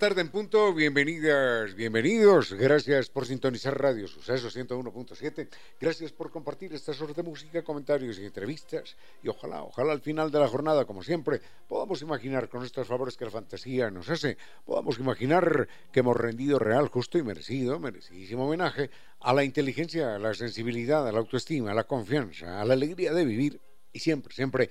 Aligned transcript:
Tarde 0.00 0.22
en 0.22 0.30
punto, 0.30 0.72
bienvenidas, 0.72 1.74
bienvenidos, 1.74 2.54
gracias 2.54 3.10
por 3.10 3.26
sintonizar 3.26 3.78
Radio 3.78 4.08
Suceso 4.08 4.48
101.7, 4.48 5.48
gracias 5.78 6.10
por 6.10 6.30
compartir 6.30 6.72
estas 6.72 6.98
horas 7.02 7.14
de 7.14 7.22
música, 7.22 7.62
comentarios 7.62 8.18
y 8.18 8.24
entrevistas, 8.24 8.96
y 9.22 9.28
ojalá, 9.28 9.62
ojalá 9.62 9.92
al 9.92 10.00
final 10.00 10.30
de 10.30 10.38
la 10.38 10.48
jornada, 10.48 10.86
como 10.86 11.02
siempre, 11.02 11.42
podamos 11.68 12.00
imaginar 12.00 12.48
con 12.48 12.64
estos 12.64 12.86
favores 12.86 13.18
que 13.18 13.26
la 13.26 13.30
fantasía 13.30 13.90
nos 13.90 14.08
hace, 14.08 14.38
podamos 14.64 14.98
imaginar 14.98 15.68
que 15.92 16.00
hemos 16.00 16.16
rendido 16.16 16.58
real, 16.58 16.88
justo 16.88 17.18
y 17.18 17.22
merecido, 17.22 17.78
merecidísimo 17.78 18.46
homenaje 18.46 18.88
a 19.20 19.34
la 19.34 19.44
inteligencia, 19.44 20.14
a 20.14 20.18
la 20.18 20.32
sensibilidad, 20.32 21.06
a 21.06 21.12
la 21.12 21.18
autoestima, 21.18 21.72
a 21.72 21.74
la 21.74 21.84
confianza, 21.84 22.58
a 22.58 22.64
la 22.64 22.72
alegría 22.72 23.12
de 23.12 23.26
vivir, 23.26 23.60
y 23.92 23.98
siempre, 23.98 24.34
siempre 24.34 24.70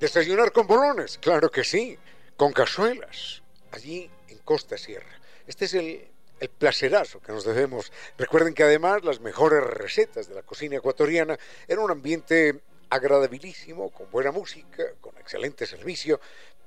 Desayunar 0.04 0.52
con 0.52 0.68
bolones, 0.68 1.18
claro 1.18 1.50
que 1.50 1.64
sí, 1.64 1.98
con 2.36 2.52
cazuelas, 2.52 3.42
allí 3.72 4.12
en 4.28 4.38
Costa 4.40 4.78
Sierra. 4.78 5.18
Este 5.48 5.64
es 5.64 5.74
el, 5.76 6.06
el 6.42 6.50
placerazo 6.50 7.22
que 7.22 7.32
nos 7.32 7.46
debemos. 7.46 7.90
Recuerden 8.18 8.54
que 8.54 8.64
además 8.64 9.06
las 9.06 9.22
mejores 9.22 9.64
recetas 9.64 10.28
de 10.28 10.36
la 10.36 10.42
cocina 10.42 10.76
ecuatoriana 10.76 11.40
eran 11.70 11.86
un 11.86 11.92
ambiente 11.92 12.60
agradabilísimo, 12.90 13.92
con 13.92 14.12
buena 14.12 14.34
música, 14.34 14.84
con 15.00 15.18
excelente 15.20 15.66
servicio, 15.66 16.20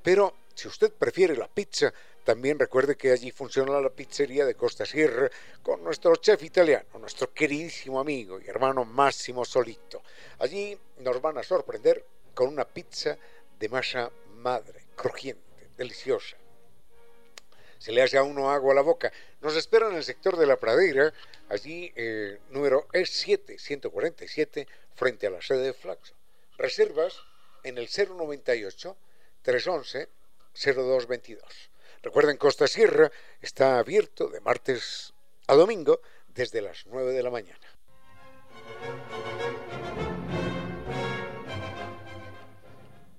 pero 0.02 0.34
si 0.54 0.68
usted 0.68 0.90
prefiere 0.90 1.36
la 1.36 1.46
pizza, 1.46 1.92
también 2.24 2.58
recuerde 2.58 2.96
que 2.96 3.12
allí 3.12 3.32
funciona 3.32 3.78
la 3.82 3.90
pizzería 3.90 4.46
de 4.46 4.54
Costa 4.54 4.86
Sierra 4.86 5.28
con 5.62 5.84
nuestro 5.84 6.16
chef 6.16 6.42
italiano, 6.42 6.98
nuestro 6.98 7.30
queridísimo 7.34 8.00
amigo 8.00 8.40
y 8.40 8.48
hermano 8.48 8.86
Máximo 8.86 9.44
Solito. 9.44 10.02
Allí 10.38 10.78
nos 11.00 11.20
van 11.20 11.36
a 11.36 11.42
sorprender 11.42 12.02
con 12.36 12.48
una 12.48 12.68
pizza 12.68 13.16
de 13.58 13.68
masa 13.70 14.12
madre, 14.34 14.84
crujiente, 14.94 15.70
deliciosa. 15.78 16.36
Se 17.78 17.92
le 17.92 18.02
hace 18.02 18.18
a 18.18 18.22
uno 18.22 18.50
agua 18.50 18.72
a 18.72 18.74
la 18.74 18.82
boca. 18.82 19.10
Nos 19.40 19.56
espera 19.56 19.88
en 19.88 19.96
el 19.96 20.04
sector 20.04 20.36
de 20.36 20.46
la 20.46 20.58
pradera, 20.58 21.14
allí 21.48 21.90
eh, 21.96 22.38
número 22.50 22.88
E7, 22.88 23.58
147, 23.58 24.68
frente 24.94 25.26
a 25.26 25.30
la 25.30 25.40
sede 25.40 25.62
de 25.62 25.72
Flaxo. 25.72 26.14
Reservas 26.58 27.14
en 27.64 27.78
el 27.78 27.88
098 27.88 28.96
311 29.40 30.08
0222. 30.52 31.70
Recuerden, 32.02 32.36
Costa 32.36 32.66
Sierra 32.66 33.10
está 33.40 33.78
abierto 33.78 34.28
de 34.28 34.40
martes 34.40 35.14
a 35.46 35.54
domingo 35.54 36.02
desde 36.28 36.60
las 36.60 36.84
9 36.84 37.12
de 37.12 37.22
la 37.22 37.30
mañana. 37.30 37.75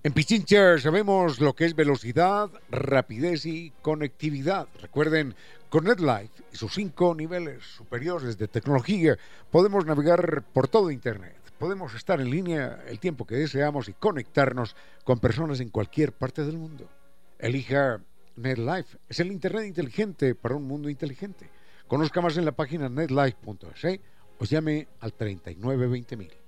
En 0.08 0.14
Pichincha 0.14 0.80
sabemos 0.80 1.42
lo 1.42 1.54
que 1.54 1.66
es 1.66 1.76
velocidad, 1.76 2.50
rapidez 2.72 3.46
y 3.46 3.74
conectividad. 3.82 4.70
Recuerden, 4.80 5.36
con 5.68 5.84
NetLife 5.84 6.46
y 6.54 6.56
sus 6.56 6.74
cinco 6.76 7.14
niveles 7.14 7.62
superiores 7.76 8.38
de 8.38 8.48
tecnología, 8.48 9.18
podemos 9.52 9.86
navegar 9.86 10.46
por 10.54 10.70
todo 10.70 10.92
Internet. 10.92 11.36
Podemos 11.60 11.94
estar 11.94 12.22
en 12.22 12.30
línea 12.30 12.86
el 12.88 13.00
tiempo 13.02 13.28
que 13.28 13.36
deseamos 13.36 13.90
y 13.90 13.94
conectarnos 13.96 14.78
con 15.04 15.20
personas 15.20 15.60
en 15.60 15.72
cualquier 15.72 16.14
parte 16.14 16.46
del 16.46 16.58
mundo. 16.58 16.90
Elija 17.38 18.00
NetLife. 18.38 19.00
Es 19.10 19.20
el 19.20 19.30
Internet 19.30 19.66
inteligente 19.66 20.36
para 20.36 20.56
un 20.56 20.64
mundo 20.64 20.90
inteligente. 20.90 21.50
Conozca 21.86 22.22
más 22.22 22.38
en 22.38 22.46
la 22.46 22.54
página 22.54 22.88
netlife.es 22.88 24.00
o 24.40 24.46
llame 24.46 24.88
al 25.02 25.18
3920.000. 25.18 26.47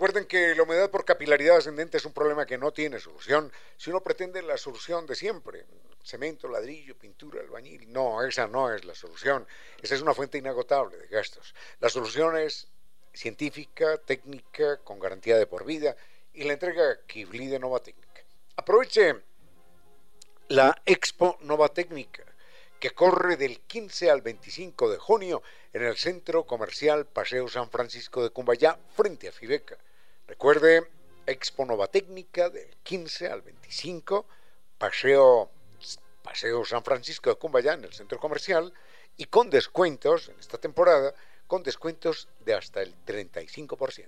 Recuerden 0.00 0.24
que 0.24 0.54
la 0.54 0.62
humedad 0.62 0.90
por 0.90 1.04
capilaridad 1.04 1.58
ascendente 1.58 1.98
es 1.98 2.06
un 2.06 2.14
problema 2.14 2.46
que 2.46 2.56
no 2.56 2.72
tiene 2.72 2.98
solución 2.98 3.52
si 3.76 3.90
uno 3.90 4.00
pretende 4.00 4.40
la 4.40 4.56
solución 4.56 5.06
de 5.06 5.14
siempre. 5.14 5.66
cemento, 6.02 6.48
ladrillo, 6.48 6.96
pintura, 6.96 7.42
albañil. 7.42 7.92
No, 7.92 8.22
esa 8.22 8.46
no 8.46 8.72
es 8.74 8.82
la 8.86 8.94
solución. 8.94 9.46
Esa 9.82 9.94
es 9.94 10.00
una 10.00 10.14
fuente 10.14 10.38
inagotable 10.38 10.96
de 10.96 11.06
gastos. 11.08 11.54
La 11.80 11.90
solución 11.90 12.38
es 12.38 12.66
científica, 13.12 13.98
técnica, 13.98 14.78
con 14.78 14.98
garantía 14.98 15.36
de 15.36 15.46
por 15.46 15.66
vida 15.66 15.94
y 16.32 16.44
la 16.44 16.54
entrega 16.54 17.00
Kibli 17.06 17.48
de 17.48 17.58
Nova 17.58 17.80
Técnica. 17.80 18.22
Aproveche 18.56 19.16
la 20.48 20.80
Expo 20.86 21.36
Nova 21.42 21.68
Técnica 21.68 22.24
que 22.78 22.92
corre 22.92 23.36
del 23.36 23.60
15 23.60 24.10
al 24.10 24.22
25 24.22 24.90
de 24.90 24.96
junio 24.96 25.42
en 25.74 25.82
el 25.82 25.98
Centro 25.98 26.44
Comercial 26.44 27.04
Paseo 27.04 27.46
San 27.48 27.68
Francisco 27.68 28.22
de 28.22 28.30
Cumbayá 28.30 28.78
frente 28.96 29.28
a 29.28 29.32
Fibeca. 29.32 29.76
Recuerde, 30.30 30.86
Expo 31.26 31.66
Nova 31.66 31.88
Técnica 31.88 32.50
del 32.50 32.76
15 32.84 33.26
al 33.26 33.42
25, 33.42 34.26
Paseo, 34.78 35.50
Paseo 36.22 36.64
San 36.64 36.84
Francisco 36.84 37.30
de 37.30 37.36
Cumbayá 37.36 37.72
en 37.72 37.82
el 37.82 37.92
Centro 37.92 38.20
Comercial 38.20 38.72
y 39.16 39.24
con 39.24 39.50
descuentos 39.50 40.28
en 40.28 40.38
esta 40.38 40.56
temporada, 40.56 41.12
con 41.48 41.64
descuentos 41.64 42.28
de 42.44 42.54
hasta 42.54 42.80
el 42.80 42.94
35%. 43.04 44.06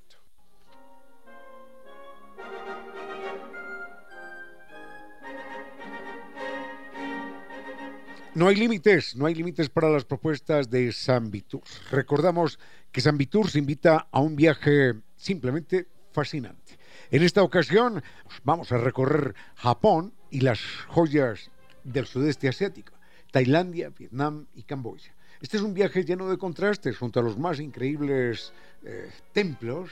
No 8.34 8.46
hay 8.46 8.54
límites, 8.54 9.16
no 9.16 9.26
hay 9.26 9.34
límites 9.34 9.68
para 9.68 9.90
las 9.90 10.04
propuestas 10.04 10.70
de 10.70 10.92
San 10.92 11.32
Vitur. 11.32 11.64
Recordamos 11.90 12.60
que 12.92 13.00
San 13.00 13.18
Vitur 13.18 13.50
se 13.50 13.58
invita 13.58 14.06
a 14.12 14.20
un 14.20 14.36
viaje 14.36 14.94
simplemente 15.16 15.88
fascinante. 16.12 16.78
En 17.10 17.22
esta 17.22 17.42
ocasión 17.42 18.02
vamos 18.44 18.72
a 18.72 18.78
recorrer 18.78 19.34
Japón 19.56 20.12
y 20.30 20.40
las 20.40 20.60
joyas 20.88 21.50
del 21.84 22.06
sudeste 22.06 22.48
asiático, 22.48 22.94
Tailandia, 23.30 23.90
Vietnam 23.90 24.46
y 24.54 24.62
Camboya. 24.62 25.14
Este 25.40 25.56
es 25.56 25.62
un 25.62 25.74
viaje 25.74 26.04
lleno 26.04 26.30
de 26.30 26.38
contrastes 26.38 26.96
junto 26.96 27.20
a 27.20 27.22
los 27.22 27.36
más 27.38 27.58
increíbles 27.58 28.52
eh, 28.84 29.10
templos 29.32 29.90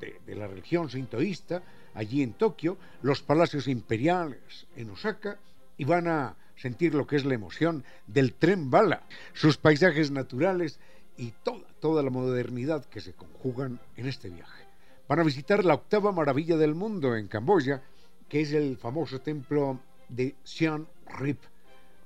de, 0.00 0.20
de 0.24 0.34
la 0.36 0.46
religión 0.46 0.88
sintoísta 0.88 1.62
allí 1.94 2.22
en 2.22 2.34
Tokio, 2.34 2.76
los 3.02 3.22
palacios 3.22 3.68
imperiales 3.68 4.66
en 4.76 4.90
Osaka 4.90 5.38
y 5.76 5.84
van 5.84 6.08
a 6.08 6.36
sentir 6.56 6.94
lo 6.94 7.06
que 7.06 7.16
es 7.16 7.24
la 7.24 7.34
emoción 7.34 7.84
del 8.06 8.34
tren 8.34 8.70
bala, 8.70 9.02
sus 9.32 9.56
paisajes 9.56 10.10
naturales 10.10 10.78
y 11.16 11.32
toda, 11.42 11.66
toda 11.80 12.02
la 12.02 12.10
modernidad 12.10 12.84
que 12.86 13.00
se 13.00 13.12
conjugan 13.12 13.80
en 13.96 14.06
este 14.06 14.30
viaje. 14.30 14.63
Van 15.06 15.20
a 15.20 15.24
visitar 15.24 15.62
la 15.66 15.74
octava 15.74 16.12
maravilla 16.12 16.56
del 16.56 16.74
mundo 16.74 17.14
en 17.14 17.28
Camboya, 17.28 17.82
que 18.26 18.40
es 18.40 18.54
el 18.54 18.78
famoso 18.78 19.20
templo 19.20 19.78
de 20.08 20.34
Siem 20.42 20.86
Reap. 21.18 21.40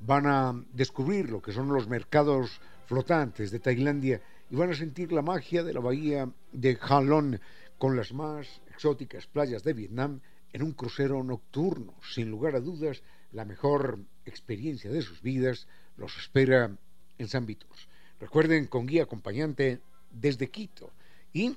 Van 0.01 0.27
a 0.27 0.65
descubrir 0.73 1.31
lo 1.31 1.41
que 1.41 1.53
son 1.53 1.69
los 1.69 1.87
mercados 1.87 2.61
flotantes 2.87 3.53
de 3.53 3.61
Tailandia 3.61 4.21
y 4.51 4.57
van 4.57 4.73
a 4.73 4.75
sentir 4.75 5.13
la 5.13 5.23
magia 5.23 5.63
de 5.63 5.75
la 5.75 5.81
bahía 5.81 6.29
de 6.51 6.77
Halong 6.77 7.39
con 7.79 7.97
las 7.97 8.13
más 8.13 8.61
exóticas 8.69 9.29
playas 9.29 9.63
de 9.63 9.75
Vietnam 9.75 10.21
en 10.53 10.65
un 10.65 10.73
crucero 10.73 11.23
nocturno, 11.23 11.95
sin 12.03 12.29
lugar 12.29 12.57
a 12.57 12.61
dudas, 12.61 13.05
la 13.31 13.45
mejor 13.45 14.01
experiencia 14.25 14.91
de 14.91 15.03
sus 15.03 15.23
vidas 15.23 15.69
los 15.97 16.17
espera 16.19 16.77
en 17.17 17.29
San 17.29 17.47
Vitus. 17.47 17.89
Recuerden, 18.19 18.67
con 18.67 18.87
guía 18.87 19.05
acompañante 19.05 19.81
desde 20.11 20.51
Quito 20.51 20.91
y 21.33 21.57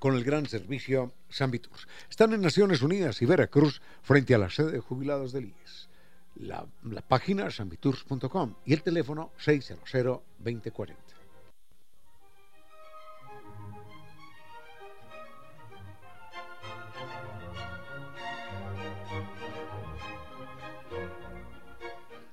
con 0.00 0.16
el 0.16 0.24
gran 0.24 0.46
servicio 0.46 1.12
San 1.28 1.52
Vitus. 1.52 1.86
Están 2.08 2.32
en 2.32 2.40
Naciones 2.40 2.82
Unidas 2.82 3.22
y 3.22 3.26
Veracruz 3.26 3.80
frente 4.02 4.34
a 4.34 4.38
la 4.38 4.50
sede 4.50 4.72
de 4.72 4.80
jubilados 4.80 5.30
del 5.30 5.44
IES. 5.44 5.88
La, 6.36 6.66
la 6.84 7.02
página 7.02 7.50
sanviturs.com 7.50 8.54
y 8.64 8.72
el 8.72 8.82
teléfono 8.82 9.30
600 9.36 9.88
2040. 10.38 11.00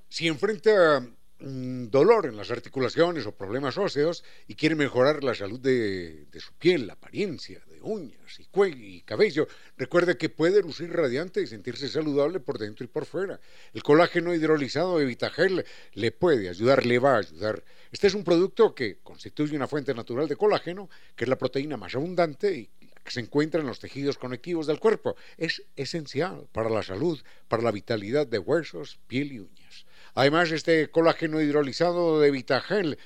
Si 0.08 0.28
enfrenta 0.28 1.06
dolor 1.40 2.26
en 2.26 2.36
las 2.36 2.50
articulaciones 2.50 3.26
o 3.26 3.32
problemas 3.32 3.78
óseos 3.78 4.24
y 4.48 4.56
quiere 4.56 4.76
mejorar 4.76 5.24
la 5.24 5.36
salud 5.36 5.60
de, 5.60 6.26
su 6.40 6.54
piel, 6.54 6.88
la 6.88 6.94
apariencia, 6.94 7.62
de 7.68 7.80
uñas 7.82 8.40
y 8.40 9.02
cabello, 9.02 9.48
recuerde 9.78 10.18
que 10.18 10.30
puede 10.30 10.62
lucir 10.62 10.92
radiante 10.92 11.42
y 11.42 11.48
sentirse 11.48 11.90
saludable 11.90 12.40
por 12.40 12.58
dentro 12.58 12.84
y 12.84 12.88
por 12.88 13.06
fuera. 13.06 13.40
El 13.74 13.84
colágeno 13.84 14.34
hidrolizado 14.34 14.98
de 14.98 15.06
Vitagel 15.06 15.64
le 15.94 16.12
puede 16.12 16.50
ayudar, 16.50 16.86
le 16.86 17.00
va 17.00 17.16
a 17.16 17.20
ayudar. 17.20 17.64
Este 17.92 18.08
es 18.08 18.16
un 18.16 18.24
producto 18.24 18.74
que 18.74 18.98
constituye 19.04 19.56
una 19.56 19.68
fuente 19.68 19.94
natural 19.94 20.28
de 20.28 20.36
colágeno, 20.36 20.90
que 21.16 21.26
es 21.26 21.30
la 21.30 21.38
proteína 21.38 21.78
más 21.78 21.96
abundante 21.96 22.70
y 22.77 22.77
que 23.08 23.14
se 23.14 23.22
encuentra 23.22 23.62
en 23.62 23.68
los 23.68 23.80
tejidos 23.80 24.18
conectivos 24.18 24.68
del 24.68 24.82
cuerpo. 24.82 25.16
Es 25.38 25.64
esencial 25.78 26.50
para 26.52 26.70
la 26.70 26.84
salud, 26.84 27.18
para 27.48 27.64
la 27.64 27.72
vitalidad 27.72 28.28
de 28.28 28.38
huesos, 28.38 29.00
piel 29.08 29.32
y 29.32 29.40
uñas. 29.40 29.86
Además, 30.14 30.52
este 30.52 30.92
colágeno 30.92 31.42
hidrolizado 31.42 32.20
de 32.20 32.32
Vitagel 32.32 33.00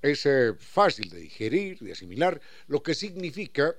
es 0.00 0.26
eh, 0.26 0.54
fácil 0.56 1.10
de 1.10 1.18
digerir, 1.18 1.80
de 1.80 1.90
asimilar, 1.90 2.40
lo 2.68 2.84
que 2.84 2.94
significa 2.94 3.74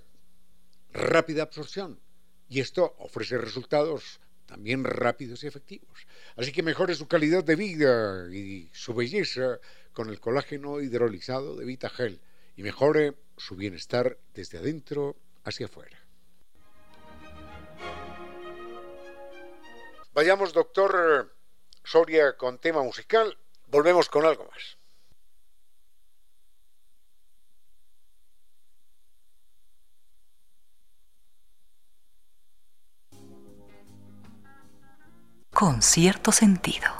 rápida 0.91 1.43
absorción. 1.43 2.01
Y 2.49 2.59
esto 2.59 2.95
ofrece 2.99 3.37
resultados 3.37 4.19
también 4.47 4.83
rápidos 4.83 5.45
y 5.45 5.47
efectivos. 5.47 6.07
Así 6.35 6.51
que 6.51 6.61
mejore 6.61 6.93
su 6.95 7.07
calidad 7.07 7.45
de 7.45 7.55
vida 7.55 8.27
y 8.33 8.69
su 8.73 8.93
belleza 8.93 9.59
con 9.93 10.09
el 10.09 10.19
colágeno 10.19 10.81
hidrolizado 10.81 11.55
de 11.55 11.63
Vitagel 11.63 12.19
y 12.57 12.63
mejore 12.63 13.15
su 13.37 13.55
bienestar 13.55 14.17
desde 14.33 14.57
adentro 14.57 15.15
hacia 15.49 15.65
afuera. 15.65 15.97
Vayamos, 20.13 20.53
doctor 20.53 21.35
Soria 21.83 22.35
con 22.37 22.59
tema 22.59 22.83
musical. 22.83 23.37
Volvemos 23.67 24.09
con 24.09 24.25
algo 24.25 24.45
más. 24.45 24.77
Con 35.53 35.81
cierto 35.81 36.31
sentido. 36.31 36.98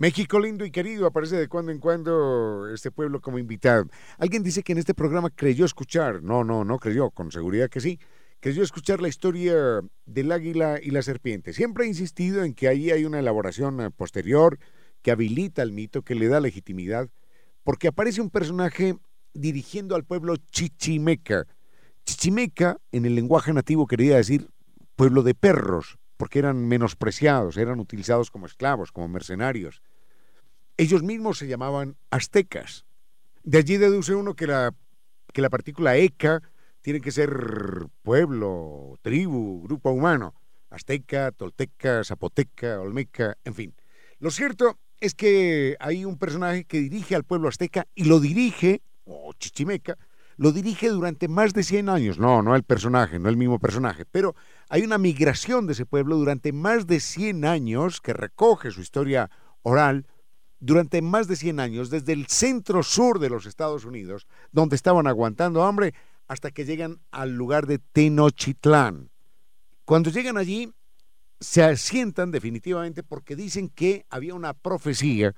México 0.00 0.38
lindo 0.38 0.64
y 0.64 0.70
querido, 0.70 1.06
aparece 1.06 1.34
de 1.34 1.48
cuando 1.48 1.72
en 1.72 1.80
cuando 1.80 2.68
este 2.72 2.92
pueblo 2.92 3.20
como 3.20 3.40
invitado. 3.40 3.86
Alguien 4.18 4.44
dice 4.44 4.62
que 4.62 4.70
en 4.70 4.78
este 4.78 4.94
programa 4.94 5.28
creyó 5.28 5.64
escuchar, 5.64 6.22
no, 6.22 6.44
no, 6.44 6.64
no 6.64 6.78
creyó, 6.78 7.10
con 7.10 7.32
seguridad 7.32 7.68
que 7.68 7.80
sí, 7.80 7.98
creyó 8.38 8.62
escuchar 8.62 9.00
la 9.00 9.08
historia 9.08 9.80
del 10.06 10.30
águila 10.30 10.78
y 10.80 10.92
la 10.92 11.02
serpiente. 11.02 11.52
Siempre 11.52 11.84
ha 11.84 11.88
insistido 11.88 12.44
en 12.44 12.54
que 12.54 12.68
ahí 12.68 12.92
hay 12.92 13.04
una 13.04 13.18
elaboración 13.18 13.80
eh, 13.80 13.90
posterior 13.90 14.60
que 15.02 15.10
habilita 15.10 15.62
el 15.62 15.72
mito, 15.72 16.02
que 16.02 16.14
le 16.14 16.28
da 16.28 16.38
legitimidad, 16.38 17.08
porque 17.64 17.88
aparece 17.88 18.20
un 18.20 18.30
personaje 18.30 18.96
dirigiendo 19.34 19.96
al 19.96 20.04
pueblo 20.04 20.36
chichimeca. 20.36 21.44
Chichimeca, 22.04 22.78
en 22.92 23.04
el 23.04 23.16
lenguaje 23.16 23.52
nativo, 23.52 23.88
quería 23.88 24.16
decir 24.16 24.48
pueblo 24.94 25.24
de 25.24 25.34
perros, 25.34 25.98
porque 26.18 26.40
eran 26.40 26.68
menospreciados, 26.68 27.56
eran 27.56 27.80
utilizados 27.80 28.30
como 28.30 28.44
esclavos, 28.44 28.92
como 28.92 29.08
mercenarios. 29.08 29.82
Ellos 30.76 31.02
mismos 31.02 31.38
se 31.38 31.46
llamaban 31.46 31.96
aztecas. 32.10 32.84
De 33.44 33.58
allí 33.58 33.78
deduce 33.78 34.14
uno 34.14 34.34
que 34.34 34.46
la, 34.46 34.74
que 35.32 35.40
la 35.40 35.48
partícula 35.48 35.96
eca 35.96 36.42
tiene 36.82 37.00
que 37.00 37.12
ser 37.12 37.30
pueblo, 38.02 38.98
tribu, 39.00 39.62
grupo 39.62 39.90
humano. 39.90 40.34
Azteca, 40.70 41.32
tolteca, 41.32 42.04
zapoteca, 42.04 42.80
olmeca, 42.80 43.38
en 43.44 43.54
fin. 43.54 43.74
Lo 44.18 44.30
cierto 44.30 44.78
es 45.00 45.14
que 45.14 45.76
hay 45.78 46.04
un 46.04 46.18
personaje 46.18 46.64
que 46.64 46.80
dirige 46.80 47.14
al 47.14 47.24
pueblo 47.24 47.48
azteca 47.48 47.86
y 47.94 48.04
lo 48.04 48.18
dirige, 48.18 48.82
o 49.04 49.32
chichimeca, 49.38 49.96
lo 50.36 50.52
dirige 50.52 50.88
durante 50.88 51.28
más 51.28 51.52
de 51.54 51.62
100 51.62 51.88
años. 51.88 52.18
No, 52.18 52.42
no 52.42 52.54
el 52.54 52.62
personaje, 52.62 53.18
no 53.18 53.28
el 53.28 53.36
mismo 53.36 53.58
personaje, 53.58 54.04
pero 54.04 54.34
hay 54.68 54.82
una 54.82 54.98
migración 54.98 55.66
de 55.66 55.72
ese 55.72 55.86
pueblo 55.86 56.16
durante 56.16 56.52
más 56.52 56.86
de 56.86 57.00
100 57.00 57.44
años 57.44 58.00
que 58.00 58.12
recoge 58.12 58.70
su 58.70 58.80
historia 58.80 59.30
oral 59.62 60.06
durante 60.60 61.02
más 61.02 61.28
de 61.28 61.36
100 61.36 61.60
años, 61.60 61.90
desde 61.90 62.12
el 62.12 62.26
centro 62.26 62.82
sur 62.82 63.18
de 63.20 63.30
los 63.30 63.46
Estados 63.46 63.84
Unidos, 63.84 64.26
donde 64.50 64.76
estaban 64.76 65.06
aguantando 65.06 65.62
hambre, 65.62 65.94
hasta 66.26 66.50
que 66.50 66.64
llegan 66.64 67.00
al 67.10 67.34
lugar 67.34 67.66
de 67.66 67.78
Tenochtitlán. 67.78 69.10
Cuando 69.84 70.10
llegan 70.10 70.36
allí, 70.36 70.72
se 71.40 71.62
asientan 71.62 72.30
definitivamente 72.30 73.02
porque 73.02 73.36
dicen 73.36 73.68
que 73.68 74.04
había 74.10 74.34
una 74.34 74.52
profecía 74.52 75.34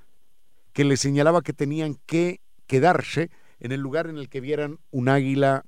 que 0.73 0.85
les 0.85 1.01
señalaba 1.01 1.43
que 1.43 1.53
tenían 1.53 1.97
que 2.07 2.41
quedarse 2.67 3.31
en 3.61 3.73
el 3.73 3.81
lugar 3.81 4.07
en 4.07 4.17
el 4.17 4.29
que 4.29 4.41
vieran 4.41 4.79
un 4.91 5.09
águila 5.09 5.65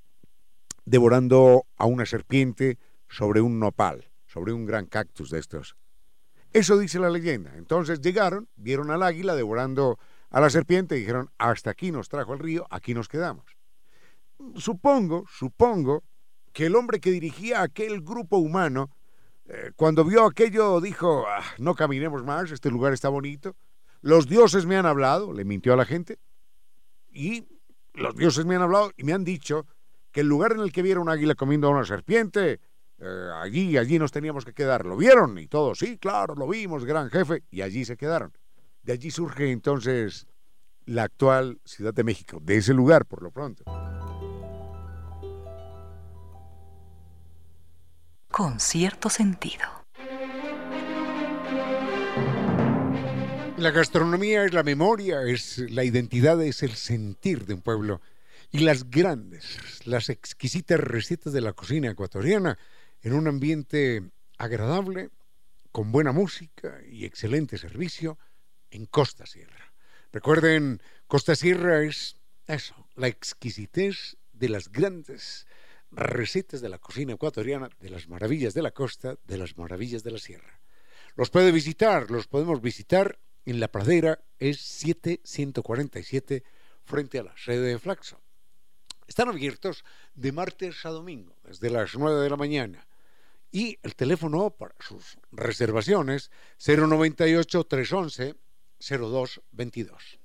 devorando 0.84 1.66
a 1.76 1.86
una 1.86 2.06
serpiente 2.06 2.78
sobre 3.12 3.42
un 3.42 3.60
nopal, 3.60 4.10
sobre 4.26 4.54
un 4.54 4.64
gran 4.64 4.86
cactus 4.86 5.30
de 5.30 5.38
estos. 5.38 5.76
Eso 6.52 6.78
dice 6.78 6.98
la 6.98 7.10
leyenda. 7.10 7.52
Entonces 7.56 8.00
llegaron, 8.00 8.48
vieron 8.56 8.90
al 8.90 9.02
águila 9.02 9.34
devorando 9.34 9.98
a 10.30 10.40
la 10.40 10.48
serpiente 10.48 10.96
y 10.96 11.00
dijeron, 11.00 11.30
hasta 11.36 11.70
aquí 11.70 11.92
nos 11.92 12.08
trajo 12.08 12.32
el 12.32 12.38
río, 12.38 12.66
aquí 12.70 12.94
nos 12.94 13.08
quedamos. 13.08 13.44
Supongo, 14.56 15.26
supongo 15.30 16.04
que 16.52 16.66
el 16.66 16.74
hombre 16.74 17.00
que 17.00 17.10
dirigía 17.10 17.60
aquel 17.60 18.00
grupo 18.00 18.38
humano, 18.38 18.90
eh, 19.44 19.72
cuando 19.76 20.04
vio 20.04 20.24
aquello, 20.24 20.80
dijo, 20.80 21.26
ah, 21.28 21.44
no 21.58 21.74
caminemos 21.74 22.24
más, 22.24 22.50
este 22.50 22.70
lugar 22.70 22.94
está 22.94 23.10
bonito, 23.10 23.56
los 24.00 24.26
dioses 24.26 24.64
me 24.64 24.76
han 24.76 24.86
hablado, 24.86 25.34
le 25.34 25.44
mintió 25.44 25.74
a 25.74 25.76
la 25.76 25.84
gente, 25.84 26.18
y 27.10 27.46
los 27.92 28.16
dioses 28.16 28.46
me 28.46 28.56
han 28.56 28.62
hablado 28.62 28.90
y 28.96 29.04
me 29.04 29.12
han 29.12 29.24
dicho 29.24 29.66
que 30.12 30.20
el 30.20 30.28
lugar 30.28 30.52
en 30.52 30.60
el 30.60 30.72
que 30.72 30.82
vieron 30.82 31.04
un 31.04 31.08
águila 31.10 31.34
comiendo 31.34 31.68
a 31.68 31.70
una 31.70 31.84
serpiente, 31.84 32.60
eh, 33.04 33.30
allí, 33.34 33.76
allí 33.76 33.98
nos 33.98 34.12
teníamos 34.12 34.44
que 34.44 34.52
quedar. 34.52 34.86
¿Lo 34.86 34.96
vieron? 34.96 35.36
Y 35.38 35.48
todos, 35.48 35.80
sí, 35.80 35.98
claro, 35.98 36.36
lo 36.36 36.46
vimos, 36.46 36.84
gran 36.84 37.10
jefe, 37.10 37.42
y 37.50 37.62
allí 37.62 37.84
se 37.84 37.96
quedaron. 37.96 38.32
De 38.84 38.92
allí 38.92 39.10
surge 39.10 39.50
entonces 39.50 40.28
la 40.86 41.04
actual 41.04 41.60
Ciudad 41.64 41.92
de 41.92 42.04
México, 42.04 42.38
de 42.40 42.58
ese 42.58 42.72
lugar 42.72 43.06
por 43.06 43.22
lo 43.22 43.32
pronto. 43.32 43.64
Con 48.28 48.60
cierto 48.60 49.10
sentido. 49.10 49.64
La 53.56 53.70
gastronomía 53.70 54.44
es 54.44 54.54
la 54.54 54.62
memoria, 54.62 55.22
es 55.22 55.58
la 55.58 55.84
identidad, 55.84 56.40
es 56.42 56.62
el 56.62 56.74
sentir 56.74 57.46
de 57.46 57.54
un 57.54 57.62
pueblo. 57.62 58.00
Y 58.50 58.60
las 58.60 58.90
grandes, 58.90 59.58
las 59.84 60.08
exquisitas 60.08 60.78
recetas 60.80 61.32
de 61.32 61.40
la 61.40 61.52
cocina 61.52 61.90
ecuatoriana 61.90 62.58
en 63.02 63.14
un 63.14 63.28
ambiente 63.28 64.02
agradable, 64.38 65.10
con 65.70 65.92
buena 65.92 66.12
música 66.12 66.80
y 66.88 67.04
excelente 67.04 67.58
servicio 67.58 68.18
en 68.70 68.86
Costa 68.86 69.26
Sierra. 69.26 69.72
Recuerden, 70.12 70.82
Costa 71.06 71.34
Sierra 71.34 71.82
es 71.82 72.16
eso, 72.46 72.86
la 72.94 73.08
exquisitez 73.08 74.16
de 74.32 74.48
las 74.48 74.70
grandes 74.70 75.46
recetas 75.90 76.60
de 76.60 76.68
la 76.68 76.78
cocina 76.78 77.14
ecuatoriana, 77.14 77.68
de 77.80 77.90
las 77.90 78.08
maravillas 78.08 78.54
de 78.54 78.62
la 78.62 78.72
costa, 78.72 79.16
de 79.24 79.38
las 79.38 79.56
maravillas 79.56 80.02
de 80.02 80.10
la 80.10 80.18
sierra. 80.18 80.60
Los 81.16 81.30
puede 81.30 81.52
visitar, 81.52 82.10
los 82.10 82.26
podemos 82.26 82.60
visitar 82.60 83.18
en 83.44 83.60
la 83.60 83.68
pradera, 83.68 84.20
es 84.38 84.60
7147 84.60 86.44
frente 86.84 87.18
a 87.18 87.22
la 87.24 87.34
sede 87.36 87.68
de 87.68 87.78
Flaxo. 87.78 88.20
Están 89.06 89.28
abiertos 89.28 89.84
de 90.14 90.32
martes 90.32 90.84
a 90.86 90.90
domingo, 90.90 91.36
desde 91.44 91.70
las 91.70 91.94
9 91.94 92.22
de 92.22 92.30
la 92.30 92.36
mañana. 92.36 92.86
Y 93.52 93.78
el 93.82 93.94
teléfono 93.94 94.48
para 94.50 94.74
sus 94.80 95.18
reservaciones 95.30 96.30
098 96.66 97.64
311 97.64 98.34
0222. 98.80 100.18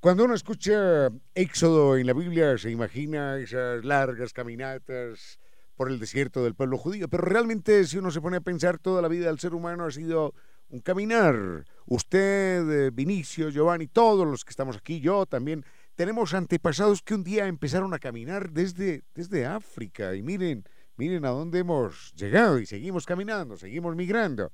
Cuando 0.00 0.24
uno 0.24 0.34
escucha 0.34 1.10
Éxodo 1.34 1.98
en 1.98 2.06
la 2.06 2.14
Biblia, 2.14 2.56
se 2.56 2.70
imagina 2.70 3.36
esas 3.36 3.84
largas 3.84 4.32
caminatas 4.32 5.38
por 5.74 5.90
el 5.90 6.00
desierto 6.00 6.42
del 6.42 6.54
pueblo 6.54 6.78
judío, 6.78 7.08
pero 7.08 7.24
realmente 7.24 7.84
si 7.84 7.98
uno 7.98 8.10
se 8.10 8.22
pone 8.22 8.38
a 8.38 8.40
pensar, 8.40 8.78
toda 8.78 9.02
la 9.02 9.08
vida 9.08 9.26
del 9.26 9.38
ser 9.38 9.54
humano 9.54 9.84
ha 9.84 9.90
sido 9.90 10.34
un 10.70 10.80
caminar. 10.80 11.64
Usted, 11.86 12.70
eh, 12.70 12.90
Vinicio, 12.90 13.50
Giovanni, 13.50 13.86
todos 13.86 14.26
los 14.26 14.44
que 14.44 14.50
estamos 14.50 14.76
aquí, 14.76 15.00
yo 15.00 15.26
también, 15.26 15.64
tenemos 15.94 16.34
antepasados 16.34 17.02
que 17.02 17.14
un 17.14 17.24
día 17.24 17.46
empezaron 17.46 17.92
a 17.94 17.98
caminar 17.98 18.50
desde, 18.50 19.02
desde 19.14 19.46
África 19.46 20.14
y 20.14 20.22
miren, 20.22 20.64
miren 20.96 21.24
a 21.24 21.30
dónde 21.30 21.60
hemos 21.60 22.12
llegado 22.14 22.58
y 22.58 22.66
seguimos 22.66 23.06
caminando, 23.06 23.56
seguimos 23.56 23.96
migrando. 23.96 24.52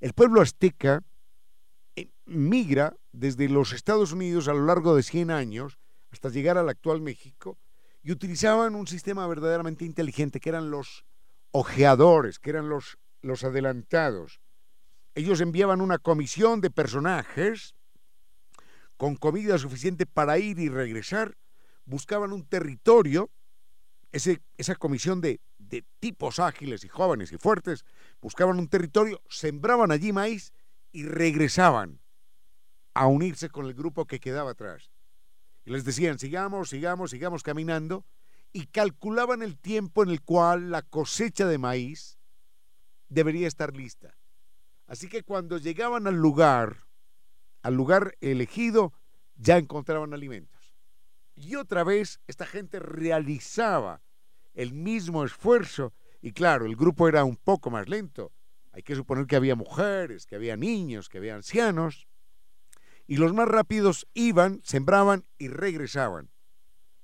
El 0.00 0.12
pueblo 0.12 0.40
azteca 0.40 1.02
eh, 1.96 2.10
migra 2.26 2.94
desde 3.10 3.48
los 3.48 3.72
Estados 3.72 4.12
Unidos 4.12 4.46
a 4.46 4.54
lo 4.54 4.64
largo 4.66 4.94
de 4.94 5.02
100 5.02 5.30
años 5.30 5.78
hasta 6.12 6.28
llegar 6.28 6.56
al 6.56 6.68
actual 6.68 7.00
México 7.00 7.58
y 8.02 8.12
utilizaban 8.12 8.74
un 8.74 8.86
sistema 8.86 9.26
verdaderamente 9.26 9.84
inteligente 9.84 10.40
que 10.40 10.50
eran 10.50 10.70
los 10.70 11.04
ojeadores, 11.50 12.38
que 12.38 12.50
eran 12.50 12.68
los, 12.68 12.98
los 13.22 13.42
adelantados. 13.42 14.40
Ellos 15.18 15.40
enviaban 15.40 15.80
una 15.80 15.98
comisión 15.98 16.60
de 16.60 16.70
personajes 16.70 17.74
con 18.96 19.16
comida 19.16 19.58
suficiente 19.58 20.06
para 20.06 20.38
ir 20.38 20.60
y 20.60 20.68
regresar, 20.68 21.36
buscaban 21.86 22.32
un 22.32 22.46
territorio, 22.46 23.28
esa 24.12 24.76
comisión 24.76 25.20
de, 25.20 25.40
de 25.58 25.84
tipos 25.98 26.38
ágiles 26.38 26.84
y 26.84 26.88
jóvenes 26.88 27.32
y 27.32 27.36
fuertes, 27.36 27.84
buscaban 28.20 28.60
un 28.60 28.68
territorio, 28.68 29.20
sembraban 29.28 29.90
allí 29.90 30.12
maíz 30.12 30.52
y 30.92 31.02
regresaban 31.02 32.00
a 32.94 33.08
unirse 33.08 33.48
con 33.48 33.66
el 33.66 33.74
grupo 33.74 34.06
que 34.06 34.20
quedaba 34.20 34.52
atrás. 34.52 34.92
Y 35.64 35.72
les 35.72 35.84
decían, 35.84 36.20
sigamos, 36.20 36.70
sigamos, 36.70 37.10
sigamos 37.10 37.42
caminando, 37.42 38.06
y 38.52 38.66
calculaban 38.66 39.42
el 39.42 39.58
tiempo 39.58 40.04
en 40.04 40.10
el 40.10 40.22
cual 40.22 40.70
la 40.70 40.82
cosecha 40.82 41.48
de 41.48 41.58
maíz 41.58 42.20
debería 43.08 43.48
estar 43.48 43.74
lista. 43.74 44.14
Así 44.88 45.08
que 45.08 45.22
cuando 45.22 45.58
llegaban 45.58 46.06
al 46.06 46.16
lugar, 46.16 46.78
al 47.62 47.74
lugar 47.74 48.16
elegido, 48.20 48.92
ya 49.36 49.58
encontraban 49.58 50.14
alimentos. 50.14 50.74
Y 51.36 51.54
otra 51.54 51.84
vez 51.84 52.20
esta 52.26 52.46
gente 52.46 52.80
realizaba 52.80 54.02
el 54.54 54.72
mismo 54.72 55.24
esfuerzo, 55.24 55.92
y 56.20 56.32
claro, 56.32 56.66
el 56.66 56.74
grupo 56.74 57.06
era 57.06 57.22
un 57.24 57.36
poco 57.36 57.70
más 57.70 57.88
lento, 57.88 58.32
hay 58.72 58.82
que 58.82 58.94
suponer 58.94 59.26
que 59.26 59.36
había 59.36 59.54
mujeres, 59.54 60.24
que 60.26 60.36
había 60.36 60.56
niños, 60.56 61.08
que 61.08 61.18
había 61.18 61.34
ancianos. 61.34 62.08
Y 63.06 63.16
los 63.16 63.34
más 63.34 63.48
rápidos 63.48 64.06
iban, 64.14 64.60
sembraban 64.64 65.24
y 65.36 65.48
regresaban. 65.48 66.30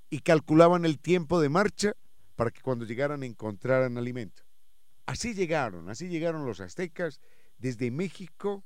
Y 0.08 0.20
calculaban 0.20 0.84
el 0.84 1.00
tiempo 1.00 1.40
de 1.40 1.48
marcha 1.48 1.94
para 2.36 2.50
que 2.50 2.60
cuando 2.60 2.84
llegaran 2.84 3.22
encontraran 3.22 3.98
alimento. 3.98 4.42
Así 5.06 5.34
llegaron, 5.34 5.88
así 5.88 6.08
llegaron 6.08 6.46
los 6.46 6.60
aztecas 6.60 7.20
desde 7.64 7.90
México, 7.90 8.62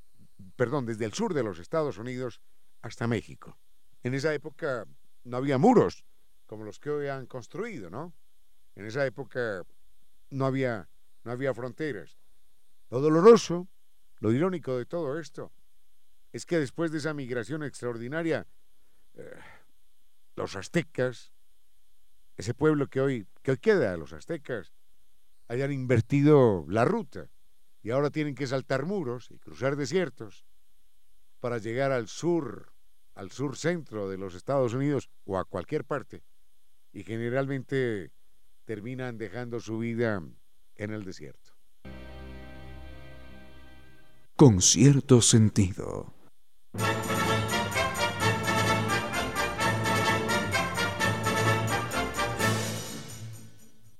perdón, 0.56 0.84
desde 0.84 1.04
el 1.04 1.12
sur 1.12 1.32
de 1.32 1.44
los 1.44 1.60
Estados 1.60 1.98
Unidos 1.98 2.40
hasta 2.82 3.06
México. 3.06 3.56
En 4.02 4.12
esa 4.12 4.34
época 4.34 4.86
no 5.22 5.36
había 5.36 5.56
muros 5.56 6.04
como 6.46 6.64
los 6.64 6.80
que 6.80 6.90
hoy 6.90 7.06
han 7.06 7.26
construido, 7.26 7.90
¿no? 7.90 8.12
En 8.74 8.86
esa 8.86 9.06
época 9.06 9.62
no 10.30 10.46
había, 10.46 10.88
no 11.22 11.30
había 11.30 11.54
fronteras. 11.54 12.18
Lo 12.90 13.00
doloroso, 13.00 13.68
lo 14.18 14.32
irónico 14.32 14.76
de 14.76 14.84
todo 14.84 15.20
esto, 15.20 15.52
es 16.32 16.44
que 16.44 16.58
después 16.58 16.90
de 16.90 16.98
esa 16.98 17.14
migración 17.14 17.62
extraordinaria, 17.62 18.48
eh, 19.14 19.38
los 20.34 20.56
aztecas, 20.56 21.30
ese 22.36 22.52
pueblo 22.52 22.88
que 22.88 23.00
hoy, 23.00 23.28
que 23.42 23.52
hoy 23.52 23.58
queda, 23.58 23.96
los 23.96 24.12
aztecas, 24.12 24.72
hayan 25.46 25.70
invertido 25.70 26.64
la 26.66 26.84
ruta 26.84 27.30
y 27.82 27.90
ahora 27.90 28.10
tienen 28.10 28.34
que 28.34 28.46
saltar 28.46 28.86
muros 28.86 29.30
y 29.30 29.38
cruzar 29.38 29.76
desiertos 29.76 30.44
para 31.40 31.58
llegar 31.58 31.92
al 31.92 32.08
sur, 32.08 32.72
al 33.14 33.30
sur 33.30 33.56
centro 33.56 34.08
de 34.08 34.18
los 34.18 34.34
Estados 34.34 34.74
Unidos 34.74 35.10
o 35.24 35.38
a 35.38 35.44
cualquier 35.44 35.84
parte 35.84 36.22
y 36.92 37.04
generalmente 37.04 38.12
terminan 38.64 39.18
dejando 39.18 39.60
su 39.60 39.78
vida 39.78 40.22
en 40.76 40.90
el 40.90 41.04
desierto 41.04 41.58
con 44.38 44.62
cierto 44.62 45.20
sentido. 45.20 46.14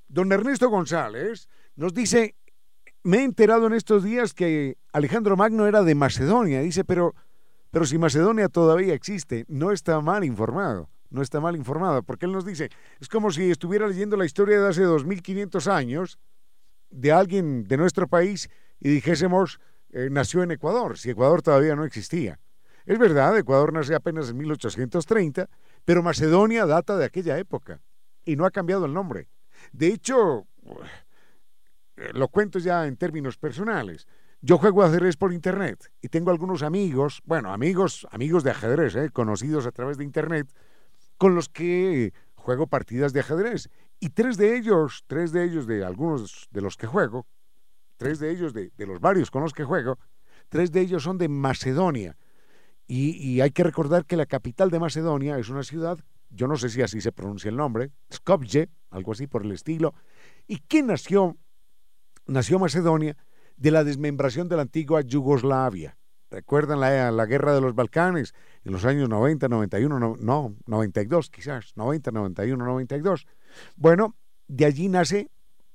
Don 0.07 0.31
Ernesto 0.31 0.71
González 0.71 1.49
nos 1.75 1.93
dice, 1.93 2.37
me 3.03 3.19
he 3.19 3.25
enterado 3.25 3.67
en 3.67 3.73
estos 3.73 4.05
días 4.05 4.35
que 4.35 4.77
Alejandro 4.93 5.37
Magno 5.37 5.67
era 5.67 5.83
de 5.83 5.95
Macedonia. 5.95 6.61
Dice, 6.61 6.85
pero, 6.85 7.15
pero 7.71 7.87
si 7.87 7.99
Macedonia 7.99 8.49
todavía 8.49 8.95
existe, 8.95 9.45
no 9.49 9.73
está 9.73 10.01
mal 10.01 10.25
informado. 10.25 10.89
No 11.11 11.23
está 11.23 11.41
mal 11.41 11.57
informado, 11.57 12.03
porque 12.03 12.27
él 12.27 12.33
nos 12.33 12.45
dice, 12.45 12.69
es 13.01 13.09
como 13.09 13.31
si 13.31 13.51
estuviera 13.51 13.89
leyendo 13.89 14.17
la 14.17 14.27
historia 14.27 14.61
de 14.61 14.69
hace 14.69 14.83
2500 14.83 15.67
años 15.67 16.19
de 16.91 17.13
alguien 17.13 17.65
de 17.65 17.79
nuestro 17.79 18.09
país 18.09 18.51
y 18.79 18.91
dijésemos, 18.91 19.59
eh, 19.91 20.09
nació 20.11 20.43
en 20.43 20.51
Ecuador, 20.51 20.99
si 20.99 21.09
Ecuador 21.09 21.41
todavía 21.41 21.75
no 21.77 21.85
existía. 21.85 22.39
Es 22.85 22.99
verdad, 22.99 23.37
Ecuador 23.39 23.73
nace 23.73 23.95
apenas 23.95 24.31
en 24.31 24.37
1830, 24.37 25.49
pero 25.85 26.03
Macedonia 26.03 26.67
data 26.67 26.97
de 26.99 27.07
aquella 27.07 27.39
época 27.39 27.81
y 28.25 28.37
no 28.37 28.45
ha 28.45 28.51
cambiado 28.51 28.85
el 28.85 28.93
nombre. 28.93 29.29
De 29.73 29.89
hecho, 29.89 30.47
lo 32.13 32.29
cuento 32.29 32.59
ya 32.59 32.87
en 32.87 32.97
términos 32.97 33.37
personales. 33.37 34.07
Yo 34.41 34.59
juego 34.59 34.85
ajedrez 34.85 35.17
por 35.17 35.33
internet 35.33 35.93
y 36.01 36.09
tengo 36.09 36.31
algunos 36.31 36.63
amigos, 36.63 37.21
bueno, 37.25 37.53
amigos, 37.53 38.07
amigos 38.13 38.45
de 38.45 38.53
ajedrez, 38.53 38.95
¿eh? 38.95 39.11
conocidos 39.11 39.67
a 39.67 39.73
través 39.73 39.99
de 39.99 40.05
internet, 40.05 40.49
con 41.17 41.35
los 41.35 41.49
que 41.49 42.13
juego 42.37 42.69
partidas 42.69 43.13
de 43.13 43.21
ajedrez. 43.21 43.69
Y 43.99 44.11
tres 44.11 44.37
de 44.37 44.57
ellos, 44.57 45.05
tres 45.09 45.33
de 45.33 45.45
ellos 45.45 45.67
de 45.67 45.85
algunos 45.85 46.49
de 46.53 46.61
los 46.61 46.77
que 46.77 46.87
juego, 46.87 47.27
tres 47.97 48.21
de 48.21 48.31
ellos 48.31 48.55
de, 48.55 48.71
los 48.79 49.01
varios 49.01 49.31
con 49.31 49.43
los 49.43 49.53
que 49.53 49.65
juego, 49.65 49.99
tres 50.49 50.71
de 50.71 50.83
ellos 50.83 51.03
son 51.03 51.19
de 51.19 51.29
Macedonia. 51.29 52.17
Y, 52.87 53.17
y, 53.17 53.41
hay 53.41 53.51
que 53.51 53.65
recordar 53.65 54.07
que 54.07 54.17
la 54.17 54.25
capital 54.25 54.71
de 54.71 54.79
Macedonia 54.79 55.37
es 55.39 55.51
una 55.51 55.63
ciudad, 55.63 55.99
yo 56.31 56.47
no 56.47 56.57
sé 56.57 56.71
si 56.71 56.81
así 56.81 57.01
se 57.01 57.13
pronuncia 57.13 57.49
el 57.51 57.57
nombre, 57.57 57.91
Skopje, 58.13 58.71
algo 58.91 59.13
así 59.13 59.27
por 59.27 59.45
el 59.45 59.53
estilo. 59.53 59.95
¿Y 60.47 60.59
qué 60.59 60.83
nació? 60.83 61.37
Nació 62.29 62.59
Macedonia 62.59 63.17
de 63.57 63.71
la 63.71 63.85
desmembración 63.85 64.49
de 64.49 64.57
la 64.57 64.63
antigua 64.63 65.01
Yugoslavia. 65.01 65.97
¿Recuerdan 66.31 66.79
la, 66.79 67.11
la, 67.11 67.25
guerra 67.25 67.55
de 67.55 67.63
los 67.63 67.75
Balcanes 67.75 68.35
en 68.65 68.73
los 68.73 68.85
años 68.85 69.09
90, 69.09 69.49
91, 69.49 69.99
no, 69.99 70.15
no, 70.21 70.55
92 70.67 71.31
quizás, 71.31 71.73
90, 71.75 72.11
91, 72.11 72.63
92? 72.63 73.27
Bueno, 73.77 74.15
de 74.47 74.67
allí 74.67 74.91
nace 74.91 75.31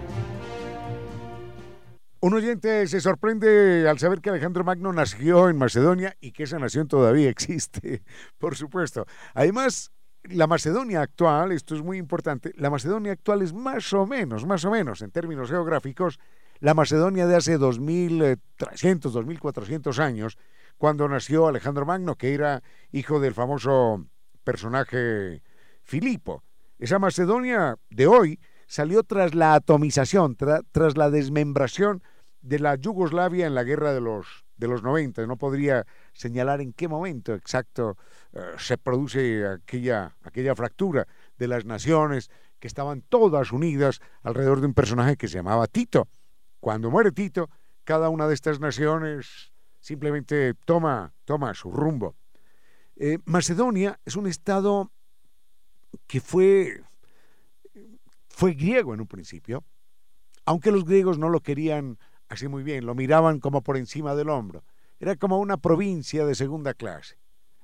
Un 2.24 2.32
oyente 2.32 2.86
se 2.86 3.02
sorprende 3.02 3.86
al 3.86 3.98
saber 3.98 4.22
que 4.22 4.30
Alejandro 4.30 4.64
Magno 4.64 4.94
nació 4.94 5.50
en 5.50 5.58
Macedonia 5.58 6.16
y 6.22 6.32
que 6.32 6.44
esa 6.44 6.58
nación 6.58 6.88
todavía 6.88 7.28
existe, 7.28 8.02
por 8.38 8.56
supuesto. 8.56 9.04
Además, 9.34 9.92
la 10.22 10.46
Macedonia 10.46 11.02
actual, 11.02 11.52
esto 11.52 11.74
es 11.74 11.82
muy 11.82 11.98
importante, 11.98 12.52
la 12.56 12.70
Macedonia 12.70 13.12
actual 13.12 13.42
es 13.42 13.52
más 13.52 13.92
o 13.92 14.06
menos, 14.06 14.46
más 14.46 14.64
o 14.64 14.70
menos 14.70 15.02
en 15.02 15.10
términos 15.10 15.50
geográficos, 15.50 16.18
la 16.60 16.72
Macedonia 16.72 17.26
de 17.26 17.36
hace 17.36 17.58
2.300, 17.58 18.40
2.400 18.56 19.98
años, 19.98 20.38
cuando 20.78 21.06
nació 21.06 21.48
Alejandro 21.48 21.84
Magno, 21.84 22.16
que 22.16 22.32
era 22.32 22.62
hijo 22.90 23.20
del 23.20 23.34
famoso 23.34 24.02
personaje 24.44 25.42
Filipo. 25.82 26.42
Esa 26.78 26.98
Macedonia 26.98 27.76
de 27.90 28.06
hoy 28.06 28.40
salió 28.66 29.02
tras 29.02 29.34
la 29.34 29.52
atomización, 29.52 30.36
tras 30.36 30.96
la 30.96 31.10
desmembración 31.10 32.02
de 32.44 32.58
la 32.58 32.74
Yugoslavia 32.76 33.46
en 33.46 33.54
la 33.54 33.64
guerra 33.64 33.94
de 33.94 34.02
los, 34.02 34.44
de 34.58 34.68
los 34.68 34.82
90. 34.82 35.26
No 35.26 35.36
podría 35.36 35.86
señalar 36.12 36.60
en 36.60 36.74
qué 36.74 36.88
momento 36.88 37.34
exacto 37.34 37.96
eh, 38.32 38.40
se 38.58 38.76
produce 38.76 39.46
aquella, 39.46 40.14
aquella 40.22 40.54
fractura 40.54 41.08
de 41.38 41.48
las 41.48 41.64
naciones 41.64 42.30
que 42.60 42.68
estaban 42.68 43.00
todas 43.00 43.50
unidas 43.50 44.00
alrededor 44.22 44.60
de 44.60 44.66
un 44.66 44.74
personaje 44.74 45.16
que 45.16 45.26
se 45.26 45.36
llamaba 45.36 45.66
Tito. 45.66 46.08
Cuando 46.60 46.90
muere 46.90 47.12
Tito, 47.12 47.48
cada 47.82 48.10
una 48.10 48.28
de 48.28 48.34
estas 48.34 48.60
naciones 48.60 49.52
simplemente 49.80 50.52
toma, 50.66 51.14
toma 51.24 51.54
su 51.54 51.70
rumbo. 51.72 52.14
Eh, 52.96 53.18
Macedonia 53.24 53.98
es 54.04 54.16
un 54.16 54.26
estado 54.26 54.92
que 56.06 56.20
fue, 56.20 56.82
fue 58.28 58.52
griego 58.52 58.92
en 58.92 59.00
un 59.00 59.06
principio, 59.06 59.64
aunque 60.44 60.70
los 60.70 60.84
griegos 60.84 61.18
no 61.18 61.30
lo 61.30 61.40
querían 61.40 61.98
muy 62.48 62.62
bien, 62.62 62.84
lo 62.86 62.94
miraban 62.94 63.40
como 63.40 63.62
por 63.62 63.76
encima 63.76 64.14
del 64.14 64.28
hombro. 64.28 64.64
Era 65.00 65.16
como 65.16 65.38
una 65.38 65.56
provincia 65.56 66.24
de 66.26 66.34
segunda 66.34 66.74
clase. 66.74 67.16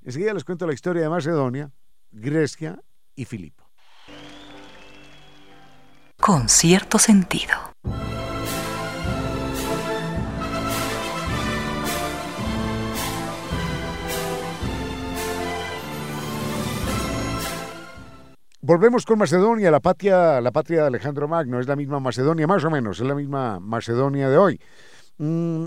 Enseguida 0.03 0.35
les 0.35 0.45
cuento 0.45 0.67
la 0.67 0.73
historia 0.73 1.03
de 1.03 1.09
Macedonia, 1.09 1.71
Grecia 2.11 2.81
y 3.15 3.25
Filipo. 3.25 3.71
Con 6.19 6.49
cierto 6.49 6.99
sentido. 6.99 7.55
Volvemos 18.71 19.05
con 19.05 19.19
Macedonia, 19.19 19.69
la 19.69 19.81
patria, 19.81 20.41
la 20.41 20.53
patria 20.53 20.83
de 20.83 20.87
Alejandro 20.87 21.27
Magno, 21.27 21.59
es 21.59 21.67
la 21.67 21.75
misma 21.75 21.99
Macedonia, 21.99 22.47
más 22.47 22.63
o 22.63 22.71
menos, 22.71 23.01
es 23.01 23.05
la 23.05 23.17
misma 23.17 23.59
Macedonia 23.59 24.29
de 24.29 24.39
hoy. 24.39 24.61
Mm, 25.19 25.65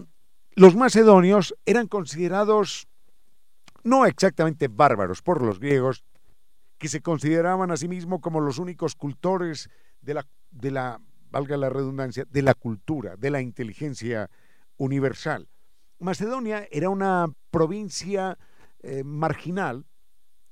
los 0.55 0.77
macedonios 0.77 1.53
eran 1.65 1.87
considerados 1.87 2.87
no 3.83 4.05
exactamente 4.05 4.69
bárbaros 4.69 5.21
por 5.21 5.41
los 5.41 5.59
griegos, 5.59 6.05
que 6.77 6.87
se 6.87 7.01
consideraban 7.01 7.71
a 7.71 7.75
sí 7.75 7.89
mismos 7.89 8.21
como 8.21 8.39
los 8.39 8.57
únicos 8.57 8.95
cultores 8.95 9.69
de 9.99 10.13
la, 10.13 10.25
de 10.51 10.71
la, 10.71 11.01
valga 11.29 11.57
la 11.57 11.69
redundancia, 11.69 12.23
de 12.29 12.41
la 12.41 12.53
cultura, 12.53 13.17
de 13.17 13.31
la 13.31 13.41
inteligencia 13.41 14.29
universal. 14.77 15.49
Macedonia 15.99 16.69
era 16.71 16.87
una 16.87 17.27
provincia 17.51 18.37
eh, 18.81 19.03
marginal, 19.03 19.85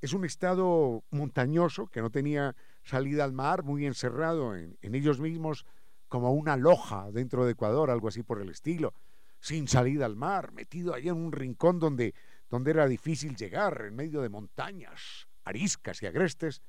es 0.02 0.14
un 0.14 0.26
estado 0.26 1.04
montañoso 1.12 1.88
que 1.88 2.02
no 2.02 2.10
tenía 2.10 2.56
salida 2.84 3.24
al 3.24 3.34
mar, 3.34 3.64
muy 3.64 3.86
encerrado 3.86 4.56
en, 4.56 4.78
ellos 4.82 5.20
mismos, 5.20 5.66
como 6.08 6.34
una 6.34 6.58
loja 6.58 7.12
dentro 7.12 7.46
de 7.46 7.52
Ecuador, 7.52 7.92
algo 7.92 8.08
así 8.08 8.24
por 8.24 8.42
el 8.42 8.50
estilo, 8.50 8.94
sin 9.40 9.68
salida 9.68 10.06
al 10.06 10.16
mar, 10.16 10.52
metido 10.52 10.94
allá 10.94 11.12
en 11.12 11.18
un 11.18 11.32
rincón 11.32 11.80
donde, 11.80 12.16
donde 12.50 12.72
era 12.72 12.88
difícil 12.88 13.36
llegar, 13.36 13.84
en 13.88 13.96
medio 13.96 14.22
de 14.22 14.30
montañas, 14.30 15.28
ariscas 15.46 16.02
y 16.02 16.08
agrestes. 16.08 16.62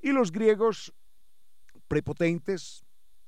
Y 0.00 0.12
los 0.12 0.30
griegos, 0.30 0.94
prepotentes, 1.88 2.84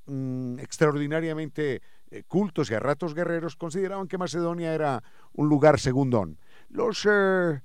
mm, 0.07 0.61
extraordinariamente 0.61 1.83
eh, 2.13 2.23
cultos 2.27 2.71
y 2.71 2.75
a 2.75 2.81
ratos 2.81 3.15
guerreros, 3.15 3.57
consideraban 3.57 4.07
que 4.07 4.19
Macedonia 4.19 4.73
era 4.75 5.03
un 5.33 5.49
lugar 5.49 5.81
segundón. 5.81 6.39
Los 6.69 7.07
eh, 7.11 7.61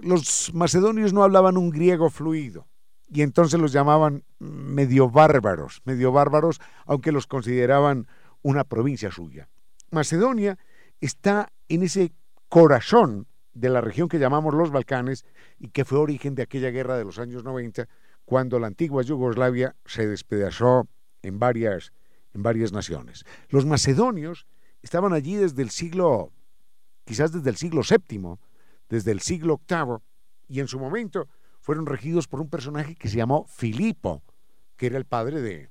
los 0.00 0.52
macedonios 0.54 1.12
no 1.12 1.22
hablaban 1.22 1.56
un 1.56 1.70
griego 1.70 2.10
fluido 2.10 2.66
y 3.12 3.22
entonces 3.22 3.60
los 3.60 3.72
llamaban 3.72 4.24
medio 4.38 5.10
bárbaros, 5.10 5.82
medio 5.84 6.12
bárbaros, 6.12 6.60
aunque 6.86 7.12
los 7.12 7.26
consideraban 7.26 8.06
una 8.40 8.64
provincia 8.64 9.10
suya. 9.10 9.48
Macedonia 9.90 10.58
está 11.00 11.52
en 11.68 11.82
ese 11.82 12.12
corazón 12.48 13.26
de 13.52 13.68
la 13.68 13.82
región 13.82 14.08
que 14.08 14.18
llamamos 14.18 14.54
los 14.54 14.70
Balcanes 14.70 15.26
y 15.58 15.68
que 15.68 15.84
fue 15.84 15.98
origen 15.98 16.34
de 16.34 16.42
aquella 16.42 16.70
guerra 16.70 16.96
de 16.96 17.04
los 17.04 17.18
años 17.18 17.44
90 17.44 17.86
cuando 18.24 18.58
la 18.58 18.68
antigua 18.68 19.02
Yugoslavia 19.02 19.76
se 19.84 20.06
despedazó 20.06 20.88
en 21.22 21.38
varias, 21.38 21.92
en 22.32 22.42
varias 22.42 22.72
naciones. 22.72 23.24
Los 23.50 23.66
macedonios 23.66 24.46
estaban 24.80 25.12
allí 25.12 25.36
desde 25.36 25.62
el 25.62 25.70
siglo, 25.70 26.32
quizás 27.04 27.32
desde 27.32 27.50
el 27.50 27.56
siglo 27.56 27.82
VII, 27.82 28.38
desde 28.92 29.10
el 29.10 29.20
siglo 29.20 29.58
VIII 29.66 30.00
y 30.48 30.60
en 30.60 30.68
su 30.68 30.78
momento 30.78 31.26
fueron 31.60 31.86
regidos 31.86 32.28
por 32.28 32.42
un 32.42 32.50
personaje 32.50 32.94
que 32.94 33.08
se 33.08 33.16
llamó 33.16 33.46
Filipo, 33.46 34.22
que 34.76 34.84
era 34.84 34.98
el 34.98 35.06
padre 35.06 35.40
de, 35.40 35.70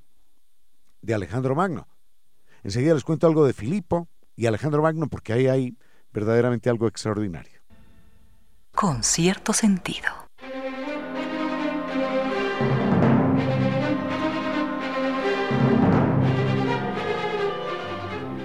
de 1.03 1.13
Alejandro 1.13 1.53
Magno. 1.53 1.87
Enseguida 2.63 2.95
les 2.95 3.03
cuento 3.03 3.27
algo 3.27 3.45
de 3.45 3.53
Filipo 3.53 4.09
y 4.35 4.47
Alejandro 4.47 4.81
Magno 4.81 5.05
porque 5.05 5.33
ahí 5.33 5.45
hay 5.45 5.77
verdaderamente 6.11 6.71
algo 6.71 6.87
extraordinario. 6.87 7.61
Con 8.73 9.03
cierto 9.03 9.53
sentido. 9.53 10.20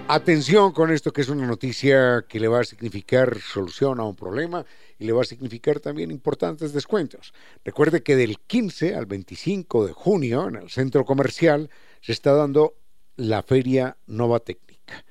Atención 0.09 0.71
con 0.71 0.93
esto 0.93 1.13
que 1.13 1.23
es 1.23 1.29
una 1.29 1.49
noticia 1.49 2.25
que 2.29 2.39
le 2.39 2.47
va 2.47 2.61
a 2.61 2.65
significar 2.65 3.41
solución 3.41 3.99
a 3.99 4.05
un 4.05 4.15
problema 4.15 4.65
y 5.01 5.05
le 5.05 5.13
va 5.13 5.23
a 5.23 5.25
significar 5.25 5.81
también 5.81 6.13
importantes 6.13 6.73
descuentos. 6.73 7.35
Recuerde 7.65 8.05
que 8.05 8.15
del 8.15 8.39
15 8.39 8.95
al 8.95 9.07
25 9.07 9.85
de 9.85 9.93
junio 9.93 10.47
en 10.47 10.55
el 10.55 10.71
centro 10.71 11.05
comercial 11.05 11.71
se 12.01 12.13
está 12.13 12.35
dando 12.35 12.77
la 13.17 13.43
feria 13.43 13.97
Nova 14.07 14.39
Técnica. 14.39 15.05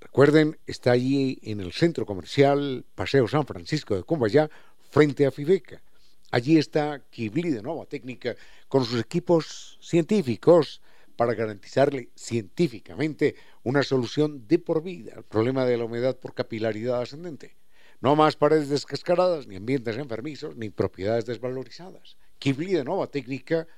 Recuerden, 0.00 0.58
está 0.66 0.92
allí 0.92 1.38
en 1.42 1.60
el 1.60 1.72
centro 1.72 2.06
comercial 2.06 2.86
Paseo 2.94 3.28
San 3.28 3.44
Francisco 3.44 3.94
de 3.94 4.02
Cumbayá, 4.02 4.48
frente 4.90 5.26
a 5.26 5.30
Fibeca. 5.30 5.82
Allí 6.30 6.56
está 6.56 7.02
Kibli 7.10 7.50
de 7.50 7.60
Nova 7.60 7.84
Técnica 7.84 8.34
con 8.68 8.86
sus 8.86 8.98
equipos 8.98 9.78
científicos 9.82 10.80
para 11.16 11.34
garantizarle 11.34 12.10
científicamente 12.14 13.34
una 13.62 13.82
solución 13.82 14.46
de 14.48 14.58
por 14.58 14.82
vida 14.82 15.14
al 15.16 15.24
problema 15.24 15.64
de 15.64 15.76
la 15.76 15.84
humedad 15.84 16.18
por 16.18 16.34
capilaridad 16.34 17.00
ascendente. 17.00 17.56
No 18.00 18.16
más 18.16 18.36
paredes 18.36 18.68
descascaradas, 18.68 19.46
ni 19.46 19.56
ambientes 19.56 19.96
enfermizos, 19.96 20.56
ni 20.56 20.70
propiedades 20.70 21.24
desvalorizadas. 21.24 22.16
Kibli 22.38 22.72
de 22.72 22.84
Nova 22.84 23.06
Técnica, 23.06 23.68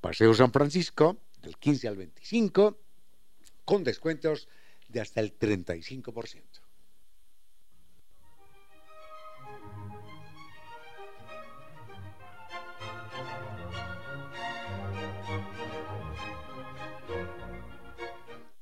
Paseo 0.00 0.32
San 0.32 0.52
Francisco, 0.52 1.18
del 1.42 1.56
15 1.56 1.88
al 1.88 1.96
25, 1.96 2.78
con 3.64 3.82
descuentos 3.82 4.48
de 4.88 5.00
hasta 5.00 5.20
el 5.20 5.36
35%. 5.36 6.67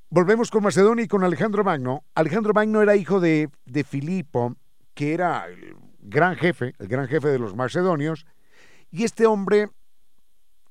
Volvemos 0.08 0.52
con 0.52 0.62
Macedonia 0.62 1.04
y 1.04 1.08
con 1.08 1.24
Alejandro 1.24 1.64
Magno. 1.64 2.04
Alejandro 2.14 2.54
Magno 2.54 2.80
era 2.80 2.94
hijo 2.94 3.18
de, 3.18 3.50
de 3.64 3.82
Filipo, 3.82 4.54
que 4.94 5.12
era 5.12 5.46
el 5.46 5.74
gran 5.98 6.36
jefe, 6.36 6.74
el 6.78 6.86
gran 6.86 7.08
jefe 7.08 7.26
de 7.28 7.40
los 7.40 7.56
macedonios, 7.56 8.24
y 8.92 9.02
este 9.02 9.26
hombre, 9.26 9.68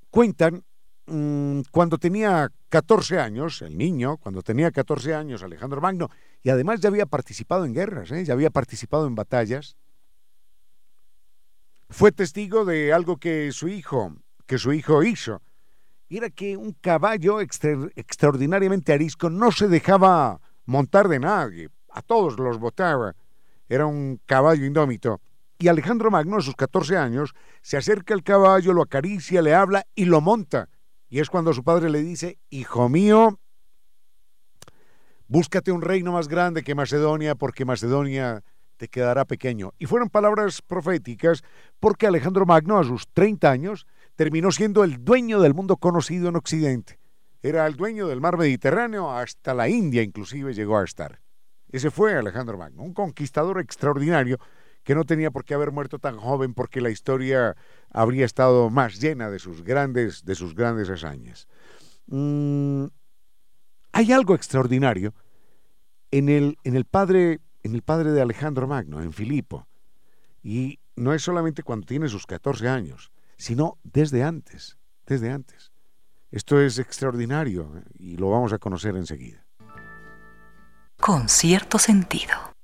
cuentan, 0.09 0.63
mm, 1.07 1.61
cuando 1.69 1.97
tenía 1.97 2.49
14 2.69 3.19
años, 3.19 3.61
el 3.61 3.77
niño, 3.77 4.15
cuando 4.17 4.41
tenía 4.41 4.71
14 4.71 5.13
años, 5.13 5.43
Alejandro 5.43 5.81
Magno, 5.81 6.09
y 6.41 6.49
además 6.49 6.79
ya 6.79 6.87
había 6.87 7.05
participado 7.05 7.65
en 7.65 7.73
guerras, 7.73 8.11
¿eh? 8.11 8.23
ya 8.23 8.33
había 8.33 8.51
participado 8.51 9.05
en 9.05 9.15
batallas, 9.15 9.75
fue 11.89 12.13
testigo 12.13 12.63
de 12.63 12.93
algo 12.93 13.17
que 13.17 13.51
su 13.51 13.67
hijo, 13.67 14.15
que 14.45 14.57
su 14.57 14.71
hijo 14.71 15.03
hizo 15.03 15.41
era 16.09 16.29
que 16.29 16.57
un 16.57 16.73
caballo 16.73 17.39
extraordinariamente 17.41 18.93
arisco 18.93 19.29
no 19.29 19.51
se 19.51 19.67
dejaba 19.67 20.39
montar 20.65 21.07
de 21.07 21.19
nadie, 21.19 21.69
a 21.89 22.01
todos 22.01 22.39
los 22.39 22.59
botaba, 22.59 23.15
era 23.67 23.85
un 23.85 24.19
caballo 24.25 24.65
indómito. 24.65 25.21
Y 25.57 25.69
Alejandro 25.69 26.11
Magno, 26.11 26.37
a 26.37 26.41
sus 26.41 26.55
14 26.55 26.97
años, 26.97 27.33
se 27.61 27.77
acerca 27.77 28.13
al 28.13 28.23
caballo, 28.23 28.73
lo 28.73 28.81
acaricia, 28.81 29.41
le 29.41 29.55
habla 29.55 29.85
y 29.95 30.05
lo 30.05 30.21
monta. 30.21 30.69
Y 31.07 31.19
es 31.19 31.29
cuando 31.29 31.53
su 31.53 31.63
padre 31.63 31.89
le 31.89 32.01
dice, 32.01 32.37
hijo 32.49 32.89
mío, 32.89 33.39
búscate 35.27 35.71
un 35.71 35.81
reino 35.81 36.11
más 36.11 36.27
grande 36.27 36.63
que 36.63 36.75
Macedonia, 36.75 37.35
porque 37.35 37.63
Macedonia 37.63 38.43
te 38.77 38.89
quedará 38.89 39.23
pequeño. 39.23 39.71
Y 39.77 39.85
fueron 39.85 40.09
palabras 40.09 40.61
proféticas, 40.61 41.41
porque 41.79 42.07
Alejandro 42.07 42.45
Magno, 42.45 42.77
a 42.77 42.83
sus 42.83 43.07
30 43.13 43.49
años, 43.49 43.87
terminó 44.15 44.51
siendo 44.51 44.83
el 44.83 45.03
dueño 45.03 45.41
del 45.41 45.53
mundo 45.53 45.77
conocido 45.77 46.29
en 46.29 46.35
Occidente. 46.35 46.99
Era 47.41 47.67
el 47.67 47.75
dueño 47.75 48.07
del 48.07 48.21
mar 48.21 48.37
Mediterráneo, 48.37 49.11
hasta 49.11 49.53
la 49.53 49.69
India 49.69 50.01
inclusive 50.01 50.53
llegó 50.53 50.77
a 50.77 50.83
estar. 50.83 51.21
Ese 51.71 51.91
fue 51.91 52.15
Alejandro 52.15 52.57
Magno, 52.57 52.83
un 52.83 52.93
conquistador 52.93 53.59
extraordinario 53.59 54.39
que 54.83 54.95
no 54.95 55.03
tenía 55.03 55.31
por 55.31 55.43
qué 55.43 55.53
haber 55.53 55.71
muerto 55.71 55.99
tan 55.99 56.17
joven 56.17 56.53
porque 56.53 56.79
la 56.79 56.89
historia 56.89 57.55
habría 57.89 58.25
estado 58.25 58.69
más 58.69 58.99
llena 58.99 59.29
de 59.29 59.39
sus 59.39 59.63
grandes, 59.63 60.23
de 60.23 60.35
sus 60.35 60.55
grandes 60.55 60.89
hazañas. 60.89 61.47
Mm, 62.07 62.85
hay 63.91 64.11
algo 64.11 64.35
extraordinario 64.35 65.13
en 66.11 66.29
el, 66.29 66.85
padre, 66.85 67.41
en 67.63 67.75
el 67.75 67.81
padre 67.81 68.11
de 68.11 68.21
Alejandro 68.21 68.67
Magno, 68.67 69.01
en 69.01 69.11
Filipo. 69.11 69.67
Y 70.41 70.79
no 70.95 71.13
es 71.13 71.23
solamente 71.23 71.63
cuando 71.63 71.85
tiene 71.87 72.07
sus 72.07 72.25
14 72.25 72.69
años 72.69 73.11
sino 73.37 73.77
desde 73.83 74.23
antes, 74.23 74.77
desde 75.05 75.31
antes. 75.31 75.71
Esto 76.31 76.59
es 76.59 76.79
extraordinario 76.79 77.77
¿eh? 77.77 77.83
y 77.97 78.17
lo 78.17 78.29
vamos 78.29 78.53
a 78.53 78.59
conocer 78.59 78.95
enseguida. 78.95 79.45
Con 80.99 81.29
cierto 81.29 81.77
sentido. 81.77 82.54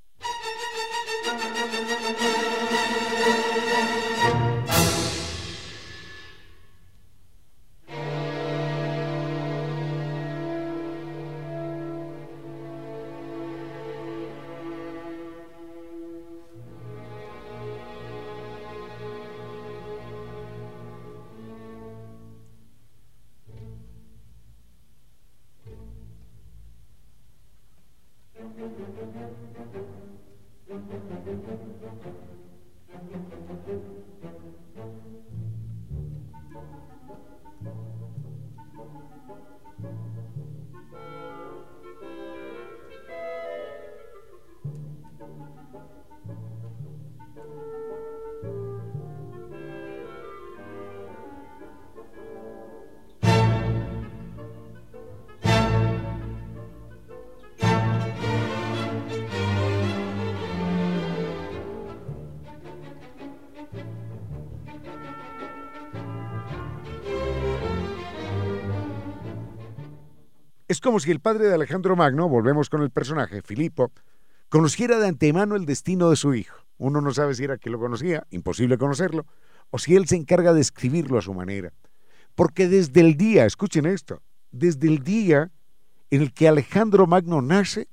Es 70.82 70.84
como 70.84 71.00
si 71.00 71.12
el 71.12 71.20
padre 71.20 71.48
de 71.48 71.54
Alejandro 71.54 71.96
Magno, 71.96 72.28
volvemos 72.28 72.68
con 72.68 72.82
el 72.82 72.90
personaje, 72.90 73.44
Filipo, 73.44 73.92
conociera 74.50 74.98
de 74.98 75.10
antemano 75.10 75.56
el 75.56 75.68
destino 75.68 76.10
de 76.10 76.16
su 76.16 76.34
hijo. 76.34 76.58
Uno 76.80 77.02
no 77.02 77.14
sabe 77.14 77.36
si 77.36 77.44
era 77.44 77.60
que 77.60 77.70
lo 77.70 77.78
conocía, 77.78 78.26
imposible 78.32 78.80
conocerlo, 78.80 79.28
o 79.70 79.78
si 79.78 79.96
él 79.96 80.08
se 80.08 80.16
encarga 80.16 80.56
de 80.56 80.62
escribirlo 80.62 81.20
a 81.20 81.22
su 81.22 81.36
manera. 81.36 81.72
Porque 82.34 82.68
desde 82.68 83.02
el 83.02 83.16
día, 83.16 83.46
escuchen 83.46 83.86
esto, 83.86 84.24
desde 84.50 84.88
el 84.88 85.04
día 85.04 85.52
en 86.10 86.24
el 86.24 86.34
que 86.34 86.48
Alejandro 86.48 87.06
Magno 87.06 87.44
nace, 87.44 87.88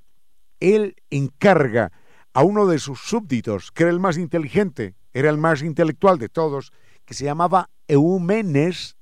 él 0.58 0.96
encarga 1.10 1.92
a 2.32 2.42
uno 2.42 2.66
de 2.66 2.78
sus 2.78 3.00
súbditos, 3.00 3.70
que 3.70 3.82
era 3.82 3.92
el 3.92 4.00
más 4.00 4.16
inteligente, 4.16 4.94
era 5.12 5.28
el 5.28 5.36
más 5.36 5.60
intelectual 5.60 6.16
de 6.16 6.30
todos, 6.30 6.72
que 7.04 7.12
se 7.12 7.26
llamaba 7.26 7.68
Eumenes, 7.86 8.96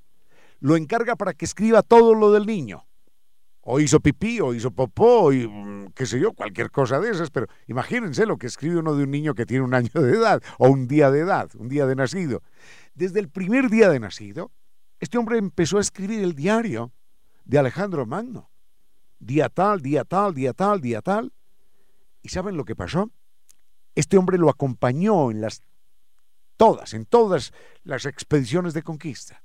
lo 0.59 0.75
encarga 0.75 1.15
para 1.15 1.33
que 1.33 1.45
escriba 1.45 1.83
todo 1.83 2.15
lo 2.15 2.33
del 2.33 2.45
niño 2.45 2.86
o 3.69 3.81
hizo 3.81 3.99
pipí, 3.99 4.39
o 4.39 4.53
hizo 4.53 4.71
popó, 4.71 5.33
y 5.33 5.45
mm, 5.45 5.91
qué 5.93 6.05
sé 6.05 6.21
yo, 6.21 6.31
cualquier 6.31 6.71
cosa 6.71 7.01
de 7.01 7.11
esas, 7.11 7.29
pero 7.29 7.47
imagínense 7.67 8.25
lo 8.25 8.37
que 8.37 8.47
escribe 8.47 8.77
uno 8.77 8.95
de 8.95 9.03
un 9.03 9.11
niño 9.11 9.35
que 9.35 9.45
tiene 9.45 9.65
un 9.65 9.73
año 9.73 9.89
de 9.93 10.13
edad, 10.13 10.41
o 10.57 10.69
un 10.69 10.87
día 10.87 11.11
de 11.11 11.19
edad, 11.19 11.49
un 11.55 11.67
día 11.67 11.85
de 11.85 11.93
nacido. 11.93 12.41
Desde 12.95 13.19
el 13.19 13.27
primer 13.27 13.69
día 13.69 13.89
de 13.89 13.99
nacido, 13.99 14.51
este 15.01 15.17
hombre 15.17 15.37
empezó 15.37 15.79
a 15.79 15.81
escribir 15.81 16.23
el 16.23 16.33
diario 16.33 16.93
de 17.43 17.57
Alejandro 17.59 18.05
Magno. 18.05 18.49
Día 19.19 19.49
tal, 19.49 19.81
día 19.81 20.05
tal, 20.05 20.33
día 20.33 20.53
tal, 20.53 20.79
día 20.79 21.01
tal. 21.01 21.33
¿Y 22.21 22.29
saben 22.29 22.55
lo 22.55 22.63
que 22.63 22.77
pasó? 22.77 23.11
Este 23.95 24.17
hombre 24.17 24.37
lo 24.37 24.49
acompañó 24.49 25.29
en 25.29 25.41
las 25.41 25.61
todas, 26.55 26.93
en 26.93 27.05
todas 27.05 27.51
las 27.83 28.05
expediciones 28.05 28.73
de 28.73 28.83
conquista. 28.83 29.43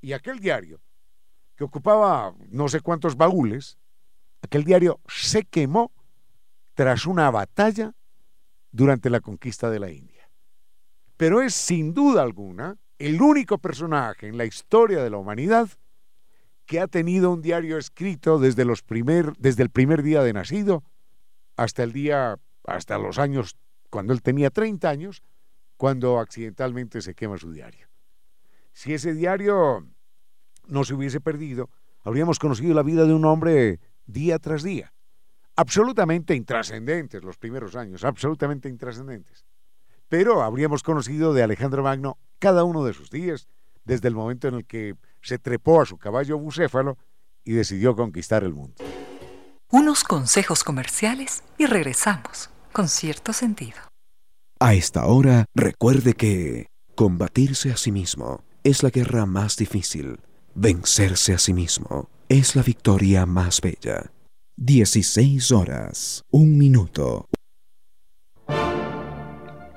Y 0.00 0.12
aquel 0.12 0.40
diario 0.40 0.80
ocupaba 1.64 2.34
no 2.50 2.68
sé 2.68 2.80
cuántos 2.80 3.16
baúles, 3.16 3.78
aquel 4.42 4.64
diario 4.64 5.00
se 5.08 5.44
quemó 5.44 5.92
tras 6.74 7.06
una 7.06 7.30
batalla 7.30 7.94
durante 8.72 9.10
la 9.10 9.20
conquista 9.20 9.70
de 9.70 9.78
la 9.78 9.90
India. 9.90 10.30
Pero 11.16 11.42
es 11.42 11.54
sin 11.54 11.92
duda 11.92 12.22
alguna 12.22 12.76
el 12.98 13.20
único 13.20 13.58
personaje 13.58 14.28
en 14.28 14.36
la 14.38 14.44
historia 14.44 15.02
de 15.02 15.10
la 15.10 15.18
humanidad 15.18 15.68
que 16.66 16.80
ha 16.80 16.86
tenido 16.86 17.32
un 17.32 17.42
diario 17.42 17.78
escrito 17.78 18.38
desde, 18.38 18.64
los 18.64 18.82
primer, 18.82 19.36
desde 19.38 19.62
el 19.62 19.70
primer 19.70 20.02
día 20.02 20.22
de 20.22 20.32
nacido 20.32 20.84
hasta 21.56 21.82
el 21.82 21.92
día, 21.92 22.38
hasta 22.64 22.96
los 22.96 23.18
años, 23.18 23.56
cuando 23.90 24.12
él 24.12 24.22
tenía 24.22 24.50
30 24.50 24.88
años, 24.88 25.22
cuando 25.76 26.18
accidentalmente 26.18 27.02
se 27.02 27.14
quema 27.14 27.38
su 27.38 27.52
diario. 27.52 27.88
Si 28.72 28.94
ese 28.94 29.14
diario 29.14 29.86
no 30.70 30.84
se 30.84 30.94
hubiese 30.94 31.20
perdido, 31.20 31.70
habríamos 32.02 32.38
conocido 32.38 32.74
la 32.74 32.82
vida 32.82 33.04
de 33.04 33.14
un 33.14 33.24
hombre 33.24 33.80
día 34.06 34.38
tras 34.38 34.62
día. 34.62 34.92
Absolutamente 35.56 36.34
intrascendentes 36.34 37.22
los 37.22 37.36
primeros 37.36 37.76
años, 37.76 38.04
absolutamente 38.04 38.68
intrascendentes. 38.68 39.44
Pero 40.08 40.42
habríamos 40.42 40.82
conocido 40.82 41.34
de 41.34 41.42
Alejandro 41.42 41.82
Magno 41.82 42.18
cada 42.38 42.64
uno 42.64 42.84
de 42.84 42.94
sus 42.94 43.10
días, 43.10 43.48
desde 43.84 44.08
el 44.08 44.14
momento 44.14 44.48
en 44.48 44.54
el 44.54 44.66
que 44.66 44.94
se 45.22 45.38
trepó 45.38 45.80
a 45.80 45.86
su 45.86 45.98
caballo 45.98 46.38
bucéfalo 46.38 46.96
y 47.44 47.52
decidió 47.52 47.94
conquistar 47.94 48.44
el 48.44 48.54
mundo. 48.54 48.74
Unos 49.70 50.04
consejos 50.04 50.64
comerciales 50.64 51.44
y 51.58 51.66
regresamos 51.66 52.50
con 52.72 52.88
cierto 52.88 53.32
sentido. 53.32 53.78
A 54.58 54.74
esta 54.74 55.06
hora, 55.06 55.46
recuerde 55.54 56.14
que 56.14 56.66
combatirse 56.94 57.72
a 57.72 57.76
sí 57.76 57.92
mismo 57.92 58.42
es 58.62 58.82
la 58.82 58.90
guerra 58.90 59.26
más 59.26 59.56
difícil. 59.56 60.20
Vencerse 60.62 61.32
a 61.32 61.38
sí 61.38 61.54
mismo 61.54 62.10
es 62.28 62.54
la 62.54 62.62
victoria 62.62 63.24
más 63.24 63.62
bella. 63.62 64.12
16 64.58 65.52
horas, 65.52 66.22
un 66.30 66.58
minuto. 66.58 67.30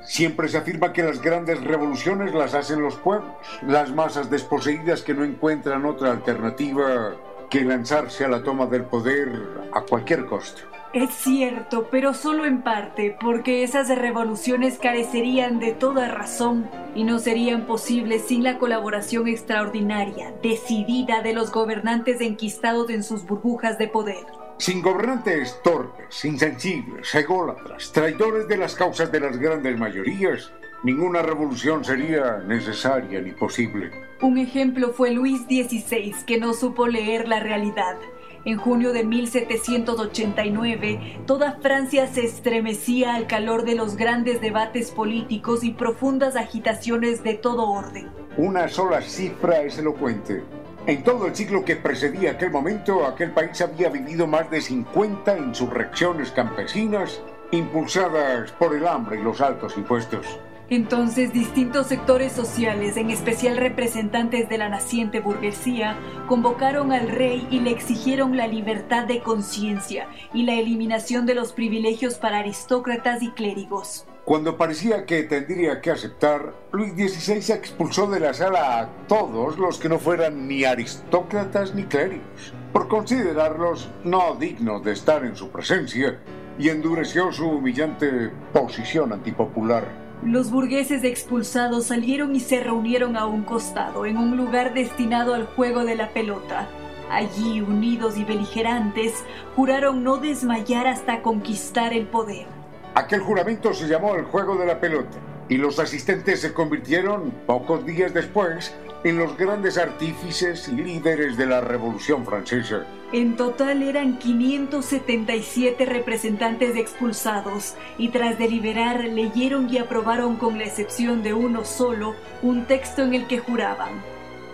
Siempre 0.06 0.50
se 0.50 0.58
afirma 0.58 0.92
que 0.92 1.04
las 1.04 1.22
grandes 1.22 1.64
revoluciones 1.64 2.34
las 2.34 2.54
hacen 2.54 2.82
los 2.82 2.98
pueblos, 2.98 3.32
las 3.66 3.96
masas 3.96 4.30
desposeídas 4.30 5.04
que 5.04 5.14
no 5.14 5.24
encuentran 5.24 5.86
otra 5.86 6.12
alternativa 6.12 7.16
que 7.50 7.64
lanzarse 7.64 8.26
a 8.26 8.28
la 8.28 8.44
toma 8.44 8.66
del 8.66 8.84
poder 8.84 9.70
a 9.74 9.84
cualquier 9.84 10.26
costo. 10.26 10.64
Es 10.94 11.10
cierto, 11.10 11.88
pero 11.90 12.14
solo 12.14 12.46
en 12.46 12.62
parte, 12.62 13.18
porque 13.20 13.64
esas 13.64 13.90
revoluciones 13.90 14.78
carecerían 14.78 15.60
de 15.60 15.72
toda 15.72 16.08
razón 16.08 16.70
y 16.94 17.04
no 17.04 17.18
serían 17.18 17.66
posibles 17.66 18.26
sin 18.28 18.44
la 18.44 18.60
colaboración 18.60 19.28
extraordinaria, 19.28 20.36
decidida 20.44 21.24
de 21.24 21.34
los 21.34 21.52
gobernantes 21.52 22.22
enquistados 22.22 22.92
en 22.92 23.02
sus 23.02 23.26
burbujas 23.26 23.80
de 23.80 23.88
poder. 23.88 24.24
Sin 24.60 24.84
gobernantes 24.84 25.60
torpes, 25.64 26.24
insensibles, 26.26 27.16
ególatras, 27.16 27.92
traidores 27.92 28.48
de 28.48 28.58
las 28.58 28.76
causas 28.76 29.12
de 29.12 29.20
las 29.20 29.40
grandes 29.40 29.76
mayorías, 29.80 30.52
ninguna 30.84 31.24
revolución 31.24 31.84
sería 31.84 32.38
necesaria 32.46 33.20
ni 33.20 33.32
posible. 33.32 33.90
Un 34.22 34.38
ejemplo 34.38 34.94
fue 34.94 35.10
Luis 35.10 35.42
XVI, 35.46 36.14
que 36.28 36.38
no 36.38 36.54
supo 36.54 36.86
leer 36.86 37.28
la 37.28 37.40
realidad 37.40 37.98
en 38.46 38.58
junio 38.58 38.94
de 38.94 39.04
1789, 39.04 41.22
toda 41.26 41.60
Francia 41.62 42.08
se 42.08 42.26
estremecía 42.26 43.16
al 43.16 43.28
calor 43.28 43.64
de 43.64 43.76
los 43.76 43.96
grandes 43.96 44.42
debates 44.42 44.92
políticos 44.92 45.64
y 45.64 45.72
profundas 45.72 46.36
agitaciones 46.36 47.24
de 47.24 47.36
todo 47.36 47.70
orden. 47.70 48.10
Una 48.38 48.68
sola 48.68 49.02
cifra 49.02 49.62
es 49.62 49.78
elocuente. 49.78 50.44
En 50.86 51.04
todo 51.04 51.28
el 51.28 51.36
siglo 51.36 51.64
que 51.64 51.78
precedía 51.78 52.32
aquel 52.32 52.52
momento, 52.52 53.06
aquel 53.06 53.32
país 53.32 53.62
había 53.62 53.90
vivido 53.90 54.28
más 54.28 54.52
de 54.52 54.60
50 54.60 55.38
insurrecciones 55.38 56.32
campesinas 56.32 57.22
impulsadas 57.52 58.52
por 58.54 58.76
el 58.76 58.88
hambre 58.88 59.20
y 59.20 59.24
los 59.24 59.40
altos 59.40 59.78
impuestos. 59.78 60.26
Entonces 60.70 61.34
distintos 61.34 61.88
sectores 61.88 62.32
sociales, 62.32 62.98
en 62.98 63.10
especial 63.10 63.58
representantes 63.58 64.48
de 64.50 64.58
la 64.58 64.70
naciente 64.70 65.20
burguesía, 65.20 65.98
convocaron 66.28 66.92
al 66.92 67.10
rey 67.10 67.48
y 67.52 67.60
le 67.60 67.72
exigieron 67.72 68.38
la 68.38 68.48
libertad 68.48 69.06
de 69.06 69.22
conciencia 69.22 70.08
y 70.34 70.44
la 70.44 70.54
eliminación 70.54 71.26
de 71.26 71.36
los 71.36 71.54
privilegios 71.54 72.16
para 72.16 72.40
aristócratas 72.40 73.22
y 73.22 73.32
clérigos. 73.32 74.06
Cuando 74.26 74.56
parecía 74.56 75.06
que 75.06 75.24
tendría 75.24 75.82
que 75.82 75.92
aceptar, 75.92 76.54
Luis 76.72 76.94
XVI 76.94 77.56
expulsó 77.56 78.08
de 78.08 78.22
la 78.22 78.34
sala 78.34 78.80
a 78.80 78.90
todos 79.08 79.58
los 79.58 79.78
que 79.78 79.90
no 79.90 80.00
fueran 80.00 80.48
ni 80.48 80.64
aristócratas 80.64 81.76
ni 81.76 81.84
clérigos, 81.84 82.54
por 82.72 82.88
considerarlos 82.88 83.90
no 84.06 84.36
dignos 84.36 84.82
de 84.82 84.94
estar 84.94 85.26
en 85.26 85.36
su 85.36 85.50
presencia, 85.50 86.20
y 86.58 86.70
endureció 86.70 87.34
su 87.34 87.50
humillante 87.50 88.32
posición 88.54 89.12
antipopular. 89.12 90.03
Los 90.26 90.52
burgueses 90.52 91.04
expulsados 91.04 91.88
salieron 91.88 92.34
y 92.34 92.40
se 92.40 92.62
reunieron 92.62 93.18
a 93.18 93.26
un 93.26 93.44
costado, 93.44 94.06
en 94.06 94.16
un 94.16 94.38
lugar 94.38 94.74
destinado 94.74 95.34
al 95.34 95.46
juego 95.48 95.84
de 95.84 95.96
la 95.96 96.14
pelota. 96.14 96.70
Allí, 97.12 97.60
unidos 97.60 98.18
y 98.18 98.24
beligerantes, 98.24 99.22
juraron 99.58 100.02
no 100.02 100.18
desmayar 100.18 100.88
hasta 100.88 101.22
conquistar 101.22 101.92
el 101.92 102.08
poder. 102.08 102.48
Aquel 102.96 103.20
juramento 103.20 103.74
se 103.74 103.88
llamó 103.88 104.16
el 104.16 104.24
juego 104.24 104.56
de 104.56 104.66
la 104.66 104.80
pelota, 104.80 105.18
y 105.50 105.58
los 105.58 105.78
asistentes 105.78 106.40
se 106.40 106.54
convirtieron, 106.54 107.32
pocos 107.46 107.86
días 107.86 108.14
después, 108.14 108.74
en 109.04 109.18
los 109.18 109.38
grandes 109.38 109.78
artífices 109.78 110.68
y 110.70 110.76
líderes 110.76 111.36
de 111.36 111.46
la 111.46 111.62
Revolución 111.62 112.26
Francesa. 112.26 112.86
En 113.12 113.36
total 113.36 113.84
eran 113.84 114.18
577 114.18 115.86
representantes 115.86 116.76
expulsados 116.76 117.76
y 117.98 118.10
tras 118.10 118.40
deliberar 118.40 119.04
leyeron 119.04 119.70
y 119.70 119.78
aprobaron 119.78 120.38
con 120.38 120.58
la 120.58 120.64
excepción 120.64 121.22
de 121.22 121.34
uno 121.34 121.66
solo 121.66 122.16
un 122.42 122.66
texto 122.66 123.04
en 123.04 123.14
el 123.14 123.28
que 123.28 123.40
juraban. 123.40 124.02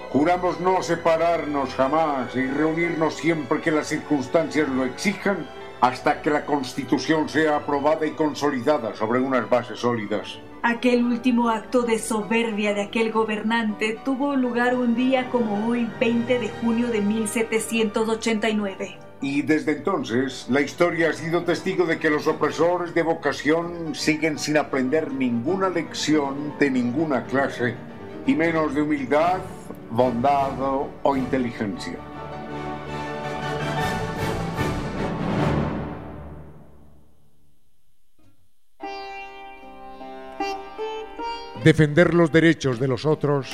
Juramos 0.10 0.60
no 0.60 0.82
separarnos 0.82 1.76
jamás 1.76 2.36
y 2.36 2.48
reunirnos 2.48 3.16
siempre 3.16 3.62
que 3.62 3.72
las 3.72 3.88
circunstancias 3.88 4.68
lo 4.68 4.84
exijan 4.84 5.48
hasta 5.82 6.22
que 6.22 6.32
la 6.32 6.46
Constitución 6.46 7.30
sea 7.30 7.58
aprobada 7.58 8.06
y 8.08 8.12
consolidada 8.12 8.96
sobre 8.96 9.20
unas 9.20 9.48
bases 9.48 9.80
sólidas. 9.80 10.40
Aquel 10.62 11.06
último 11.06 11.48
acto 11.50 11.84
de 11.84 11.98
soberbia 12.00 12.74
de 12.74 12.82
aquel 12.82 13.14
gobernante 13.14 13.98
tuvo 14.04 14.36
lugar 14.36 14.76
un 14.76 14.94
día 14.94 15.30
como 15.30 15.66
hoy, 15.68 15.90
20 16.02 16.38
de 16.38 16.50
junio 16.50 16.90
de 16.90 17.00
1789. 17.00 18.98
Y 19.22 19.42
desde 19.42 19.78
entonces, 19.78 20.48
la 20.50 20.60
historia 20.60 21.12
ha 21.12 21.14
sido 21.14 21.44
testigo 21.44 21.86
de 21.86 21.98
que 21.98 22.10
los 22.10 22.28
opresores 22.28 22.94
de 22.94 23.04
vocación 23.04 23.96
siguen 23.96 24.38
sin 24.38 24.58
aprender 24.58 25.14
ninguna 25.14 25.70
lección 25.70 26.54
de 26.60 26.70
ninguna 26.70 27.24
clase, 27.24 27.76
y 28.28 28.36
menos 28.36 28.76
de 28.76 28.82
humildad, 28.82 29.40
bondad 29.90 30.60
o 31.04 31.16
inteligencia. 31.16 32.09
Defender 41.64 42.14
los 42.14 42.32
derechos 42.32 42.80
de 42.80 42.88
los 42.88 43.06
otros 43.06 43.50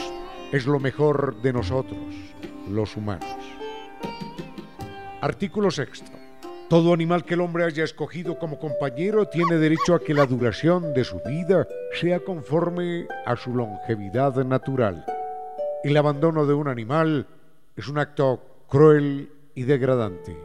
es 0.51 0.67
lo 0.67 0.79
mejor 0.79 1.41
de 1.41 1.51
nosotros, 1.51 1.97
los 2.69 2.95
humanos. 2.95 3.35
Artículo 5.21 5.71
sexto. 5.71 6.11
Todo 6.69 6.93
animal 6.93 7.25
que 7.25 7.33
el 7.33 7.41
hombre 7.41 7.63
haya 7.63 7.83
escogido 7.83 8.37
como 8.37 8.59
compañero 8.59 9.25
tiene 9.25 9.55
derecho 9.55 9.95
a 9.95 9.99
que 9.99 10.13
la 10.13 10.27
duración 10.27 10.93
de 10.93 11.03
su 11.03 11.19
vida 11.25 11.67
sea 11.99 12.19
conforme 12.19 13.07
a 13.25 13.35
su 13.35 13.55
longevidad 13.55 14.35
natural. 14.45 15.03
El 15.83 15.97
abandono 15.97 16.45
de 16.45 16.53
un 16.53 16.67
animal 16.67 17.25
es 17.75 17.87
un 17.87 17.97
acto 17.97 18.65
cruel 18.69 19.31
y 19.55 19.63
degradante. 19.63 20.37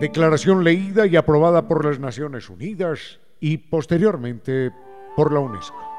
Declaración 0.00 0.64
leída 0.64 1.06
y 1.06 1.14
aprobada 1.14 1.68
por 1.68 1.84
las 1.84 2.00
Naciones 2.00 2.50
Unidas 2.50 3.20
y 3.38 3.58
posteriormente 3.58 4.72
por 5.14 5.32
la 5.32 5.38
UNESCO. 5.38 5.91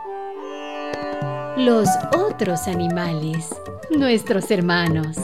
Los 1.58 1.88
otros 2.18 2.68
animales, 2.68 3.48
nuestros 3.92 4.50
hermanos. 4.50 5.18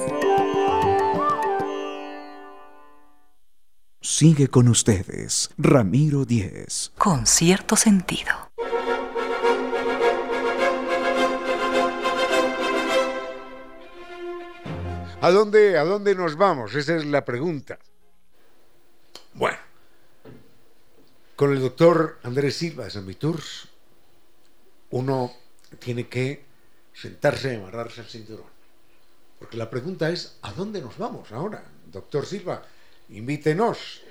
Sigue 4.00 4.48
con 4.48 4.68
ustedes, 4.68 5.50
Ramiro 5.58 6.26
Díez. 6.26 6.92
Con 7.00 7.26
cierto 7.26 7.76
sentido. 7.76 8.30
¿A 15.22 15.32
dónde, 15.32 15.80
¿A 15.80 15.84
dónde 15.84 16.14
nos 16.14 16.36
vamos? 16.38 16.76
Esa 16.76 16.96
es 16.96 17.06
la 17.06 17.26
pregunta. 17.26 17.80
Bueno, 19.34 19.58
con 21.36 21.54
el 21.54 21.60
doctor 21.60 22.20
Andrés 22.22 22.56
Silva 22.56 22.84
de 22.84 22.92
San 22.92 23.08
Viturs, 23.08 23.68
uno 24.92 25.34
tiene 25.78 26.08
que 26.08 26.44
sentarse 26.94 27.54
y 27.54 27.58
amarrarse 27.58 28.02
el 28.02 28.08
cinturón. 28.08 28.48
Porque 29.38 29.58
la 29.58 29.70
pregunta 29.70 30.10
es, 30.10 30.38
¿a 30.42 30.52
dónde 30.52 30.82
nos 30.82 30.98
vamos 30.98 31.32
ahora? 31.32 31.64
Doctor 31.86 32.26
Silva, 32.26 32.64
invítenos. 33.10 34.02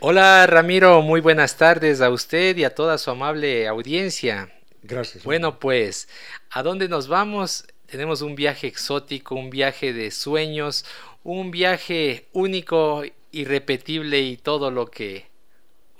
Hola 0.00 0.46
Ramiro, 0.46 1.02
muy 1.02 1.20
buenas 1.20 1.56
tardes 1.56 2.00
a 2.00 2.10
usted 2.10 2.56
y 2.56 2.64
a 2.64 2.74
toda 2.74 2.98
su 2.98 3.10
amable 3.10 3.66
audiencia. 3.66 4.52
Gracias. 4.82 5.24
Bueno, 5.24 5.58
pues, 5.58 6.08
¿a 6.50 6.62
dónde 6.62 6.88
nos 6.88 7.08
vamos? 7.08 7.66
Tenemos 7.86 8.22
un 8.22 8.34
viaje 8.34 8.66
exótico, 8.66 9.34
un 9.34 9.50
viaje 9.50 9.92
de 9.92 10.10
sueños, 10.10 10.84
un 11.24 11.50
viaje 11.50 12.28
único, 12.32 13.02
irrepetible 13.32 14.20
y 14.20 14.36
todo 14.36 14.70
lo 14.70 14.86
que 14.86 15.26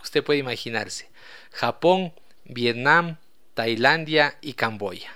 usted 0.03 0.22
puede 0.22 0.38
imaginarse. 0.38 1.09
Japón, 1.51 2.12
Vietnam, 2.44 3.16
Tailandia 3.59 4.38
y 4.40 4.53
Camboya. 4.53 5.11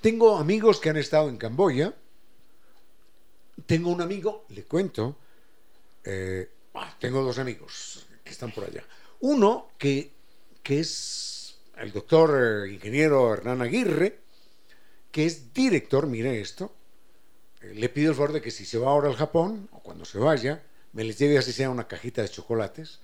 Tengo 0.00 0.38
amigos 0.38 0.80
que 0.80 0.88
han 0.88 0.96
estado 0.96 1.28
en 1.28 1.36
Camboya. 1.36 1.94
Tengo 3.66 3.90
un 3.90 4.00
amigo, 4.00 4.46
le 4.48 4.64
cuento. 4.64 5.18
eh, 6.04 6.48
ah, 6.72 6.96
tengo 6.98 7.22
dos 7.22 7.38
amigos 7.38 8.06
que 8.24 8.30
están 8.30 8.50
por 8.50 8.64
allá. 8.64 8.82
Uno 9.20 9.72
que, 9.76 10.10
que 10.62 10.80
es 10.80 11.58
el 11.76 11.92
doctor 11.92 12.64
eh, 12.66 12.72
ingeniero 12.72 13.34
Hernán 13.34 13.60
Aguirre, 13.60 14.20
que 15.10 15.26
es 15.26 15.52
director, 15.52 16.06
mire 16.06 16.40
esto. 16.40 16.74
eh, 17.60 17.74
le 17.74 17.90
pido 17.90 18.08
el 18.12 18.16
favor 18.16 18.32
de 18.32 18.40
que 18.40 18.50
si 18.50 18.64
se 18.64 18.78
va 18.78 18.88
ahora 18.90 19.10
al 19.10 19.16
Japón, 19.16 19.68
o 19.72 19.80
cuando 19.80 20.06
se 20.06 20.16
vaya, 20.18 20.62
me 20.94 21.04
les 21.04 21.18
lleve 21.18 21.36
así 21.36 21.52
sea 21.52 21.68
una 21.68 21.86
cajita 21.86 22.22
de 22.22 22.30
chocolates. 22.30 23.00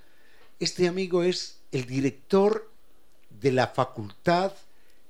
Este 0.60 0.88
amigo 0.88 1.22
es 1.24 1.60
el 1.72 1.84
director 1.84 2.67
de 3.30 3.52
la 3.52 3.68
Facultad 3.68 4.52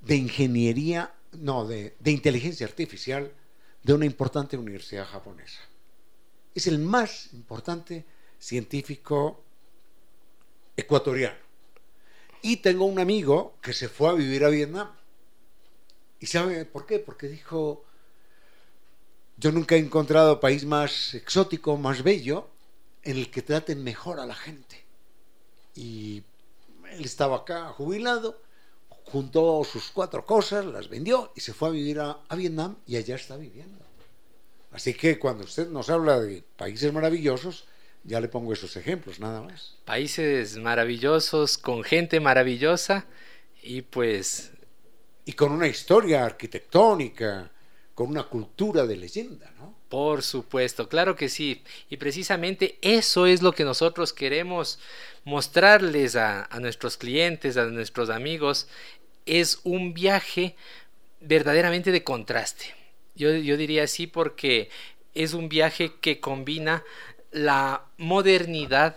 de 0.01 0.17
Ingeniería, 0.17 1.15
no, 1.33 1.67
de, 1.67 1.97
de 1.99 2.11
Inteligencia 2.11 2.67
Artificial 2.67 3.33
de 3.83 3.93
una 3.93 4.07
importante 4.07 4.57
universidad 4.57 5.07
japonesa. 5.07 5.61
Es 6.55 6.67
el 6.67 6.79
más 6.79 7.33
importante 7.33 8.05
científico 8.39 9.43
ecuatoriano. 10.77 11.37
Y 12.43 12.59
tengo 12.59 12.85
un 12.85 12.99
amigo 12.99 13.57
que 13.61 13.73
se 13.73 13.89
fue 13.89 14.11
a 14.11 14.13
vivir 14.13 14.45
a 14.45 14.49
Vietnam. 14.49 14.89
¿Y 16.21 16.27
sabe 16.27 16.65
por 16.65 16.87
qué? 16.87 16.99
Porque 16.99 17.29
dijo, 17.29 17.85
yo 19.37 19.53
nunca 19.53 19.75
he 19.75 19.79
encontrado 19.79 20.41
país 20.41 20.65
más 20.65 21.15
exótico, 21.15 21.77
más 21.77 22.03
bello, 22.03 22.49
en 23.03 23.17
el 23.17 23.31
que 23.31 23.43
traten 23.43 23.83
mejor 23.83 24.21
a 24.21 24.27
la 24.27 24.35
gente. 24.35 24.85
Y 25.75 26.23
él 26.93 27.05
estaba 27.05 27.39
acá 27.39 27.69
jubilado, 27.69 28.41
juntó 29.05 29.63
sus 29.65 29.91
cuatro 29.91 30.25
cosas, 30.27 30.65
las 30.67 30.89
vendió 30.89 31.33
y 31.35 31.41
se 31.41 31.53
fue 31.53 31.69
a 31.69 31.73
vivir 31.73 32.01
a, 32.01 32.19
a 32.29 32.37
Vietnam 32.37 32.77
y 32.87 32.97
allá 32.97 33.17
está 33.17 33.37
viviendo. 33.37 33.85
Así 34.73 34.95
que 34.95 35.19
cuando 35.19 35.45
usted 35.45 35.69
nos 35.69 35.89
habla 35.91 36.21
de 36.21 36.45
países 36.57 36.93
maravillosos, 36.93 37.67
ya 38.05 38.21
le 38.21 38.29
pongo 38.29 38.53
esos 38.53 38.77
ejemplos, 38.77 39.19
nada 39.21 39.43
más. 39.43 39.77
Países 39.85 40.57
maravillosos, 40.57 41.59
con 41.59 41.85
gente 41.85 42.21
maravillosa 42.21 43.07
y 43.63 43.83
pues 43.83 44.53
Y 45.25 45.33
con 45.35 45.53
una 45.53 45.67
historia 45.67 46.25
arquitectónica, 46.25 47.51
con 47.95 48.09
una 48.09 48.25
cultura 48.25 48.87
de 48.87 48.97
leyenda, 48.97 49.53
¿no? 49.59 49.78
Por 49.89 50.23
supuesto, 50.23 50.89
claro 50.89 51.17
que 51.17 51.29
sí. 51.29 51.63
Y 51.89 51.97
precisamente 51.97 52.79
eso 52.83 53.27
es 53.27 53.43
lo 53.43 53.53
que 53.53 53.65
nosotros 53.65 54.13
queremos 54.13 54.79
mostrarles 55.25 56.17
a, 56.17 56.49
nuestros 56.61 56.97
clientes, 56.97 57.57
a 57.57 57.65
nuestros 57.67 58.11
amigos. 58.11 58.69
Es 59.25 59.61
un 59.65 59.95
viaje 59.95 60.57
verdaderamente 61.21 61.91
de 61.91 62.05
contraste. 62.05 62.75
Yo, 63.15 63.35
yo 63.35 63.57
diría 63.57 63.85
así 63.85 64.07
porque 64.07 64.69
es 65.15 65.33
un 65.33 65.49
viaje 65.49 65.95
que 66.01 66.21
combina 66.21 66.85
la 67.31 67.85
modernidad 67.97 68.97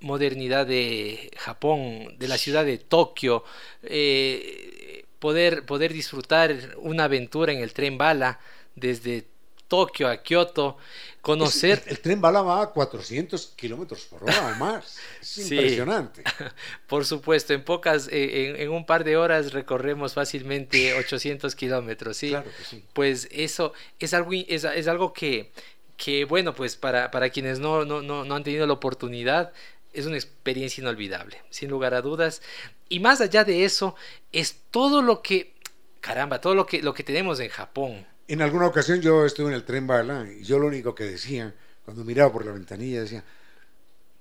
modernidad 0.00 0.66
de 0.66 1.30
Japón, 1.38 2.16
de 2.18 2.28
la 2.28 2.36
ciudad 2.36 2.64
de 2.64 2.78
Tokio, 2.78 3.44
eh, 3.82 5.04
poder, 5.18 5.64
poder 5.64 5.92
disfrutar 5.92 6.54
una 6.76 7.04
aventura 7.04 7.52
en 7.52 7.60
el 7.60 7.72
tren 7.72 7.98
bala 7.98 8.38
desde 8.74 9.26
Tokio 9.68 10.08
a 10.08 10.22
Kioto, 10.22 10.76
conocer... 11.20 11.82
El, 11.86 11.92
el, 11.92 12.00
tren 12.00 12.20
bala 12.20 12.42
va 12.42 12.62
a 12.62 12.66
400 12.70 13.54
kilómetros 13.56 14.04
por 14.06 14.22
hora 14.24 14.54
o 14.54 14.58
más. 14.58 14.98
Es 15.20 15.28
sí, 15.28 15.54
impresionante. 15.54 16.22
Por 16.86 17.04
supuesto, 17.04 17.52
en 17.52 17.64
pocas, 17.64 18.08
eh, 18.08 18.48
en, 18.48 18.60
en, 18.60 18.70
un 18.70 18.86
par 18.86 19.02
de 19.04 19.16
horas 19.16 19.52
recorremos 19.52 20.14
fácilmente 20.14 20.94
800 20.98 21.54
kilómetros, 21.54 22.16
¿sí? 22.16 22.28
Claro 22.28 22.50
que 22.56 22.64
sí. 22.64 22.84
Pues 22.92 23.28
eso 23.30 23.72
es 23.98 24.14
algo, 24.14 24.32
es, 24.32 24.64
es 24.64 24.88
algo 24.88 25.12
que, 25.12 25.50
que, 25.96 26.24
bueno, 26.24 26.54
pues 26.54 26.76
para, 26.76 27.10
para 27.10 27.30
quienes 27.30 27.58
no, 27.58 27.84
no, 27.84 28.02
no, 28.02 28.24
no 28.24 28.34
han 28.34 28.44
tenido 28.44 28.66
la 28.66 28.74
oportunidad, 28.74 29.52
es 29.92 30.06
una 30.06 30.16
experiencia 30.16 30.82
inolvidable, 30.82 31.42
sin 31.50 31.70
lugar 31.70 31.94
a 31.94 32.02
dudas. 32.02 32.42
Y 32.88 33.00
más 33.00 33.20
allá 33.20 33.44
de 33.44 33.64
eso, 33.64 33.96
es 34.30 34.58
todo 34.70 35.02
lo 35.02 35.22
que, 35.22 35.54
caramba, 36.00 36.40
todo 36.40 36.54
lo 36.54 36.66
que, 36.66 36.82
lo 36.82 36.94
que 36.94 37.02
tenemos 37.02 37.40
en 37.40 37.48
Japón. 37.48 38.06
En 38.28 38.42
alguna 38.42 38.66
ocasión 38.66 39.00
yo 39.00 39.24
estuve 39.24 39.48
en 39.48 39.54
el 39.54 39.64
tren 39.64 39.86
bala 39.86 40.26
y 40.28 40.42
yo 40.42 40.58
lo 40.58 40.66
único 40.66 40.94
que 40.94 41.04
decía, 41.04 41.54
cuando 41.84 42.04
miraba 42.04 42.32
por 42.32 42.44
la 42.44 42.52
ventanilla, 42.52 43.02
decía, 43.02 43.24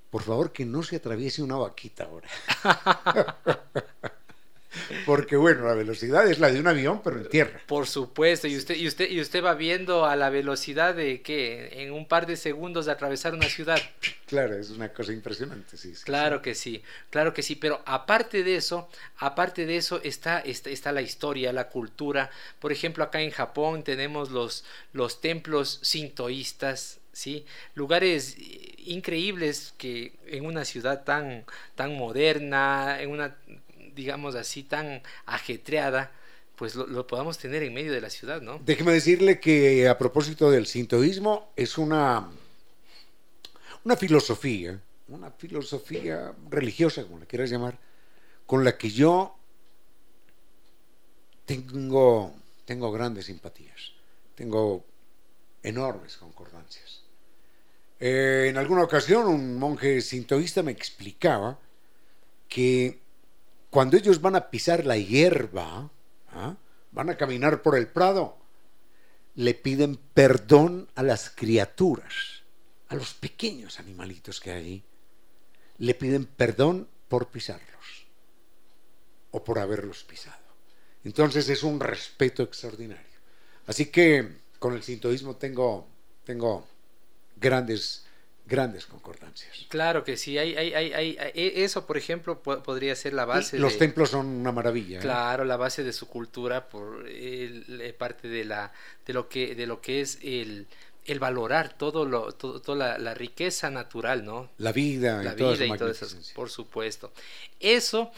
por 0.09 0.21
favor 0.21 0.51
que 0.51 0.65
no 0.65 0.83
se 0.83 0.97
atraviese 0.97 1.41
una 1.43 1.57
vaquita 1.57 2.05
ahora. 2.05 2.29
Porque 5.05 5.35
bueno, 5.35 5.65
la 5.65 5.73
velocidad 5.73 6.29
es 6.29 6.39
la 6.39 6.51
de 6.51 6.59
un 6.59 6.67
avión, 6.67 7.01
pero 7.03 7.17
en 7.17 7.29
tierra. 7.29 7.59
Por 7.65 7.87
supuesto, 7.87 8.47
y 8.47 8.57
usted, 8.57 8.75
y 8.75 8.87
usted, 8.87 9.09
y 9.09 9.19
usted 9.19 9.43
va 9.43 9.53
viendo 9.53 10.05
a 10.05 10.15
la 10.15 10.29
velocidad 10.29 10.95
de 10.95 11.21
que 11.21 11.83
en 11.83 11.93
un 11.93 12.07
par 12.07 12.25
de 12.25 12.37
segundos 12.37 12.85
de 12.85 12.91
atravesar 12.91 13.33
una 13.33 13.47
ciudad. 13.47 13.79
Claro, 14.25 14.55
es 14.55 14.69
una 14.71 14.89
cosa 14.89 15.13
impresionante, 15.13 15.77
sí. 15.77 15.95
sí 15.95 16.03
claro 16.03 16.37
sí. 16.37 16.41
que 16.43 16.55
sí, 16.55 16.83
claro 17.09 17.33
que 17.33 17.43
sí, 17.43 17.55
pero 17.55 17.81
aparte 17.85 18.43
de 18.43 18.55
eso, 18.55 18.89
aparte 19.17 19.65
de 19.65 19.77
eso 19.77 20.01
está, 20.03 20.39
está, 20.39 20.69
está, 20.69 20.91
la 20.91 21.01
historia, 21.01 21.53
la 21.53 21.69
cultura. 21.69 22.31
Por 22.59 22.71
ejemplo, 22.71 23.03
acá 23.03 23.21
en 23.21 23.31
Japón 23.31 23.83
tenemos 23.83 24.31
los, 24.31 24.65
los 24.93 25.21
templos 25.21 25.79
sintoístas, 25.83 26.99
¿sí? 27.11 27.45
Lugares 27.75 28.35
increíbles 28.85 29.73
que 29.77 30.13
en 30.27 30.45
una 30.45 30.65
ciudad 30.65 31.03
tan, 31.03 31.45
tan 31.75 31.95
moderna, 31.95 33.01
en 33.01 33.09
una 33.09 33.35
digamos 33.95 34.35
así, 34.35 34.63
tan 34.63 35.01
ajetreada, 35.25 36.11
pues 36.55 36.75
lo, 36.75 37.07
podamos 37.07 37.37
tener 37.37 37.63
en 37.63 37.73
medio 37.73 37.91
de 37.91 38.01
la 38.01 38.09
ciudad, 38.09 38.41
¿no? 38.41 38.59
Déjeme 38.65 38.93
decirle 38.93 39.39
que 39.39 39.87
a 39.87 39.97
propósito 39.97 40.51
del 40.51 40.67
sintoísmo, 40.67 41.51
es 41.55 41.77
una, 41.77 42.29
una 43.83 43.95
filosofía, 43.95 44.79
una 45.07 45.31
filosofía 45.31 46.33
religiosa, 46.49 47.03
como 47.03 47.19
la 47.19 47.25
quieras 47.25 47.49
llamar, 47.49 47.77
con 48.45 48.63
la 48.63 48.77
que 48.77 48.89
yo 48.89 49.35
tengo, 51.45 52.33
tengo 52.65 52.91
grandes 52.91 53.25
simpatías, 53.25 53.93
tengo 54.35 54.85
enormes 55.63 56.17
concordancias. 56.17 57.01
Eh, 57.99 58.47
en 58.49 58.57
alguna 58.57 58.83
ocasión 58.83 59.27
un 59.27 59.57
monje 59.57 60.01
sintoísta 60.01 60.63
me 60.63 60.71
explicaba 60.71 61.57
que 62.49 62.99
cuando 63.75 63.97
ellos 63.97 64.21
van 64.21 64.37
a 64.37 64.49
pisar 64.49 64.85
la 64.85 64.95
hierba, 64.95 65.91
¿ah? 66.29 66.55
van 66.91 67.09
a 67.09 67.17
caminar 67.17 67.61
por 67.61 67.77
el 67.77 67.87
prado, 67.89 68.37
le 69.35 69.53
piden 69.53 69.97
perdón 70.13 70.87
a 70.95 71.03
las 71.03 71.29
criaturas, 71.29 72.43
a 72.87 72.95
los 72.95 73.13
pequeños 73.15 73.77
animalitos 73.81 74.39
que 74.39 74.51
hay. 74.51 74.83
Le 75.79 75.93
piden 75.93 76.25
perdón 76.25 76.87
por 77.09 77.27
pisarlos 77.27 78.07
o 79.31 79.43
por 79.43 79.59
haberlos 79.59 80.05
pisado. 80.05 80.37
Entonces 81.03 81.49
es 81.49 81.61
un 81.61 81.81
respeto 81.81 82.43
extraordinario. 82.43 83.19
Así 83.67 83.87
que 83.87 84.37
con 84.57 84.73
el 84.73 84.83
sintoísmo 84.83 85.35
tengo, 85.35 85.85
tengo 86.23 86.65
grandes 87.35 88.04
grandes 88.47 88.85
concordancias. 88.85 89.65
Claro 89.69 90.03
que 90.03 90.17
sí, 90.17 90.37
hay, 90.37 90.55
hay, 90.55 90.73
hay, 90.73 90.93
hay 90.93 91.31
eso 91.35 91.85
por 91.85 91.97
ejemplo 91.97 92.41
podría 92.41 92.95
ser 92.95 93.13
la 93.13 93.25
base. 93.25 93.57
Y 93.57 93.59
los 93.59 93.73
de, 93.73 93.79
templos 93.79 94.11
son 94.11 94.27
una 94.27 94.51
maravilla. 94.51 94.99
Claro, 94.99 95.43
¿eh? 95.43 95.47
la 95.47 95.57
base 95.57 95.83
de 95.83 95.93
su 95.93 96.07
cultura 96.07 96.69
por 96.69 97.07
el, 97.07 97.95
parte 97.97 98.27
de 98.27 98.45
la 98.45 98.71
de 99.05 99.13
lo 99.13 99.27
que 99.27 99.55
de 99.55 99.65
lo 99.65 99.81
que 99.81 100.01
es 100.01 100.19
el, 100.21 100.67
el 101.05 101.19
valorar 101.19 101.77
todo 101.77 102.05
lo 102.05 102.33
todo, 102.33 102.61
toda 102.61 102.77
la, 102.77 102.97
la, 102.99 103.13
riqueza 103.13 103.69
natural, 103.69 104.23
¿no? 104.23 104.51
La 104.57 104.71
vida, 104.71 105.23
la 105.23 105.33
y 105.33 105.35
vida 105.35 105.65
y 105.65 105.77
todo 105.77 105.89
eso, 105.89 106.07
por 106.35 106.49
supuesto. 106.49 107.11
Eso 107.59 108.11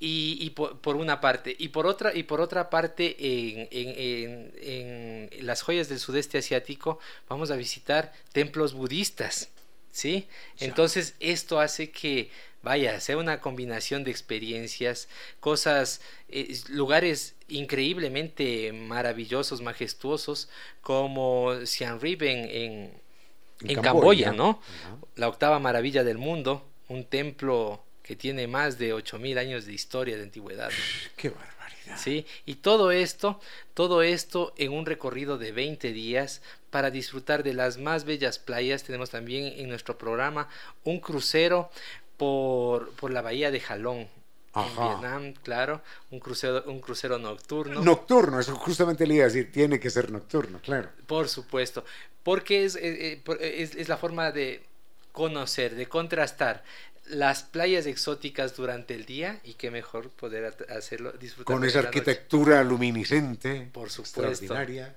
y, 0.00 0.38
y 0.40 0.50
por, 0.50 0.80
por, 0.80 0.96
una 0.96 1.20
parte 1.20 1.54
y 1.56 1.68
por 1.68 1.86
otra 1.86 2.14
y 2.14 2.24
por 2.24 2.40
otra 2.40 2.70
parte 2.70 3.16
en, 3.18 3.68
en, 3.70 4.52
en, 4.56 5.28
en 5.32 5.46
las 5.46 5.62
joyas 5.62 5.88
del 5.88 5.98
sudeste 5.98 6.38
asiático 6.38 6.98
vamos 7.28 7.50
a 7.50 7.56
visitar 7.56 8.12
templos 8.32 8.74
budistas 8.74 9.50
¿sí? 9.98 10.28
Entonces 10.60 11.14
esto 11.18 11.58
hace 11.60 11.90
que, 11.90 12.30
vaya, 12.62 13.00
sea 13.00 13.16
una 13.16 13.40
combinación 13.40 14.04
de 14.04 14.10
experiencias, 14.10 15.08
cosas, 15.40 16.00
eh, 16.28 16.56
lugares 16.68 17.34
increíblemente 17.48 18.72
maravillosos, 18.72 19.60
majestuosos, 19.60 20.48
como 20.82 21.66
Siem 21.66 21.98
Reap 21.98 22.22
en, 22.22 22.38
en, 22.38 22.92
en 23.62 23.82
Camboya, 23.82 24.26
Camboya, 24.26 24.32
¿no? 24.32 24.50
Uh 24.50 24.52
-huh. 24.52 25.06
La 25.16 25.28
octava 25.28 25.58
maravilla 25.58 26.04
del 26.04 26.18
mundo, 26.18 26.64
un 26.88 27.04
templo 27.04 27.82
que 28.02 28.14
tiene 28.14 28.46
más 28.46 28.78
de 28.78 28.94
8.000 28.94 29.38
años 29.38 29.66
de 29.66 29.72
historia 29.72 30.16
de 30.16 30.22
antigüedad. 30.22 30.70
¡Qué 31.16 31.30
barbaridad! 31.30 31.98
¿Sí? 31.98 32.24
Y 32.46 32.56
todo 32.56 32.92
esto, 32.92 33.40
todo 33.74 34.02
esto 34.02 34.54
en 34.58 34.72
un 34.72 34.86
recorrido 34.86 35.38
de 35.38 35.52
20 35.52 35.92
días 35.92 36.40
para 36.70 36.90
disfrutar 36.90 37.42
de 37.42 37.54
las 37.54 37.78
más 37.78 38.04
bellas 38.04 38.38
playas. 38.38 38.84
Tenemos 38.84 39.10
también 39.10 39.52
en 39.56 39.68
nuestro 39.68 39.98
programa 39.98 40.48
un 40.84 41.00
crucero 41.00 41.70
por, 42.16 42.90
por 42.92 43.10
la 43.10 43.22
bahía 43.22 43.50
de 43.50 43.60
Jalón, 43.60 44.08
en 44.54 44.76
Vietnam, 44.76 45.34
claro, 45.42 45.82
un 46.10 46.20
crucero, 46.20 46.64
un 46.66 46.80
crucero 46.80 47.18
nocturno. 47.18 47.80
Nocturno, 47.80 48.40
eso 48.40 48.56
justamente 48.56 49.06
le 49.06 49.14
iba 49.14 49.24
a 49.24 49.28
decir, 49.28 49.52
tiene 49.52 49.78
que 49.78 49.90
ser 49.90 50.10
nocturno, 50.10 50.60
claro. 50.60 50.90
Por 51.06 51.28
supuesto, 51.28 51.84
porque 52.22 52.64
es, 52.64 52.76
eh, 52.76 53.22
eh, 53.24 53.54
es, 53.56 53.74
es, 53.74 53.88
la 53.88 53.96
forma 53.96 54.32
de 54.32 54.64
conocer, 55.12 55.74
de 55.74 55.86
contrastar 55.86 56.64
las 57.10 57.42
playas 57.42 57.86
exóticas 57.86 58.56
durante 58.56 58.94
el 58.94 59.04
día 59.04 59.40
y 59.44 59.54
qué 59.54 59.70
mejor 59.70 60.10
poder 60.10 60.54
hacerlo, 60.68 61.12
disfrutar. 61.12 61.54
Con 61.54 61.64
esa 61.64 61.80
arquitectura 61.80 62.62
luminiscente, 62.64 63.68
por 63.72 63.90
supuesto. 63.90 64.26
extraordinaria. 64.26 64.94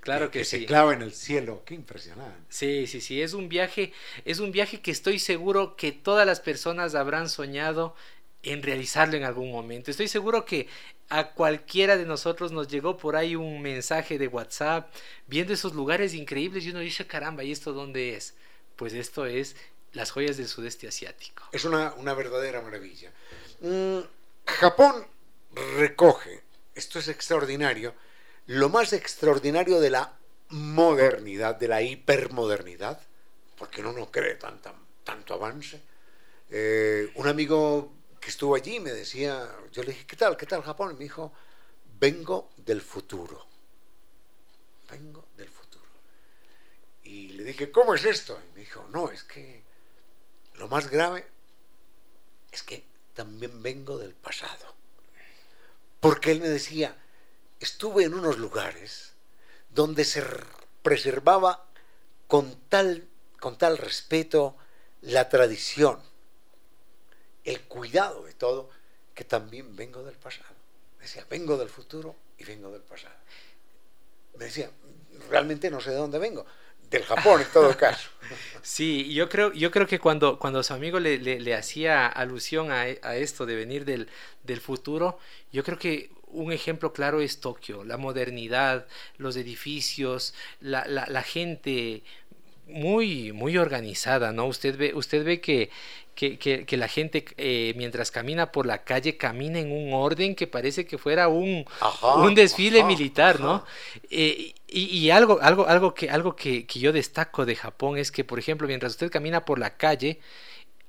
Claro 0.00 0.30
que, 0.30 0.40
que 0.40 0.44
sí. 0.44 0.60
se 0.60 0.66
clava 0.66 0.94
en 0.94 1.02
el 1.02 1.12
cielo, 1.12 1.62
qué 1.64 1.74
impresionante. 1.74 2.40
Sí, 2.48 2.86
sí, 2.86 3.00
sí, 3.00 3.20
es 3.20 3.34
un 3.34 3.48
viaje, 3.48 3.92
es 4.24 4.38
un 4.38 4.52
viaje 4.52 4.80
que 4.80 4.90
estoy 4.90 5.18
seguro 5.18 5.76
que 5.76 5.92
todas 5.92 6.26
las 6.26 6.40
personas 6.40 6.94
habrán 6.94 7.28
soñado 7.28 7.94
en 8.42 8.62
realizarlo 8.62 9.16
en 9.16 9.24
algún 9.24 9.50
momento. 9.50 9.90
Estoy 9.90 10.08
seguro 10.08 10.44
que 10.44 10.68
a 11.08 11.32
cualquiera 11.32 11.96
de 11.96 12.04
nosotros 12.04 12.52
nos 12.52 12.68
llegó 12.68 12.96
por 12.96 13.16
ahí 13.16 13.34
un 13.34 13.60
mensaje 13.60 14.18
de 14.18 14.28
WhatsApp 14.28 14.92
viendo 15.26 15.52
esos 15.52 15.74
lugares 15.74 16.14
increíbles 16.14 16.64
y 16.64 16.70
uno 16.70 16.80
dice, 16.80 17.06
caramba, 17.06 17.44
¿y 17.44 17.52
esto 17.52 17.72
dónde 17.72 18.14
es? 18.14 18.34
Pues 18.76 18.92
esto 18.92 19.26
es 19.26 19.56
las 19.92 20.10
joyas 20.10 20.36
del 20.36 20.48
sudeste 20.48 20.86
asiático. 20.86 21.44
Es 21.52 21.64
una, 21.64 21.94
una 21.94 22.14
verdadera 22.14 22.60
maravilla. 22.60 23.10
Mm, 23.60 23.98
Japón 24.46 25.06
recoge, 25.76 26.42
esto 26.74 26.98
es 26.98 27.08
extraordinario, 27.08 27.94
lo 28.48 28.70
más 28.70 28.94
extraordinario 28.94 29.78
de 29.78 29.90
la 29.90 30.16
modernidad, 30.48 31.56
de 31.56 31.68
la 31.68 31.82
hipermodernidad, 31.82 32.98
porque 33.58 33.82
uno 33.82 33.92
no 33.92 34.10
cree 34.10 34.36
tanta, 34.36 34.72
tanto 35.04 35.34
avance. 35.34 35.82
Eh, 36.48 37.12
un 37.16 37.28
amigo 37.28 37.92
que 38.18 38.30
estuvo 38.30 38.54
allí 38.54 38.80
me 38.80 38.90
decía, 38.90 39.46
yo 39.70 39.82
le 39.82 39.92
dije, 39.92 40.06
¿qué 40.06 40.16
tal? 40.16 40.36
¿Qué 40.38 40.46
tal 40.46 40.62
Japón? 40.62 40.92
Y 40.92 40.94
me 40.94 41.04
dijo, 41.04 41.30
vengo 42.00 42.50
del 42.56 42.80
futuro. 42.80 43.46
Vengo 44.90 45.26
del 45.36 45.50
futuro. 45.50 45.84
Y 47.04 47.28
le 47.32 47.44
dije, 47.44 47.70
¿cómo 47.70 47.94
es 47.94 48.06
esto? 48.06 48.40
Y 48.48 48.54
me 48.54 48.60
dijo, 48.60 48.86
no, 48.90 49.10
es 49.10 49.24
que 49.24 49.62
lo 50.54 50.68
más 50.68 50.88
grave 50.88 51.26
es 52.50 52.62
que 52.62 52.82
también 53.12 53.62
vengo 53.62 53.98
del 53.98 54.14
pasado. 54.14 54.74
Porque 56.00 56.30
él 56.30 56.40
me 56.40 56.48
decía, 56.48 56.96
estuve 57.60 58.04
en 58.04 58.14
unos 58.14 58.38
lugares 58.38 59.14
donde 59.70 60.04
se 60.04 60.24
preservaba 60.82 61.66
con 62.26 62.54
tal, 62.68 63.06
con 63.40 63.56
tal 63.58 63.78
respeto 63.78 64.56
la 65.02 65.28
tradición, 65.28 66.00
el 67.44 67.62
cuidado 67.62 68.24
de 68.24 68.34
todo, 68.34 68.70
que 69.14 69.24
también 69.24 69.74
vengo 69.76 70.02
del 70.02 70.16
pasado. 70.16 70.54
Me 70.98 71.04
decía, 71.04 71.26
vengo 71.30 71.56
del 71.56 71.68
futuro 71.68 72.14
y 72.38 72.44
vengo 72.44 72.70
del 72.70 72.82
pasado. 72.82 73.14
Me 74.36 74.46
decía, 74.46 74.70
realmente 75.30 75.70
no 75.70 75.80
sé 75.80 75.90
de 75.90 75.96
dónde 75.96 76.18
vengo, 76.18 76.46
del 76.90 77.04
Japón 77.04 77.40
en 77.40 77.48
todo 77.52 77.76
caso. 77.76 78.10
Sí, 78.62 79.12
yo 79.12 79.28
creo, 79.28 79.52
yo 79.52 79.70
creo 79.70 79.86
que 79.86 79.98
cuando, 79.98 80.38
cuando 80.38 80.62
su 80.62 80.74
amigo 80.74 81.00
le, 81.00 81.18
le, 81.18 81.40
le 81.40 81.54
hacía 81.54 82.06
alusión 82.06 82.70
a, 82.70 82.82
a, 82.82 83.16
esto 83.16 83.46
de 83.46 83.56
venir 83.56 83.84
del, 83.84 84.08
del 84.42 84.60
futuro, 84.60 85.18
yo 85.52 85.64
creo 85.64 85.78
que 85.78 86.10
un 86.32 86.52
ejemplo 86.52 86.92
claro 86.92 87.20
es 87.20 87.40
Tokio, 87.40 87.84
la 87.84 87.96
modernidad, 87.96 88.86
los 89.16 89.36
edificios, 89.36 90.34
la, 90.60 90.86
la, 90.86 91.06
la 91.08 91.22
gente 91.22 92.02
muy, 92.66 93.32
muy 93.32 93.56
organizada, 93.56 94.32
¿no? 94.32 94.46
Usted 94.46 94.76
ve, 94.76 94.92
usted 94.94 95.24
ve 95.24 95.40
que, 95.40 95.70
que, 96.14 96.38
que, 96.38 96.66
que 96.66 96.76
la 96.76 96.88
gente 96.88 97.24
eh, 97.36 97.72
mientras 97.76 98.10
camina 98.10 98.52
por 98.52 98.66
la 98.66 98.84
calle 98.84 99.16
camina 99.16 99.58
en 99.58 99.72
un 99.72 99.92
orden 99.94 100.34
que 100.34 100.46
parece 100.46 100.86
que 100.86 100.98
fuera 100.98 101.28
un, 101.28 101.64
Ajá, 101.80 102.14
un 102.16 102.34
desfile 102.34 102.80
ajá, 102.80 102.88
militar, 102.88 103.36
ajá. 103.36 103.44
¿no? 103.44 103.64
Eh, 104.10 104.54
y, 104.68 104.84
y, 104.98 105.10
algo, 105.10 105.38
algo, 105.40 105.66
algo, 105.66 105.94
que, 105.94 106.10
algo 106.10 106.36
que, 106.36 106.66
que 106.66 106.78
yo 106.78 106.92
destaco 106.92 107.46
de 107.46 107.56
Japón 107.56 107.96
es 107.96 108.12
que, 108.12 108.24
por 108.24 108.38
ejemplo, 108.38 108.68
mientras 108.68 108.92
usted 108.92 109.10
camina 109.10 109.44
por 109.46 109.58
la 109.58 109.76
calle, 109.76 110.20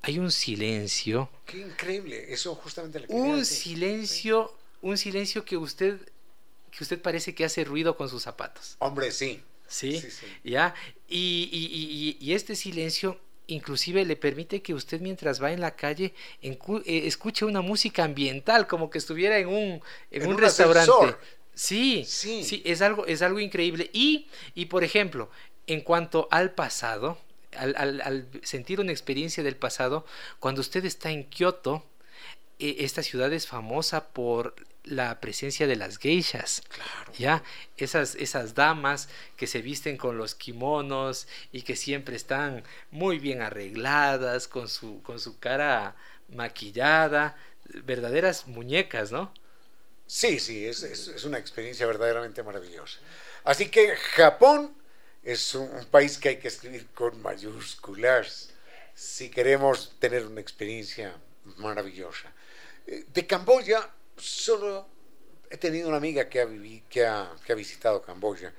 hay 0.02 0.18
un 0.18 0.30
silencio. 0.30 1.30
Qué 1.46 1.58
increíble, 1.58 2.32
eso 2.32 2.54
justamente 2.54 3.04
Un 3.08 3.44
silencio, 3.44 4.52
un 4.82 4.96
silencio 4.98 5.44
que 5.44 5.56
usted, 5.56 6.00
que 6.70 6.84
usted 6.84 7.00
parece 7.00 7.34
que 7.34 7.44
hace 7.44 7.64
ruido 7.64 7.96
con 7.96 8.08
sus 8.08 8.22
zapatos. 8.22 8.76
Hombre, 8.78 9.10
sí. 9.12 9.42
¿Sí? 9.68 10.00
Sí, 10.00 10.10
sí. 10.10 10.26
¿Ya? 10.44 10.74
Y, 11.08 11.48
y, 11.52 12.18
y, 12.20 12.26
y, 12.30 12.34
este 12.34 12.56
silencio 12.56 13.20
inclusive 13.46 14.04
le 14.04 14.16
permite 14.16 14.62
que 14.62 14.74
usted 14.74 15.00
mientras 15.00 15.42
va 15.42 15.52
en 15.52 15.60
la 15.60 15.76
calle 15.76 16.14
en, 16.42 16.54
eh, 16.86 17.02
escuche 17.06 17.44
una 17.44 17.60
música 17.60 18.04
ambiental, 18.04 18.66
como 18.66 18.90
que 18.90 18.98
estuviera 18.98 19.38
en 19.38 19.48
un, 19.48 19.82
en 20.10 20.22
En 20.22 20.26
un, 20.28 20.34
un 20.34 20.40
restaurante. 20.40 21.16
Sí, 21.54 22.04
Sí. 22.06 22.44
sí, 22.44 22.62
es 22.64 22.80
algo, 22.80 23.06
es 23.06 23.22
algo 23.22 23.38
increíble. 23.40 23.90
Y, 23.92 24.28
y 24.54 24.66
por 24.66 24.82
ejemplo, 24.84 25.30
en 25.66 25.82
cuanto 25.82 26.26
al 26.30 26.52
pasado, 26.54 27.18
al, 27.56 27.74
al, 27.76 28.00
al 28.00 28.28
sentir 28.42 28.80
una 28.80 28.92
experiencia 28.92 29.42
del 29.42 29.56
pasado, 29.56 30.06
cuando 30.38 30.60
usted 30.60 30.84
está 30.84 31.10
en 31.10 31.24
Kioto, 31.24 31.84
esta 32.60 33.02
ciudad 33.02 33.32
es 33.32 33.46
famosa 33.46 34.08
por 34.08 34.54
la 34.84 35.20
presencia 35.20 35.66
de 35.66 35.76
las 35.76 35.98
geishas. 35.98 36.62
Claro. 36.68 37.12
Ya, 37.18 37.42
esas, 37.76 38.14
esas 38.14 38.54
damas 38.54 39.08
que 39.36 39.46
se 39.46 39.62
visten 39.62 39.96
con 39.96 40.18
los 40.18 40.34
kimonos 40.34 41.28
y 41.52 41.62
que 41.62 41.76
siempre 41.76 42.16
están 42.16 42.64
muy 42.90 43.18
bien 43.18 43.42
arregladas, 43.42 44.48
con 44.48 44.68
su, 44.68 45.02
con 45.02 45.20
su 45.20 45.38
cara 45.38 45.96
maquillada, 46.28 47.36
verdaderas 47.84 48.46
muñecas, 48.46 49.12
¿no? 49.12 49.32
Sí, 50.06 50.40
sí, 50.40 50.66
es, 50.66 50.82
es, 50.82 51.08
es 51.08 51.24
una 51.24 51.38
experiencia 51.38 51.86
verdaderamente 51.86 52.42
maravillosa. 52.42 52.98
Así 53.44 53.68
que 53.68 53.94
Japón 53.96 54.74
es 55.22 55.54
un, 55.54 55.68
un 55.70 55.84
país 55.86 56.18
que 56.18 56.30
hay 56.30 56.36
que 56.38 56.48
escribir 56.48 56.88
con 56.94 57.20
mayúsculas 57.22 58.50
si 58.94 59.30
queremos 59.30 59.96
tener 59.98 60.26
una 60.26 60.40
experiencia 60.40 61.14
maravillosa. 61.58 62.32
Eh, 62.90 63.04
De 63.14 63.26
Camboya 63.26 63.88
solo 64.16 64.86
he 65.48 65.56
tenido 65.56 65.88
una 65.88 65.96
amiga 65.96 66.28
que 66.28 66.40
ha, 66.40 66.44
vivi, 66.44 66.82
que 66.90 67.06
ha, 67.06 67.32
que 67.44 67.52
ha 67.52 67.56
visitado 67.56 68.02
Camboya 68.02 68.52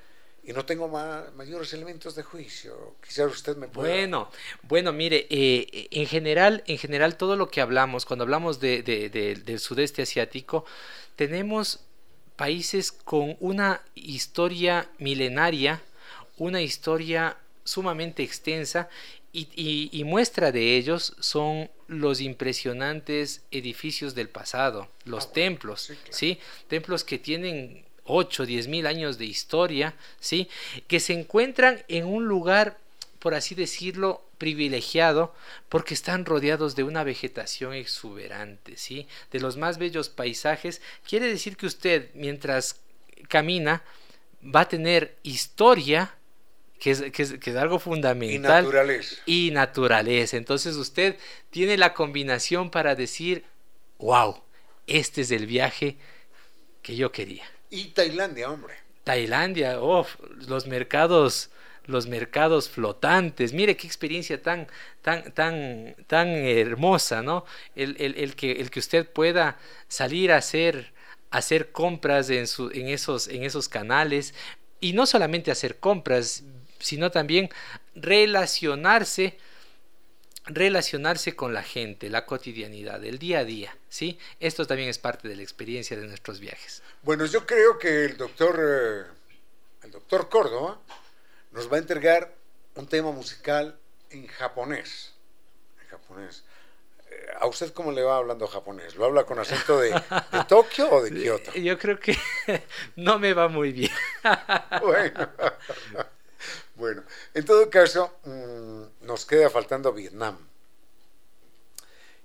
y 0.44 0.54
no 0.54 0.66
tengo 0.66 0.88
ma 0.88 1.30
mayores 1.36 1.72
elementos 1.74 2.16
de 2.16 2.24
juicio. 2.24 2.96
Quizás 3.06 3.32
usted 3.32 3.56
me 3.58 3.68
pueda... 3.68 3.88
Bueno, 3.88 4.32
bueno, 4.64 4.92
mire, 4.92 5.28
eh, 5.30 5.88
en 5.92 6.08
general, 6.08 6.64
en 6.66 6.78
general 6.80 7.16
todo 7.16 7.36
lo 7.36 7.50
que 7.50 7.62
hablamos, 7.62 8.06
cuando 8.06 8.24
hablamos 8.24 8.60
de, 8.60 8.82
de, 8.82 9.10
de, 9.10 9.36
del 9.36 9.60
sudeste 9.60 10.02
asiático, 10.02 10.66
tenemos 11.16 11.82
países 12.36 12.92
con 12.92 13.38
una 13.40 13.82
historia 13.94 14.90
milenaria, 14.98 15.84
una 16.38 16.62
historia 16.62 17.38
sumamente 17.64 18.24
extensa 18.24 18.90
y, 19.32 19.90
y, 19.94 20.04
muestra 20.04 20.52
de 20.52 20.76
ellos 20.76 21.16
son 21.20 21.70
los 21.92 22.22
impresionantes 22.22 23.42
edificios 23.52 24.16
del 24.16 24.30
pasado, 24.30 24.88
los 25.04 25.26
ah, 25.26 25.34
templos, 25.34 25.82
sí, 25.82 25.94
claro. 25.96 26.14
¿sí? 26.14 26.40
Templos 26.68 27.04
que 27.04 27.20
tienen 27.20 27.84
8, 28.06 28.46
10 28.46 28.68
mil 28.70 28.88
años 28.88 29.18
de 29.18 29.26
historia, 29.26 29.94
¿sí? 30.20 30.48
Que 30.88 31.00
se 31.00 31.14
encuentran 31.14 31.84
en 31.90 32.06
un 32.06 32.26
lugar, 32.28 32.78
por 33.20 33.36
así 33.36 33.56
decirlo, 33.56 34.24
privilegiado 34.38 35.36
porque 35.68 35.94
están 35.94 36.26
rodeados 36.26 36.76
de 36.76 36.84
una 36.84 37.04
vegetación 37.04 37.74
exuberante, 37.74 38.78
¿sí? 38.78 39.08
De 39.32 39.42
los 39.42 39.58
más 39.58 39.78
bellos 39.78 40.08
paisajes. 40.08 40.82
Quiere 41.08 41.28
decir 41.28 41.58
que 41.58 41.66
usted, 41.66 42.10
mientras 42.14 42.80
camina, 43.28 43.84
va 44.44 44.62
a 44.62 44.70
tener 44.70 45.16
historia, 45.24 46.16
que 46.82 46.90
es, 46.90 47.12
que 47.12 47.22
es, 47.22 47.34
que 47.34 47.52
es 47.52 47.56
algo 47.58 47.78
fundamental. 47.78 48.64
Y 48.64 48.66
naturaleza. 48.66 49.16
Y 49.28 49.52
naturaleza. 49.52 50.36
Entonces 50.36 50.76
usted 50.78 51.16
tiene 51.52 51.78
la 51.78 51.94
combinación 51.94 52.72
para 52.72 52.96
decir, 52.96 53.46
wow, 54.00 54.42
este 54.88 55.22
es 55.22 55.30
el 55.30 55.46
viaje 55.46 55.98
que 56.82 56.96
yo 56.96 57.12
quería. 57.12 57.44
Y 57.70 57.90
Tailandia, 57.90 58.50
hombre. 58.50 58.74
Tailandia, 59.04 59.80
oh, 59.80 60.08
los 60.48 60.66
mercados, 60.66 61.52
los 61.86 62.08
mercados 62.08 62.68
flotantes. 62.68 63.54
Mire 63.54 63.78
qué 63.78 63.86
experiencia 63.86 64.42
tan, 64.42 64.68
tan, 65.04 65.32
tan, 65.34 65.96
tan 66.08 66.30
hermosa, 66.30 67.22
¿no? 67.22 67.46
El, 67.76 67.96
el, 68.00 68.16
el 68.16 68.36
que, 68.36 68.54
el 68.54 68.72
que 68.72 68.80
usted 68.80 69.08
pueda 69.08 69.60
salir 69.88 70.32
a 70.32 70.38
hacer, 70.38 70.94
hacer 71.30 71.72
compras 71.72 72.32
en, 72.32 72.48
su, 72.48 72.72
en, 72.72 72.88
esos, 72.88 73.28
en 73.28 73.44
esos 73.44 73.70
canales. 73.70 74.34
Y 74.80 74.94
no 74.94 75.06
solamente 75.06 75.52
hacer 75.52 75.78
compras, 75.78 76.44
sino 76.82 77.12
también 77.12 77.50
relacionarse 77.96 79.38
relacionarse 80.46 81.36
con 81.36 81.54
la 81.54 81.64
gente, 81.64 82.10
la 82.10 82.26
cotidianidad, 82.26 83.04
el 83.04 83.20
día 83.20 83.40
a 83.40 83.46
día, 83.46 83.78
¿sí? 83.90 84.18
Esto 84.40 84.66
también 84.66 84.90
es 84.90 84.98
parte 84.98 85.28
de 85.28 85.36
la 85.36 85.44
experiencia 85.44 85.98
de 85.98 86.08
nuestros 86.08 86.40
viajes. 86.40 86.82
Bueno, 87.04 87.26
yo 87.26 87.46
creo 87.46 87.78
que 87.78 88.06
el 88.06 88.18
doctor, 88.18 88.60
eh, 88.60 89.04
el 89.84 89.92
doctor 89.92 90.30
Córdoba 90.30 90.80
nos 91.52 91.72
va 91.72 91.76
a 91.76 91.80
entregar 91.80 92.34
un 92.76 92.88
tema 92.88 93.12
musical 93.12 93.78
en 94.10 94.28
japonés. 94.28 95.14
En 95.82 95.88
japonés. 95.90 96.44
Eh, 97.10 97.28
¿A 97.40 97.48
usted 97.48 97.72
cómo 97.74 97.92
le 97.92 98.02
va 98.02 98.18
hablando 98.18 98.48
japonés? 98.48 98.96
¿Lo 98.96 99.06
habla 99.06 99.26
con 99.26 99.38
acento 99.38 99.80
de, 99.80 99.92
de 99.92 100.44
Tokio 100.48 100.90
o 100.90 101.04
de 101.04 101.12
Kioto? 101.12 101.54
Yo 101.54 101.78
creo 101.78 102.00
que 102.00 102.18
no 102.96 103.20
me 103.20 103.34
va 103.34 103.48
muy 103.48 103.72
bien. 103.72 103.92
bueno. 104.82 105.30
bueno, 106.82 107.04
en 107.36 107.46
todo 107.46 107.70
caso, 107.70 108.18
mmm, 108.26 109.06
nos 109.06 109.28
queda 109.28 109.52
faltando 109.52 109.94
Vietnam. 109.94 110.36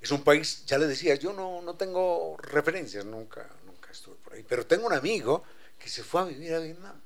Es 0.01 0.11
un 0.11 0.25
país, 0.25 0.65
ya 0.65 0.79
le 0.79 0.87
decía, 0.87 1.15
yo 1.17 1.35
no, 1.35 1.61
no 1.61 1.77
tengo 1.77 2.39
referencias, 2.39 3.05
nunca, 3.05 3.47
nunca 3.67 3.93
estuve 3.93 4.17
por 4.17 4.33
ahí, 4.33 4.43
pero 4.49 4.67
tengo 4.67 4.87
un 4.87 4.95
amigo 4.95 5.45
que 5.79 5.91
se 5.91 6.03
fue 6.03 6.23
a 6.23 6.25
vivir 6.25 6.55
a 6.55 6.61
Vietnam, 6.61 6.99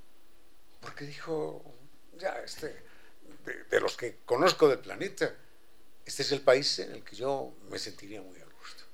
porque 0.80 1.04
dijo, 1.06 1.64
ya, 2.18 2.38
este, 2.44 2.68
de, 3.44 3.64
de 3.64 3.80
los 3.80 3.96
que 3.96 4.18
conozco 4.24 4.68
del 4.68 4.78
planeta, 4.78 5.34
este 6.04 6.22
es 6.22 6.30
el 6.30 6.42
país 6.42 6.78
en 6.78 6.92
el 6.92 7.02
que 7.02 7.16
yo 7.16 7.52
me 7.68 7.80
sentiría 7.80 8.22
muy 8.22 8.38
a 8.38 8.44
gusto. 8.44 8.84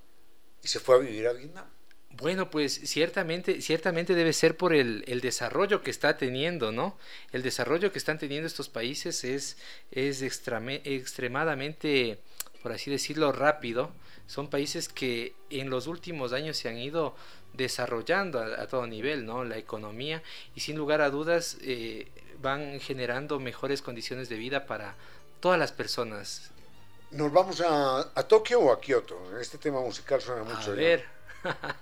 Y 0.63 0.69
se 0.69 0.81
fue 0.81 0.95
a 0.95 0.99
vivir 0.99 1.29
a 1.29 1.35
Vietnam. 1.35 1.69
Bueno, 2.19 2.51
pues 2.51 2.81
ciertamente, 2.85 3.61
ciertamente 3.61 4.14
debe 4.14 4.33
ser 4.33 4.57
por 4.57 4.73
el, 4.73 5.05
el, 5.07 5.21
desarrollo 5.21 5.83
que 5.83 5.91
está 5.91 6.17
teniendo, 6.17 6.73
¿no? 6.73 6.97
El 7.33 7.43
desarrollo 7.43 7.93
que 7.93 7.99
están 7.99 8.19
teniendo 8.19 8.47
estos 8.47 8.71
países 8.71 9.23
es, 9.25 9.59
es 9.91 10.23
extremadamente, 10.23 12.19
por 12.62 12.73
así 12.73 12.91
decirlo, 12.91 13.33
rápido. 13.33 13.91
Son 14.27 14.49
países 14.49 14.89
que 14.89 15.35
en 15.51 15.69
los 15.69 15.87
últimos 15.87 16.33
años 16.33 16.57
se 16.57 16.71
han 16.71 16.79
ido 16.79 17.14
desarrollando 17.53 18.41
a, 18.41 18.62
a 18.62 18.67
todo 18.67 18.87
nivel, 18.87 19.27
¿no? 19.27 19.45
La 19.45 19.59
economía 19.59 20.23
y 20.55 20.61
sin 20.61 20.77
lugar 20.77 21.03
a 21.03 21.11
dudas 21.11 21.59
eh, 21.61 22.09
van 22.41 22.81
generando 22.81 23.39
mejores 23.41 23.83
condiciones 23.83 24.29
de 24.29 24.37
vida 24.37 24.64
para 24.67 24.95
todas 25.41 25.59
las 25.59 25.73
personas. 25.73 26.51
¿Nos 27.11 27.31
vamos 27.33 27.61
a, 27.61 28.01
a 28.14 28.23
Tokio 28.23 28.61
o 28.61 28.73
a 28.73 28.81
Kioto? 28.81 29.39
Este 29.39 29.59
tema 29.59 29.81
musical 29.81 30.21
suena 30.21 30.45
mucho. 30.45 30.73
A 30.73 30.75
ver. 30.75 31.01
Ya. 31.01 31.16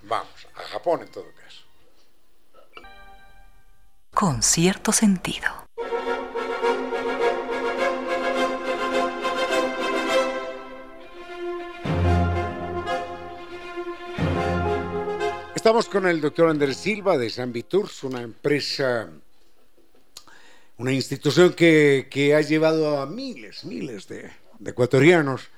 Vamos, 0.03 0.47
a 0.55 0.61
Japón 0.63 1.01
en 1.01 1.09
todo 1.09 1.25
caso. 1.33 1.63
Con 4.13 4.41
cierto 4.41 4.91
sentido. 4.91 5.47
Estamos 15.55 15.89
con 15.89 16.05
el 16.05 16.21
doctor 16.21 16.49
Andrés 16.49 16.77
Silva 16.77 17.17
de 17.17 17.29
San 17.29 17.51
Viturs, 17.51 18.03
una 18.03 18.21
empresa, 18.21 19.09
una 20.77 20.91
institución 20.91 21.53
que, 21.53 22.07
que 22.09 22.35
ha 22.35 22.41
llevado 22.41 23.01
a 23.01 23.07
miles, 23.07 23.65
miles 23.65 24.07
de, 24.07 24.31
de 24.59 24.71
ecuatorianos 24.71 25.49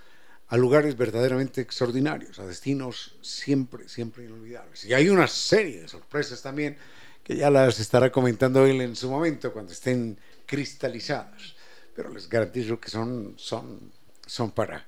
a 0.49 0.57
lugares 0.57 0.95
verdaderamente 0.95 1.61
extraordinarios, 1.61 2.39
a 2.39 2.45
destinos 2.45 3.15
siempre, 3.21 3.89
siempre 3.89 4.25
inolvidables. 4.25 4.85
Y 4.85 4.93
hay 4.93 5.09
una 5.09 5.27
serie 5.27 5.81
de 5.81 5.87
sorpresas 5.87 6.41
también 6.41 6.77
que 7.23 7.35
ya 7.35 7.49
las 7.49 7.79
estará 7.79 8.09
comentando 8.11 8.65
él 8.65 8.79
en 8.79 8.95
su 8.95 9.09
momento 9.09 9.51
cuando 9.51 9.73
estén 9.73 10.17
cristalizadas. 10.45 11.55
Pero 11.93 12.09
les 12.13 12.29
garantizo 12.29 12.79
que 12.79 12.89
son, 12.89 13.33
son, 13.37 13.91
son 14.25 14.51
para, 14.51 14.85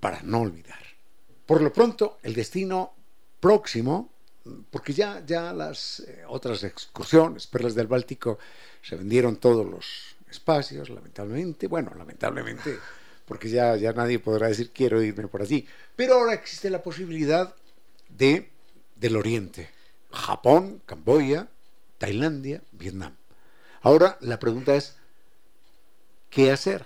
para 0.00 0.20
no 0.22 0.40
olvidar. 0.40 0.84
Por 1.46 1.62
lo 1.62 1.72
pronto, 1.72 2.18
el 2.22 2.34
destino 2.34 2.92
próximo, 3.40 4.10
porque 4.70 4.92
ya, 4.92 5.24
ya 5.24 5.54
las 5.54 6.00
eh, 6.00 6.24
otras 6.28 6.62
excursiones, 6.64 7.46
Perlas 7.46 7.74
del 7.74 7.86
Báltico, 7.86 8.38
se 8.82 8.96
vendieron 8.96 9.36
todos 9.36 9.64
los 9.64 10.16
espacios, 10.28 10.90
lamentablemente. 10.90 11.68
Bueno, 11.68 11.92
lamentablemente 11.96 12.78
porque 13.26 13.50
ya, 13.50 13.76
ya 13.76 13.92
nadie 13.92 14.18
podrá 14.18 14.48
decir 14.48 14.70
quiero 14.72 15.02
irme 15.02 15.28
por 15.28 15.42
allí. 15.42 15.66
Pero 15.94 16.14
ahora 16.14 16.32
existe 16.32 16.70
la 16.70 16.82
posibilidad 16.82 17.54
de, 18.08 18.50
del 18.94 19.16
Oriente. 19.16 19.70
Japón, 20.12 20.80
Camboya, 20.86 21.48
Tailandia, 21.98 22.62
Vietnam. 22.72 23.14
Ahora 23.82 24.16
la 24.20 24.38
pregunta 24.38 24.74
es, 24.74 24.96
¿qué 26.30 26.50
hacer? 26.50 26.84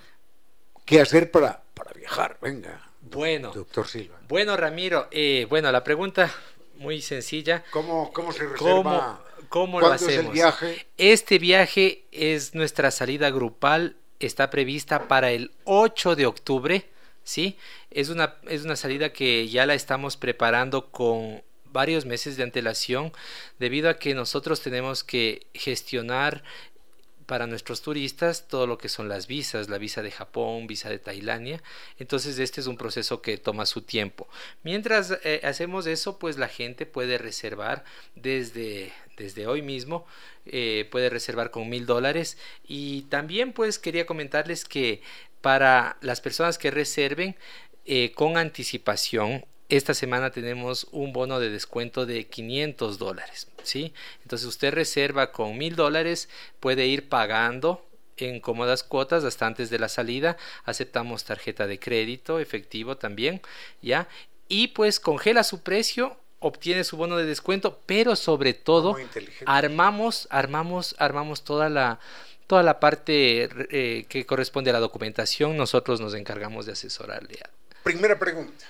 ¿Qué 0.84 1.00
hacer 1.00 1.30
para, 1.30 1.62
para 1.74 1.92
viajar? 1.92 2.38
Venga. 2.40 2.90
Bueno, 3.00 3.52
doctor 3.52 3.86
Silva. 3.86 4.18
Bueno, 4.28 4.56
Ramiro, 4.56 5.08
eh, 5.10 5.46
bueno, 5.48 5.70
la 5.72 5.84
pregunta 5.84 6.32
muy 6.76 7.00
sencilla. 7.00 7.64
¿Cómo, 7.70 8.12
cómo 8.12 8.32
se 8.32 8.46
reserva? 8.46 8.58
¿Cómo, 8.58 9.18
cómo 9.48 9.80
lo 9.80 9.88
hacemos? 9.88 10.12
Es 10.14 10.18
el 10.20 10.28
viaje? 10.28 10.86
Este 10.96 11.38
viaje 11.38 12.04
es 12.12 12.54
nuestra 12.54 12.90
salida 12.90 13.30
grupal 13.30 13.96
está 14.26 14.50
prevista 14.50 15.08
para 15.08 15.32
el 15.32 15.50
8 15.64 16.16
de 16.16 16.26
octubre, 16.26 16.88
¿sí? 17.24 17.56
Es 17.90 18.08
una, 18.08 18.36
es 18.48 18.64
una 18.64 18.76
salida 18.76 19.12
que 19.12 19.48
ya 19.48 19.66
la 19.66 19.74
estamos 19.74 20.16
preparando 20.16 20.90
con 20.90 21.42
varios 21.72 22.04
meses 22.04 22.36
de 22.36 22.42
antelación 22.42 23.12
debido 23.58 23.88
a 23.88 23.98
que 23.98 24.14
nosotros 24.14 24.60
tenemos 24.60 25.04
que 25.04 25.46
gestionar 25.54 26.42
para 27.30 27.46
nuestros 27.46 27.80
turistas 27.80 28.48
todo 28.48 28.66
lo 28.66 28.76
que 28.76 28.88
son 28.88 29.08
las 29.08 29.28
visas, 29.28 29.68
la 29.68 29.78
visa 29.78 30.02
de 30.02 30.10
Japón, 30.10 30.66
visa 30.66 30.90
de 30.90 30.98
Tailandia. 30.98 31.62
Entonces 31.96 32.40
este 32.40 32.60
es 32.60 32.66
un 32.66 32.76
proceso 32.76 33.22
que 33.22 33.38
toma 33.38 33.66
su 33.66 33.82
tiempo. 33.82 34.28
Mientras 34.64 35.16
eh, 35.22 35.40
hacemos 35.44 35.86
eso, 35.86 36.18
pues 36.18 36.38
la 36.38 36.48
gente 36.48 36.86
puede 36.86 37.18
reservar 37.18 37.84
desde, 38.16 38.92
desde 39.16 39.46
hoy 39.46 39.62
mismo, 39.62 40.06
eh, 40.44 40.88
puede 40.90 41.08
reservar 41.08 41.52
con 41.52 41.68
mil 41.68 41.86
dólares. 41.86 42.36
Y 42.64 43.02
también 43.02 43.52
pues 43.52 43.78
quería 43.78 44.06
comentarles 44.06 44.64
que 44.64 45.00
para 45.40 45.98
las 46.00 46.20
personas 46.20 46.58
que 46.58 46.72
reserven 46.72 47.36
eh, 47.86 48.10
con 48.10 48.38
anticipación, 48.38 49.46
esta 49.70 49.94
semana 49.94 50.30
tenemos 50.30 50.88
un 50.90 51.12
bono 51.12 51.40
de 51.40 51.48
descuento 51.48 52.04
de 52.04 52.26
500 52.26 52.98
dólares, 52.98 53.48
¿sí? 53.62 53.94
Entonces 54.22 54.46
usted 54.46 54.74
reserva 54.74 55.32
con 55.32 55.56
mil 55.56 55.76
dólares, 55.76 56.28
puede 56.58 56.86
ir 56.86 57.08
pagando 57.08 57.86
en 58.16 58.40
cómodas 58.40 58.82
cuotas 58.82 59.24
hasta 59.24 59.46
antes 59.46 59.70
de 59.70 59.78
la 59.78 59.88
salida. 59.88 60.36
Aceptamos 60.64 61.24
tarjeta 61.24 61.66
de 61.66 61.78
crédito, 61.78 62.40
efectivo 62.40 62.96
también, 62.96 63.40
¿ya? 63.80 64.08
Y 64.48 64.68
pues 64.68 65.00
congela 65.00 65.44
su 65.44 65.62
precio 65.62 66.16
obtiene 66.40 66.84
su 66.84 66.96
bono 66.96 67.16
de 67.16 67.24
descuento, 67.24 67.80
pero 67.86 68.16
sobre 68.16 68.54
todo 68.54 68.96
armamos, 69.46 70.26
armamos, 70.30 70.96
armamos 70.98 71.44
toda 71.44 71.68
la 71.68 72.00
toda 72.46 72.64
la 72.64 72.80
parte 72.80 73.48
eh, 73.70 74.06
que 74.08 74.26
corresponde 74.26 74.70
a 74.70 74.72
la 74.72 74.80
documentación, 74.80 75.56
nosotros 75.56 76.00
nos 76.00 76.14
encargamos 76.14 76.66
de 76.66 76.72
asesorarle. 76.72 77.38
Primera 77.84 78.18
pregunta. 78.18 78.64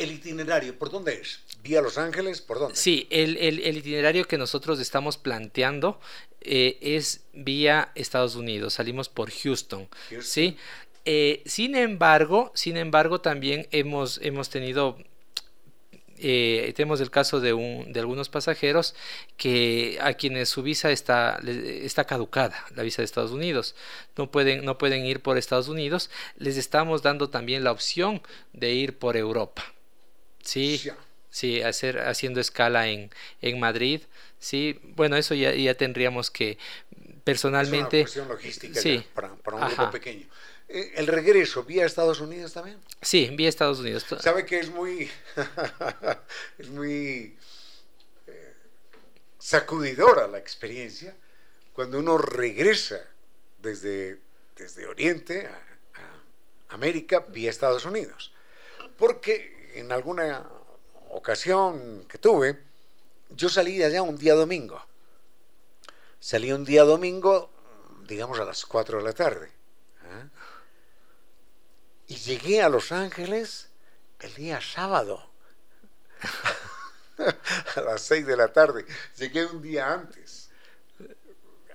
¿El 0.00 0.12
itinerario 0.12 0.78
por 0.78 0.90
dónde 0.90 1.12
es? 1.20 1.40
¿Vía 1.62 1.82
Los 1.82 1.98
Ángeles? 1.98 2.40
¿Por 2.40 2.58
dónde? 2.58 2.74
Sí, 2.74 3.06
el, 3.10 3.36
el, 3.36 3.60
el 3.60 3.76
itinerario 3.76 4.26
que 4.26 4.38
nosotros 4.38 4.80
estamos 4.80 5.18
planteando 5.18 6.00
eh, 6.40 6.78
es 6.80 7.20
vía 7.34 7.92
Estados 7.94 8.34
Unidos. 8.34 8.72
Salimos 8.74 9.10
por 9.10 9.30
Houston. 9.30 9.88
Houston. 10.08 10.22
¿sí? 10.22 10.56
Eh, 11.04 11.42
sin 11.44 11.76
embargo, 11.76 12.50
sin 12.54 12.78
embargo, 12.78 13.20
también 13.20 13.68
hemos, 13.72 14.18
hemos 14.22 14.48
tenido 14.48 14.96
eh, 16.22 16.72
tenemos 16.76 17.00
el 17.00 17.10
caso 17.10 17.40
de, 17.40 17.52
un, 17.52 17.92
de 17.92 18.00
algunos 18.00 18.28
pasajeros 18.28 18.94
que 19.36 19.98
a 20.00 20.14
quienes 20.14 20.48
su 20.48 20.62
visa 20.62 20.90
está, 20.90 21.40
está 21.46 22.04
caducada, 22.04 22.66
la 22.74 22.82
visa 22.82 23.02
de 23.02 23.06
Estados 23.06 23.30
Unidos, 23.30 23.74
no 24.16 24.30
pueden, 24.30 24.64
no 24.64 24.76
pueden 24.76 25.06
ir 25.06 25.20
por 25.20 25.38
Estados 25.38 25.68
Unidos, 25.68 26.10
les 26.36 26.58
estamos 26.58 27.02
dando 27.02 27.30
también 27.30 27.64
la 27.64 27.72
opción 27.72 28.22
de 28.52 28.72
ir 28.72 28.98
por 28.98 29.16
Europa. 29.16 29.64
Sí, 30.42 30.82
sí, 31.30 31.62
hacer, 31.62 32.00
haciendo 32.00 32.40
escala 32.40 32.88
en, 32.88 33.10
en 33.40 33.60
Madrid. 33.60 34.02
Sí, 34.38 34.80
bueno, 34.82 35.16
eso 35.16 35.34
ya, 35.34 35.54
ya 35.54 35.74
tendríamos 35.74 36.30
que 36.30 36.58
personalmente. 37.24 38.00
Es 38.00 38.16
una 38.16 38.28
logística 38.28 38.80
sí, 38.80 39.04
para, 39.14 39.34
para, 39.36 39.56
un 39.56 39.62
Ajá. 39.62 39.74
grupo 39.74 39.92
pequeño. 39.92 40.26
Eh, 40.68 40.92
¿El 40.96 41.06
regreso 41.06 41.64
vía 41.64 41.84
Estados 41.84 42.20
Unidos 42.20 42.52
también? 42.52 42.78
Sí, 43.02 43.30
vía 43.34 43.48
Estados 43.48 43.80
Unidos. 43.80 44.06
¿Sabe 44.20 44.46
que 44.46 44.60
es 44.60 44.70
muy. 44.70 45.10
es 46.58 46.68
muy. 46.68 47.36
Eh, 48.26 48.54
sacudidora 49.38 50.26
la 50.26 50.38
experiencia 50.38 51.14
cuando 51.72 51.98
uno 51.98 52.18
regresa 52.18 53.00
desde, 53.58 54.20
desde 54.56 54.86
Oriente 54.86 55.46
a, 55.46 56.00
a 56.00 56.74
América 56.74 57.20
vía 57.28 57.50
Estados 57.50 57.84
Unidos? 57.84 58.32
Porque 58.96 59.59
en 59.74 59.92
alguna 59.92 60.48
ocasión 61.10 62.06
que 62.08 62.18
tuve, 62.18 62.62
yo 63.30 63.48
salí 63.48 63.82
allá 63.82 64.02
un 64.02 64.16
día 64.16 64.34
domingo. 64.34 64.84
Salí 66.18 66.52
un 66.52 66.64
día 66.64 66.84
domingo, 66.84 67.50
digamos 68.06 68.38
a 68.38 68.44
las 68.44 68.66
4 68.66 68.98
de 68.98 69.04
la 69.04 69.12
tarde. 69.12 69.46
¿eh? 69.46 70.28
Y 72.08 72.16
llegué 72.16 72.62
a 72.62 72.68
Los 72.68 72.92
Ángeles 72.92 73.70
el 74.18 74.34
día 74.34 74.60
sábado. 74.60 75.30
a 77.76 77.80
las 77.80 78.02
6 78.02 78.26
de 78.26 78.36
la 78.36 78.52
tarde. 78.52 78.84
Llegué 79.16 79.46
un 79.46 79.62
día 79.62 79.92
antes. 79.92 80.29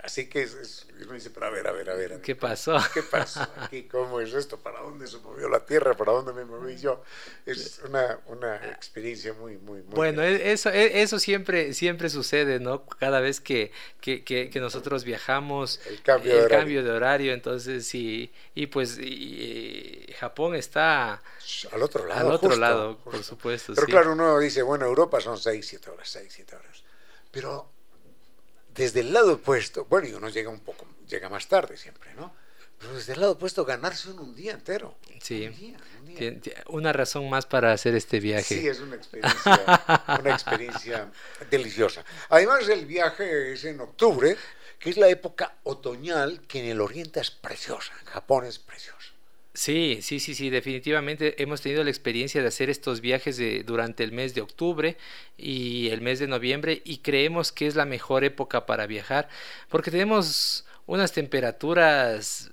Así 0.05 0.29
que 0.29 0.43
es, 0.43 0.85
uno 1.01 1.13
dice, 1.13 1.31
pero 1.31 1.47
a 1.47 1.49
ver, 1.49 1.67
a 1.67 1.71
ver, 1.71 1.89
a 1.89 1.95
ver. 1.95 2.21
¿Qué 2.21 2.35
pasó? 2.35 2.77
¿Qué 2.93 3.01
pasó 3.01 3.41
aquí? 3.57 3.85
¿Cómo 3.85 4.21
es 4.21 4.35
esto? 4.35 4.59
¿Para 4.59 4.81
dónde 4.81 5.07
se 5.07 5.17
movió 5.17 5.49
la 5.49 5.65
Tierra? 5.65 5.97
¿Para 5.97 6.11
dónde 6.11 6.31
me 6.31 6.45
moví 6.45 6.77
yo? 6.77 7.01
Es 7.43 7.81
una, 7.83 8.19
una 8.27 8.55
experiencia 8.67 9.33
muy, 9.33 9.57
muy, 9.57 9.81
muy... 9.81 9.95
Bueno, 9.95 10.21
e, 10.21 10.51
eso, 10.51 10.69
e, 10.69 11.01
eso 11.01 11.17
siempre, 11.17 11.73
siempre 11.73 12.11
sucede, 12.11 12.59
¿no? 12.59 12.85
Cada 12.85 13.19
vez 13.19 13.41
que, 13.41 13.71
que, 13.99 14.23
que, 14.23 14.59
nosotros 14.59 15.05
viajamos, 15.05 15.81
el 15.87 16.03
cambio, 16.03 16.33
de, 16.33 16.39
horario. 16.41 16.57
cambio 16.59 16.83
de 16.83 16.91
horario, 16.91 17.33
entonces 17.33 17.87
sí, 17.87 18.31
y 18.53 18.67
pues 18.67 18.99
Japón 20.19 20.53
está... 20.53 21.23
Al 21.71 21.81
otro 21.81 22.05
lado. 22.05 22.29
Al 22.29 22.31
otro 22.31 22.55
lado, 22.55 22.99
por 22.99 23.23
supuesto. 23.23 23.73
Pero 23.73 23.87
claro, 23.87 24.11
uno 24.11 24.37
dice, 24.37 24.61
bueno, 24.61 24.85
Europa 24.85 25.19
son 25.19 25.39
6, 25.39 25.65
7 25.67 25.89
horas, 25.89 26.07
6, 26.09 26.31
7 26.31 26.55
horas. 26.57 26.83
Pero 27.31 27.74
desde 28.75 28.99
el 28.99 29.13
lado 29.13 29.35
opuesto, 29.35 29.85
bueno, 29.85 30.07
y 30.07 30.13
uno 30.13 30.29
llega 30.29 30.49
un 30.49 30.59
poco, 30.59 30.85
llega 31.07 31.29
más 31.29 31.47
tarde 31.47 31.77
siempre, 31.77 32.13
¿no? 32.13 32.33
Pero 32.77 32.93
desde 32.93 33.13
el 33.13 33.21
lado 33.21 33.33
opuesto, 33.33 33.63
ganarse 33.63 34.11
un 34.11 34.35
día 34.35 34.51
entero. 34.51 34.95
Sí. 35.21 35.75
Una 36.67 36.91
razón 36.91 37.29
más 37.29 37.45
para 37.45 37.71
hacer 37.71 37.95
este 37.95 38.19
viaje. 38.19 38.43
Sí, 38.43 38.67
es 38.67 38.81
una 38.81 38.97
experiencia, 38.97 39.83
una 40.19 40.33
experiencia 40.33 41.11
deliciosa. 41.49 42.03
Además, 42.29 42.67
el 42.67 42.85
viaje 42.85 43.53
es 43.53 43.63
en 43.63 43.79
octubre, 43.79 44.35
que 44.77 44.89
es 44.89 44.97
la 44.97 45.07
época 45.07 45.55
otoñal, 45.63 46.41
que 46.47 46.59
en 46.59 46.65
el 46.65 46.81
oriente 46.81 47.21
es 47.21 47.31
preciosa, 47.31 47.93
en 48.01 48.07
Japón 48.07 48.45
es 48.45 48.59
preciosa. 48.59 49.14
Sí, 49.55 49.99
sí, 50.01 50.19
sí, 50.19 50.35
sí, 50.35 50.49
definitivamente 50.49 51.41
hemos 51.41 51.61
tenido 51.61 51.81
la 51.83 51.89
experiencia 51.89 52.41
de 52.41 52.47
hacer 52.49 52.69
estos 52.69 52.99
viajes 52.99 53.37
de, 53.37 53.63
durante 53.63 54.03
el 54.03 54.11
mes 54.11 54.35
de 54.35 54.41
octubre 54.41 54.97
y 55.37 55.87
el 55.89 56.01
mes 56.01 56.19
de 56.19 56.27
noviembre 56.27 56.81
y 56.83 56.97
creemos 56.97 57.53
que 57.53 57.65
es 57.65 57.75
la 57.75 57.85
mejor 57.85 58.25
época 58.25 58.65
para 58.65 58.85
viajar 58.85 59.29
porque 59.69 59.91
tenemos 59.91 60.65
unas 60.87 61.13
temperaturas 61.13 62.51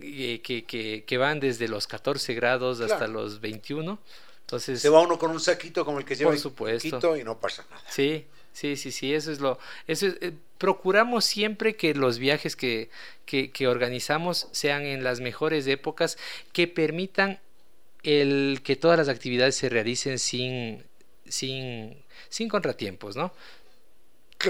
que, 0.00 0.64
que, 0.66 1.04
que 1.04 1.18
van 1.18 1.40
desde 1.40 1.66
los 1.66 1.88
14 1.88 2.34
grados 2.34 2.80
hasta 2.80 3.08
los 3.08 3.40
21. 3.40 3.98
Entonces, 4.42 4.80
se 4.80 4.88
va 4.88 5.00
uno 5.00 5.18
con 5.18 5.30
un 5.30 5.40
saquito 5.40 5.84
como 5.84 5.98
el 5.98 6.04
que 6.04 6.14
lleva 6.14 6.30
por 6.30 6.38
supuesto. 6.38 7.16
y 7.16 7.24
no 7.24 7.38
pasa 7.38 7.64
nada. 7.70 7.82
Sí, 7.88 8.26
sí, 8.52 8.76
sí, 8.76 8.92
sí, 8.92 9.14
eso 9.14 9.32
es 9.32 9.40
lo... 9.40 9.58
Eso 9.86 10.06
es, 10.06 10.16
eh, 10.20 10.32
procuramos 10.58 11.24
siempre 11.24 11.74
que 11.74 11.94
los 11.94 12.18
viajes 12.18 12.54
que, 12.54 12.90
que, 13.24 13.66
organizamos 13.66 14.48
sean 14.52 14.82
en 14.82 15.02
las 15.02 15.20
mejores 15.20 15.66
épocas 15.66 16.18
que 16.52 16.68
permitan 16.68 17.40
el 18.02 18.60
que 18.62 18.76
todas 18.76 18.98
las 18.98 19.08
actividades 19.08 19.56
se 19.56 19.70
realicen 19.70 20.18
sin, 20.18 20.84
sin, 21.26 21.96
sin 22.28 22.48
contratiempos, 22.50 23.16
¿no? 23.16 23.32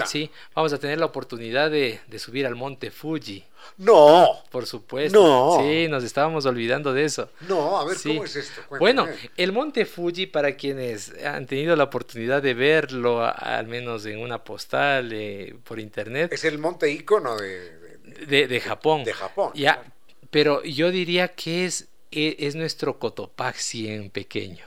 Sí, 0.07 0.31
vamos 0.55 0.73
a 0.73 0.79
tener 0.79 0.99
la 0.99 1.07
oportunidad 1.07 1.71
de, 1.71 2.01
subir 2.19 2.47
al 2.47 2.55
monte 2.55 2.91
Fuji. 2.91 3.45
No. 3.79 4.43
Por 4.51 4.67
supuesto. 4.67 5.21
No. 5.21 5.63
Sí, 5.63 5.89
nos 5.89 6.05
estábamos 6.05 6.47
olvidando 6.47 6.93
de 6.93 7.05
eso. 7.05 7.31
No, 7.49 7.79
a 7.79 7.85
ver, 7.85 7.97
¿cómo 8.03 8.25
es 8.25 8.37
esto? 8.37 8.63
Bueno, 8.79 9.07
el 9.37 9.53
monte 9.53 9.85
Fuji, 9.85 10.27
para 10.27 10.57
quienes 10.57 11.13
han 11.25 11.47
tenido 11.47 11.77
la 11.77 11.85
oportunidad 11.85 12.43
de 12.43 12.55
verlo, 12.55 13.23
al 13.23 13.67
menos 13.67 14.07
en 14.07 14.19
una 14.21 14.43
postal 14.43 15.13
eh, 15.13 15.57
por 15.65 15.81
internet. 15.81 16.33
Es 16.33 16.45
el 16.45 16.59
monte 16.59 16.91
ícono 16.91 17.37
de, 17.37 17.99
de, 18.27 18.61
Japón. 18.61 19.05
De 19.05 19.13
Japón. 19.13 19.53
Ya, 19.55 19.83
pero 20.31 20.63
yo 20.63 20.91
diría 20.91 21.29
que 21.29 21.67
es, 21.67 21.89
e, 22.11 22.37
es, 22.39 22.55
nuestro 22.55 22.99
Cotopaxi 22.99 23.89
en 23.89 24.11
pequeño. 24.11 24.67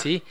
Sí, 0.00 0.22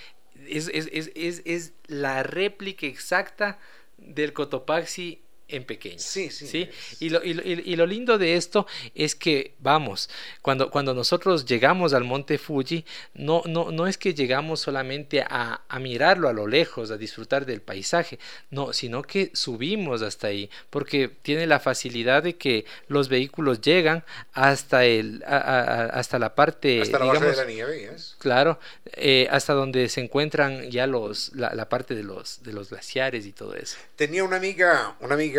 es, 0.47 0.69
es, 0.73 0.89
es, 0.91 1.41
es 1.45 1.73
la 1.87 2.23
réplica 2.23 2.87
exacta 2.87 3.59
del 3.97 4.33
Cotopaxi 4.33 5.24
en 5.47 5.63
pequeño. 5.63 5.99
Sí, 5.99 6.29
sí. 6.29 6.69
Y, 6.99 7.09
lo, 7.09 7.23
y, 7.23 7.31
y, 7.65 7.75
lo, 7.75 7.85
lindo 7.85 8.17
de 8.17 8.35
esto 8.35 8.65
es 8.95 9.15
que, 9.15 9.53
vamos, 9.59 10.09
cuando, 10.41 10.71
cuando 10.71 10.93
nosotros 10.93 11.45
llegamos 11.45 11.93
al 11.93 12.03
monte 12.03 12.37
Fuji, 12.37 12.83
no, 13.13 13.43
no, 13.45 13.71
no 13.71 13.85
es 13.85 13.97
que 13.97 14.13
llegamos 14.13 14.59
solamente 14.59 15.21
a, 15.21 15.61
a, 15.67 15.79
mirarlo 15.79 16.29
a 16.29 16.33
lo 16.33 16.47
lejos, 16.47 16.89
a 16.89 16.97
disfrutar 16.97 17.45
del 17.45 17.61
paisaje, 17.61 18.17
no, 18.49 18.73
sino 18.73 19.03
que 19.03 19.31
subimos 19.33 20.01
hasta 20.01 20.27
ahí, 20.27 20.49
porque 20.69 21.09
tiene 21.21 21.45
la 21.45 21.59
facilidad 21.59 22.23
de 22.23 22.37
que 22.37 22.65
los 22.87 23.07
vehículos 23.07 23.61
llegan 23.61 24.03
hasta, 24.33 24.85
el, 24.85 25.23
hasta 25.25 26.17
la 26.17 26.33
parte... 26.33 26.81
Hasta 26.81 26.99
la 26.99 27.05
base 27.05 27.25
de 27.25 27.35
la 27.35 27.45
nieve, 27.45 27.95
Claro, 28.17 28.59
eh, 28.93 29.27
hasta 29.29 29.53
donde 29.53 29.89
se 29.89 30.01
encuentran 30.01 30.71
ya 30.71 30.87
los, 30.87 31.33
la, 31.35 31.53
la 31.53 31.69
parte 31.69 31.93
de 31.93 32.03
los, 32.03 32.41
de 32.41 32.51
los 32.51 32.69
glaciares 32.69 33.25
y 33.27 33.31
todo 33.31 33.53
eso. 33.55 33.77
Tenía 33.95 34.23
una 34.23 34.37
amiga, 34.37 34.95
una 34.99 35.13
amiga 35.13 35.34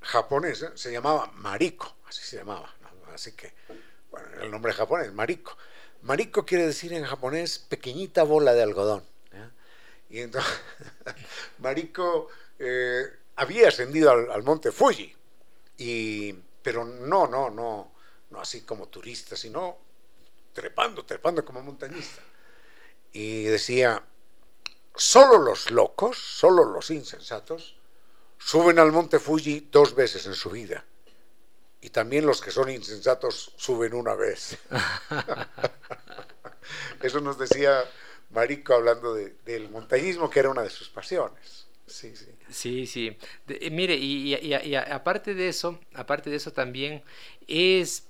japonesa, 0.00 0.72
se 0.76 0.92
llamaba 0.92 1.30
Mariko, 1.34 1.96
así 2.06 2.22
se 2.22 2.36
llamaba, 2.38 2.74
así 3.12 3.32
que, 3.32 3.52
bueno, 4.10 4.28
el 4.42 4.50
nombre 4.50 4.72
japonés, 4.72 5.12
Mariko. 5.12 5.56
Mariko 6.02 6.44
quiere 6.46 6.66
decir 6.66 6.92
en 6.92 7.04
japonés 7.04 7.58
pequeñita 7.58 8.22
bola 8.22 8.54
de 8.54 8.62
algodón. 8.62 9.04
Y 10.08 10.20
entonces, 10.20 10.52
Mariko 11.58 12.28
eh, 12.58 13.04
había 13.36 13.68
ascendido 13.68 14.10
al, 14.10 14.42
monte 14.42 14.70
Fuji, 14.70 15.14
y, 15.78 16.32
pero 16.62 16.84
no, 16.84 17.26
no, 17.26 17.50
no, 17.50 17.92
no 18.30 18.40
así 18.40 18.62
como 18.62 18.88
turista, 18.88 19.36
sino 19.36 19.78
trepando, 20.52 21.04
trepando 21.04 21.44
como 21.44 21.60
montañista. 21.62 22.22
Y 23.12 23.44
decía, 23.44 24.02
solo 24.94 25.38
los 25.38 25.70
locos, 25.70 26.18
solo 26.18 26.64
los 26.64 26.90
insensatos, 26.90 27.75
suben 28.46 28.78
al 28.78 28.92
monte 28.92 29.18
Fuji 29.18 29.68
dos 29.72 29.96
veces 29.96 30.24
en 30.26 30.34
su 30.34 30.50
vida. 30.50 30.84
Y 31.80 31.90
también 31.90 32.24
los 32.24 32.40
que 32.40 32.52
son 32.52 32.70
insensatos 32.70 33.52
suben 33.56 33.92
una 33.92 34.14
vez. 34.14 34.56
Eso 37.02 37.20
nos 37.20 37.38
decía 37.38 37.84
Marico 38.30 38.74
hablando 38.74 39.14
del 39.14 39.68
montañismo, 39.70 40.30
que 40.30 40.38
era 40.38 40.50
una 40.50 40.62
de 40.62 40.70
sus 40.70 40.88
pasiones. 40.88 41.66
Sí, 41.88 42.14
sí. 42.14 42.28
Sí, 42.48 42.86
sí. 42.86 43.18
Eh, 43.48 43.70
mire, 43.70 43.96
y, 43.96 44.34
aparte 44.76 45.34
de 45.34 45.48
eso, 45.48 45.80
aparte 45.94 46.30
de 46.30 46.36
eso 46.36 46.52
también 46.52 47.02
es, 47.48 48.04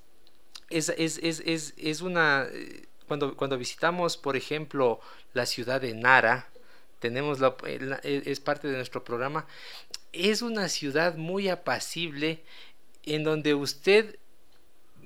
es, 0.68 0.90
es, 0.90 1.18
es, 1.22 1.74
es 1.76 2.00
una... 2.02 2.46
Eh, 2.50 2.86
cuando, 3.06 3.36
cuando 3.36 3.56
visitamos, 3.56 4.16
por 4.16 4.36
ejemplo, 4.36 5.00
la 5.32 5.46
ciudad 5.46 5.80
de 5.80 5.94
Nara, 5.94 6.48
tenemos 6.98 7.40
la, 7.40 7.56
es 8.02 8.40
parte 8.40 8.68
de 8.68 8.76
nuestro 8.76 9.04
programa, 9.04 9.46
es 10.16 10.42
una 10.42 10.68
ciudad 10.68 11.16
muy 11.16 11.48
apacible 11.48 12.42
en 13.04 13.24
donde 13.24 13.54
usted 13.54 14.18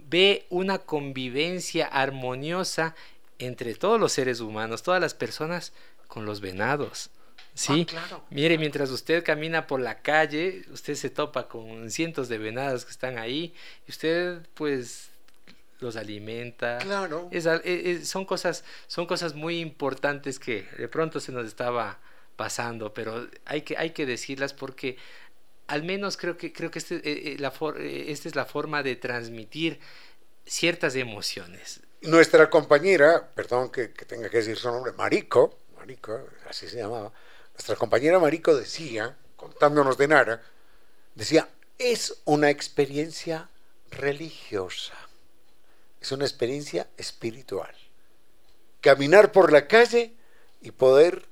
ve 0.08 0.46
una 0.50 0.78
convivencia 0.78 1.86
armoniosa 1.86 2.94
entre 3.38 3.74
todos 3.74 3.98
los 3.98 4.12
seres 4.12 4.40
humanos, 4.40 4.82
todas 4.82 5.00
las 5.00 5.14
personas 5.14 5.72
con 6.08 6.26
los 6.26 6.40
venados. 6.40 7.10
Sí, 7.54 7.86
ah, 7.96 8.20
mire, 8.30 8.58
mientras 8.58 8.90
usted 8.90 9.24
camina 9.24 9.66
por 9.66 9.80
la 9.80 10.02
calle, 10.02 10.64
usted 10.72 10.94
se 10.94 11.10
topa 11.10 11.48
con 11.48 11.90
cientos 11.90 12.28
de 12.28 12.38
venados 12.38 12.84
que 12.84 12.90
están 12.90 13.18
ahí 13.18 13.54
y 13.86 13.90
usted 13.90 14.46
pues 14.54 15.10
los 15.80 15.96
alimenta. 15.96 16.78
Claro. 16.78 17.30
son 18.04 18.24
cosas, 18.24 18.64
son 18.86 19.06
cosas 19.06 19.34
muy 19.34 19.60
importantes 19.60 20.38
que 20.38 20.66
de 20.78 20.88
pronto 20.88 21.20
se 21.20 21.32
nos 21.32 21.46
estaba 21.46 21.98
pasando, 22.40 22.94
pero 22.94 23.28
hay 23.44 23.60
que, 23.60 23.76
hay 23.76 23.90
que 23.90 24.06
decirlas 24.06 24.54
porque 24.54 24.96
al 25.66 25.82
menos 25.82 26.16
creo 26.16 26.38
que, 26.38 26.54
creo 26.54 26.70
que 26.70 26.78
este, 26.78 26.94
eh, 26.96 27.34
eh, 27.34 27.36
eh, 27.38 28.04
esta 28.08 28.28
es 28.30 28.34
la 28.34 28.46
forma 28.46 28.82
de 28.82 28.96
transmitir 28.96 29.78
ciertas 30.46 30.94
emociones. 30.94 31.80
Nuestra 32.00 32.48
compañera, 32.48 33.28
perdón 33.34 33.68
que, 33.70 33.88
tenga 33.88 34.30
que 34.30 34.38
decir 34.38 34.56
su 34.56 34.68
nombre, 34.68 34.92
Marico, 34.92 35.58
Marico, 35.76 36.18
así 36.48 36.66
se 36.66 36.78
llamaba, 36.78 37.12
nuestra 37.52 37.76
compañera 37.76 38.18
Marico 38.18 38.56
decía, 38.56 39.14
contándonos 39.36 39.98
de 39.98 40.08
Nara, 40.08 40.42
decía, 41.14 41.46
es 41.76 42.22
una 42.24 42.48
experiencia 42.48 43.50
religiosa, 43.90 44.94
es 46.00 46.10
una 46.10 46.24
experiencia 46.24 46.88
espiritual. 46.96 47.74
Caminar 48.80 49.30
por 49.30 49.52
la 49.52 49.68
calle 49.68 50.14
y 50.62 50.70
poder 50.70 51.28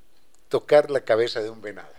tocar 0.49 0.91
la 0.91 1.01
cabeza 1.01 1.43
de 1.43 1.51
un 1.51 1.61
venado. 1.61 1.93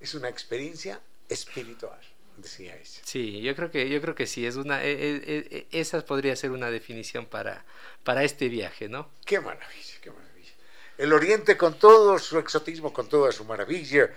Es 0.00 0.14
una 0.14 0.28
experiencia 0.28 1.00
espiritual, 1.28 1.98
decía 2.36 2.76
ella. 2.76 3.00
Sí, 3.04 3.40
yo 3.40 3.54
creo 3.56 3.70
que, 3.70 3.88
yo 3.88 4.00
creo 4.00 4.14
que 4.14 4.26
sí, 4.26 4.46
es 4.46 4.56
una, 4.56 4.84
e, 4.84 4.92
e, 4.92 5.22
e, 5.26 5.66
esa 5.72 6.04
podría 6.04 6.36
ser 6.36 6.50
una 6.52 6.70
definición 6.70 7.26
para, 7.26 7.64
para 8.04 8.24
este 8.24 8.48
viaje, 8.48 8.88
¿no? 8.88 9.10
Qué 9.24 9.40
maravilla, 9.40 9.94
qué 10.00 10.10
maravilla. 10.10 10.52
El 10.96 11.12
Oriente 11.12 11.56
con 11.56 11.78
todo 11.78 12.18
su 12.18 12.38
exotismo, 12.38 12.92
con 12.92 13.08
toda 13.08 13.32
su 13.32 13.44
maravilla 13.44 14.10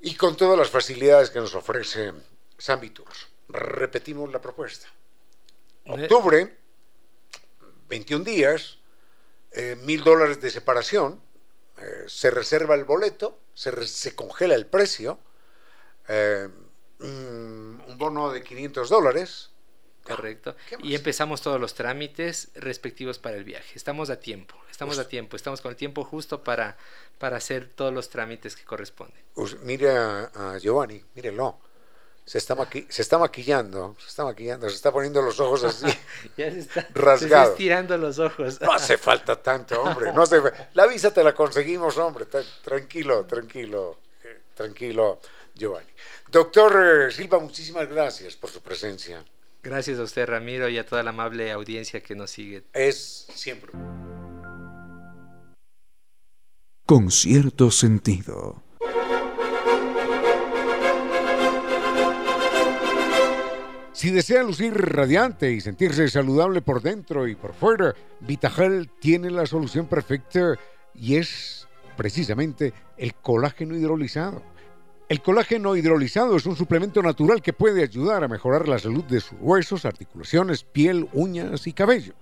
y 0.00 0.14
con 0.14 0.36
todas 0.36 0.58
las 0.58 0.70
facilidades 0.70 1.30
que 1.30 1.38
nos 1.38 1.54
ofrece 1.54 2.12
San 2.58 2.80
Repetimos 3.48 4.32
la 4.32 4.40
propuesta. 4.40 4.88
Octubre, 5.86 6.56
21 7.88 8.24
días, 8.24 8.78
eh, 9.52 9.76
mil 9.82 10.02
dólares 10.02 10.40
de 10.40 10.50
separación, 10.50 11.20
eh, 11.82 12.04
se 12.06 12.30
reserva 12.30 12.74
el 12.74 12.84
boleto, 12.84 13.38
se, 13.54 13.86
se 13.86 14.14
congela 14.14 14.54
el 14.54 14.66
precio, 14.66 15.18
mm, 16.08 17.02
un 17.02 17.96
bono 17.98 18.30
de 18.30 18.42
500 18.42 18.88
dólares, 18.88 19.52
Correcto. 20.02 20.56
Y 20.82 20.94
empezamos 20.94 21.42
todos 21.42 21.60
los 21.60 21.74
trámites 21.74 22.50
respectivos 22.54 23.18
para 23.18 23.36
el 23.36 23.44
viaje. 23.44 23.72
Estamos 23.76 24.10
a 24.10 24.18
tiempo, 24.18 24.56
estamos 24.70 24.98
a 24.98 25.06
tiempo, 25.06 25.36
estamos 25.36 25.60
con 25.60 25.70
el 25.70 25.76
tiempo 25.76 26.04
justo 26.04 26.42
para, 26.42 26.76
para 27.18 27.36
hacer 27.36 27.68
todos 27.68 27.94
los 27.94 28.08
trámites 28.08 28.56
que 28.56 28.64
corresponden. 28.64 29.22
mire 29.62 29.90
a, 29.90 30.58
Giovanni, 30.60 31.02
mírelo. 31.14 31.58
Se 32.24 32.38
está, 32.38 32.56
se 32.88 33.02
está 33.02 33.18
maquillando, 33.18 33.96
se 33.98 34.06
está 34.06 34.24
maquillando, 34.24 34.68
se 34.68 34.76
está 34.76 34.92
poniendo 34.92 35.20
los 35.20 35.40
ojos 35.40 35.64
así. 35.64 35.86
ya 36.36 36.50
se 36.50 36.60
está, 36.60 36.88
rasgados. 36.94 37.48
Se 37.48 37.52
estirando 37.52 37.98
los 37.98 38.18
ojos. 38.18 38.60
no 38.60 38.72
hace 38.72 38.96
falta 38.96 39.42
tanto, 39.42 39.82
hombre. 39.82 40.12
No 40.12 40.22
hace, 40.22 40.40
la 40.74 40.86
visa 40.86 41.12
te 41.12 41.24
la 41.24 41.34
conseguimos, 41.34 41.98
hombre. 41.98 42.26
Tranquilo, 42.62 43.24
tranquilo, 43.24 43.98
eh, 44.24 44.42
tranquilo, 44.54 45.20
Giovanni. 45.54 45.90
Doctor 46.30 47.08
eh, 47.08 47.12
Silva, 47.12 47.40
muchísimas 47.40 47.88
gracias 47.88 48.36
por 48.36 48.50
su 48.50 48.62
presencia. 48.62 49.24
Gracias 49.62 49.98
a 49.98 50.02
usted, 50.02 50.26
Ramiro, 50.26 50.68
y 50.68 50.78
a 50.78 50.86
toda 50.86 51.02
la 51.02 51.10
amable 51.10 51.52
audiencia 51.52 52.00
que 52.00 52.14
nos 52.14 52.30
sigue. 52.30 52.64
Es 52.72 53.26
siempre. 53.34 53.72
Con 56.86 57.10
cierto 57.10 57.70
sentido. 57.70 58.62
Si 64.02 64.10
desea 64.10 64.42
lucir 64.42 64.74
radiante 64.74 65.52
y 65.52 65.60
sentirse 65.60 66.08
saludable 66.08 66.60
por 66.60 66.82
dentro 66.82 67.28
y 67.28 67.36
por 67.36 67.54
fuera, 67.54 67.94
Vitagel 68.18 68.90
tiene 68.98 69.30
la 69.30 69.46
solución 69.46 69.86
perfecta 69.86 70.58
y 70.92 71.14
es 71.14 71.68
precisamente 71.96 72.74
el 72.96 73.14
colágeno 73.14 73.76
hidrolizado. 73.76 74.42
El 75.08 75.22
colágeno 75.22 75.76
hidrolizado 75.76 76.34
es 76.34 76.46
un 76.46 76.56
suplemento 76.56 77.00
natural 77.00 77.42
que 77.42 77.52
puede 77.52 77.84
ayudar 77.84 78.24
a 78.24 78.28
mejorar 78.28 78.66
la 78.66 78.80
salud 78.80 79.04
de 79.04 79.20
sus 79.20 79.38
huesos, 79.40 79.84
articulaciones, 79.84 80.64
piel, 80.64 81.08
uñas 81.12 81.68
y 81.68 81.72
cabello. 81.72 82.14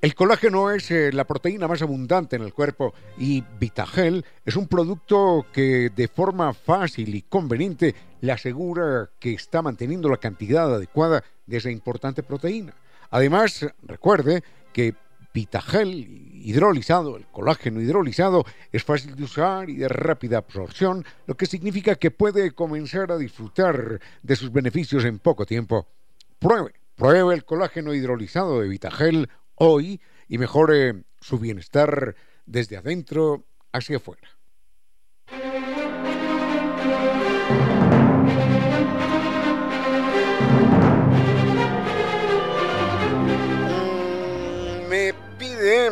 El 0.00 0.14
colágeno 0.14 0.70
es 0.70 0.90
eh, 0.90 1.12
la 1.12 1.26
proteína 1.26 1.68
más 1.68 1.82
abundante 1.82 2.36
en 2.36 2.42
el 2.42 2.54
cuerpo 2.54 2.94
y 3.18 3.44
Vitagel 3.58 4.24
es 4.46 4.56
un 4.56 4.66
producto 4.66 5.44
que 5.52 5.90
de 5.94 6.08
forma 6.08 6.54
fácil 6.54 7.14
y 7.14 7.20
conveniente 7.20 7.94
le 8.22 8.32
asegura 8.32 9.10
que 9.18 9.34
está 9.34 9.60
manteniendo 9.60 10.08
la 10.08 10.16
cantidad 10.16 10.74
adecuada 10.74 11.22
de 11.44 11.58
esa 11.58 11.70
importante 11.70 12.22
proteína. 12.22 12.72
Además, 13.10 13.66
recuerde 13.82 14.42
que 14.72 14.94
Vitagel 15.34 15.92
hidrolizado, 15.92 17.18
el 17.18 17.26
colágeno 17.26 17.82
hidrolizado, 17.82 18.46
es 18.72 18.82
fácil 18.82 19.14
de 19.14 19.24
usar 19.24 19.68
y 19.68 19.76
de 19.76 19.88
rápida 19.88 20.38
absorción, 20.38 21.04
lo 21.26 21.36
que 21.36 21.44
significa 21.44 21.96
que 21.96 22.10
puede 22.10 22.52
comenzar 22.52 23.12
a 23.12 23.18
disfrutar 23.18 24.00
de 24.22 24.36
sus 24.36 24.50
beneficios 24.50 25.04
en 25.04 25.18
poco 25.18 25.44
tiempo. 25.44 25.86
Pruebe, 26.38 26.72
pruebe 26.96 27.34
el 27.34 27.44
colágeno 27.44 27.92
hidrolizado 27.92 28.60
de 28.60 28.68
Vitagel 28.68 29.28
hoy 29.60 30.00
y 30.26 30.38
mejore 30.38 31.04
su 31.20 31.38
bienestar 31.38 32.16
desde 32.46 32.76
adentro 32.76 33.46
hacia 33.72 33.98
afuera. 33.98 34.28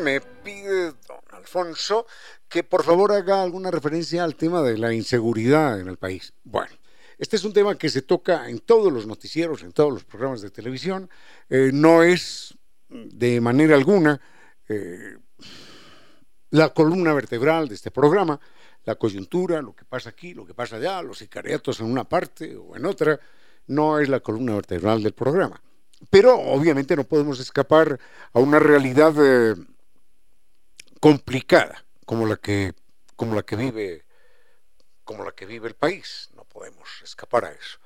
me 0.03 0.21
pide 0.21 0.93
don 1.07 1.21
Alfonso 1.33 2.07
que 2.49 2.63
por 2.63 2.85
favor 2.85 3.13
haga 3.13 3.43
alguna 3.43 3.71
referencia 3.71 4.25
al 4.25 4.35
tema 4.35 4.63
de 4.63 4.79
la 4.79 4.95
inseguridad 4.95 5.81
en 5.81 5.89
el 5.89 5.97
país. 5.97 6.33
Bueno, 6.45 6.73
este 7.19 7.37
es 7.37 7.45
un 7.45 7.53
tema 7.53 7.77
que 7.77 7.89
se 7.89 8.03
toca 8.03 8.49
en 8.49 8.61
todos 8.61 8.93
los 8.93 9.07
noticieros, 9.07 9.63
en 9.63 9.73
todos 9.73 9.93
los 9.93 10.05
programas 10.05 10.41
de 10.41 10.51
televisión. 10.51 11.11
Eh, 11.49 11.71
no 11.73 12.03
es 12.03 12.57
de 12.89 13.41
manera 13.41 13.75
alguna 13.75 14.21
eh, 14.69 15.17
la 16.51 16.73
columna 16.73 17.13
vertebral 17.13 17.69
de 17.69 17.75
este 17.75 17.91
programa, 17.91 18.41
la 18.85 18.95
coyuntura, 18.95 19.61
lo 19.61 19.75
que 19.75 19.85
pasa 19.85 20.11
aquí, 20.11 20.35
lo 20.35 20.47
que 20.47 20.55
pasa 20.55 20.77
allá, 20.77 21.03
los 21.03 21.19
sicariatos 21.19 21.81
en 21.81 21.87
una 21.87 22.05
parte 22.05 22.57
o 22.57 22.75
en 22.77 22.87
otra, 22.87 23.21
no 23.67 23.99
es 23.99 24.09
la 24.09 24.21
columna 24.21 24.55
vertebral 24.55 25.03
del 25.03 25.13
programa. 25.13 25.61
Pero 26.11 26.39
obviamente 26.39 26.97
no 26.97 27.05
podemos 27.05 27.41
escapar 27.41 27.99
a 28.33 28.39
una 28.39 28.59
realidad 28.59 29.13
eh, 29.19 29.55
complicada 31.01 31.85
como 32.07 32.27
la 32.27 32.37
que 32.37 32.75
como 33.17 33.35
la 33.35 33.43
que 33.43 33.57
vive 33.57 34.05
como 35.05 35.25
la 35.25 35.33
que 35.33 35.45
vive 35.45 35.69
el 35.69 35.75
país. 35.75 36.31
No 36.35 36.45
podemos 36.45 36.89
escapar 37.03 37.45
a 37.47 37.53
eso. 37.53 37.79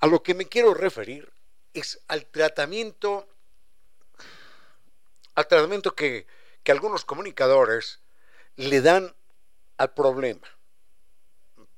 A 0.00 0.06
lo 0.06 0.22
que 0.22 0.34
me 0.34 0.46
quiero 0.46 0.74
referir 0.74 1.32
es 1.72 2.00
al 2.08 2.26
tratamiento 2.26 3.28
al 5.38 5.46
tratamiento 5.46 5.94
que, 5.94 6.26
que 6.64 6.72
algunos 6.72 7.04
comunicadores 7.04 8.00
le 8.56 8.80
dan 8.80 9.14
al 9.76 9.94
problema. 9.94 10.48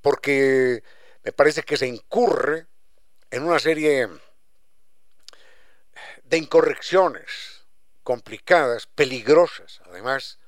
Porque 0.00 0.82
me 1.22 1.32
parece 1.32 1.62
que 1.62 1.76
se 1.76 1.86
incurre 1.86 2.68
en 3.30 3.42
una 3.42 3.58
serie 3.58 4.08
de 6.24 6.38
incorrecciones 6.38 7.66
complicadas, 8.02 8.86
peligrosas, 8.86 9.82
además, 9.84 10.38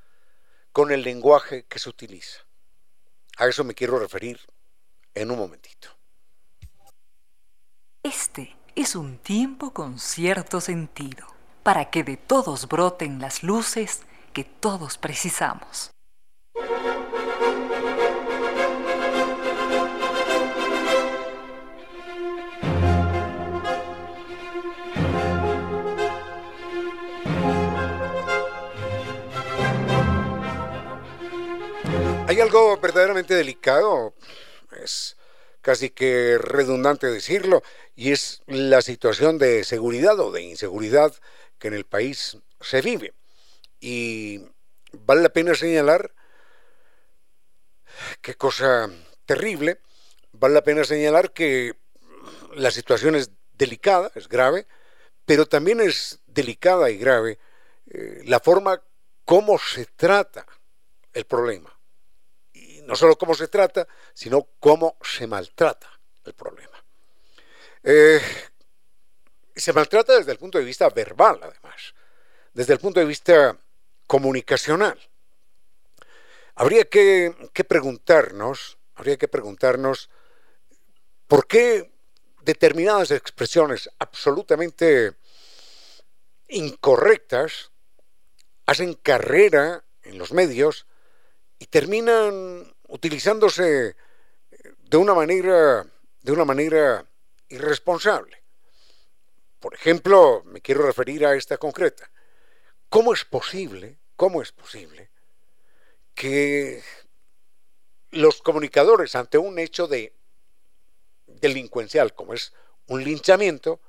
con 0.72 0.90
el 0.90 1.02
lenguaje 1.02 1.66
que 1.66 1.78
se 1.78 1.90
utiliza. 1.90 2.46
A 3.36 3.46
eso 3.46 3.62
me 3.62 3.74
quiero 3.74 3.98
referir 3.98 4.40
en 5.12 5.30
un 5.30 5.36
momentito. 5.36 5.90
Este 8.02 8.56
es 8.74 8.96
un 8.96 9.18
tiempo 9.18 9.74
con 9.74 9.98
cierto 9.98 10.62
sentido, 10.62 11.26
para 11.62 11.90
que 11.90 12.02
de 12.04 12.16
todos 12.16 12.68
broten 12.68 13.20
las 13.20 13.42
luces 13.42 14.02
que 14.32 14.44
todos 14.44 14.98
precisamos. 14.98 15.90
Hay 32.26 32.40
algo 32.40 32.78
verdaderamente 32.78 33.34
delicado, 33.34 34.14
es 34.82 35.18
casi 35.60 35.90
que 35.90 36.38
redundante 36.38 37.06
decirlo, 37.06 37.62
y 37.94 38.12
es 38.12 38.42
la 38.46 38.80
situación 38.80 39.36
de 39.36 39.64
seguridad 39.64 40.18
o 40.18 40.32
de 40.32 40.40
inseguridad 40.40 41.12
que 41.62 41.68
en 41.68 41.74
el 41.74 41.86
país 41.86 42.36
se 42.60 42.82
vive. 42.82 43.14
Y 43.78 44.44
vale 44.92 45.22
la 45.22 45.28
pena 45.28 45.54
señalar, 45.54 46.12
qué 48.20 48.34
cosa 48.34 48.90
terrible, 49.24 49.80
vale 50.32 50.54
la 50.54 50.64
pena 50.64 50.82
señalar 50.82 51.32
que 51.32 51.76
la 52.54 52.72
situación 52.72 53.14
es 53.14 53.30
delicada, 53.52 54.10
es 54.16 54.28
grave, 54.28 54.66
pero 55.24 55.46
también 55.46 55.80
es 55.80 56.18
delicada 56.26 56.90
y 56.90 56.98
grave 56.98 57.38
eh, 57.86 58.22
la 58.24 58.40
forma 58.40 58.82
como 59.24 59.56
se 59.56 59.86
trata 59.86 60.44
el 61.12 61.26
problema 61.26 61.72
no 62.86 62.96
solo 62.96 63.16
cómo 63.16 63.34
se 63.34 63.48
trata, 63.48 63.86
sino 64.12 64.48
cómo 64.58 64.96
se 65.02 65.26
maltrata 65.26 65.88
el 66.24 66.34
problema. 66.34 66.84
Eh, 67.82 68.20
se 69.60 69.72
maltrata 69.72 70.16
desde 70.16 70.32
el 70.32 70.38
punto 70.38 70.58
de 70.58 70.64
vista 70.64 70.88
verbal, 70.88 71.38
además, 71.42 71.94
desde 72.52 72.72
el 72.72 72.78
punto 72.78 73.00
de 73.00 73.06
vista 73.06 73.56
comunicacional. 74.06 74.98
Habría 76.54 76.84
que, 76.84 77.34
preguntarnos, 77.66 78.78
habría 78.94 79.16
que 79.16 79.28
preguntarnos 79.28 80.10
por 81.26 81.46
qué 81.46 81.90
determinadas 82.42 83.10
expresiones 83.10 83.88
absolutamente 83.98 85.14
incorrectas 86.48 87.70
hacen 88.66 88.94
carrera 88.94 89.84
en 90.02 90.18
los 90.18 90.32
medios 90.32 90.86
y 91.58 91.66
terminan 91.66 92.74
utilizándose 92.88 93.96
de 94.78 94.96
una 94.96 95.14
manera, 95.14 95.86
de 96.20 96.32
una 96.32 96.44
manera 96.44 97.06
irresponsable. 97.48 98.41
Por 99.62 99.74
ejemplo, 99.74 100.42
me 100.44 100.60
quiero 100.60 100.84
referir 100.84 101.24
a 101.24 101.36
esta 101.36 101.56
concreta. 101.56 102.10
¿Cómo 102.88 103.14
es 103.14 103.24
posible, 103.24 103.96
cómo 104.16 104.42
es 104.42 104.50
posible 104.50 105.08
que 106.16 106.82
los 108.10 108.42
comunicadores 108.42 109.14
ante 109.14 109.38
un 109.38 109.60
hecho 109.60 109.86
de 109.86 110.12
delincuencial 111.26 112.12
como 112.12 112.34
es 112.34 112.52
un 112.88 113.04
linchamiento, 113.04 113.80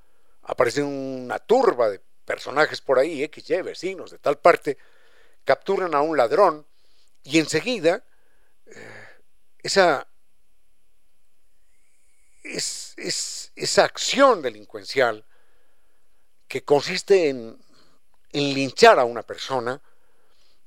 aparece 0.43 0.83
una 0.83 1.39
turba 1.39 1.89
de 1.89 1.99
personajes 2.23 2.79
por 2.79 2.99
ahí, 2.99 3.23
X, 3.23 3.49
Y, 3.49 3.61
vecinos 3.63 4.11
de 4.11 4.19
tal 4.19 4.37
parte, 4.37 4.77
capturan 5.43 5.95
a 5.95 6.01
un 6.01 6.15
ladrón 6.15 6.67
y 7.23 7.39
enseguida 7.39 8.03
eh, 8.67 9.07
esa, 9.63 10.07
es, 12.43 13.51
esa 13.55 13.85
acción 13.85 14.43
delincuencial 14.43 15.25
que 16.47 16.63
consiste 16.63 17.29
en, 17.29 17.57
en 18.31 18.53
linchar 18.53 18.99
a 18.99 19.05
una 19.05 19.23
persona 19.23 19.81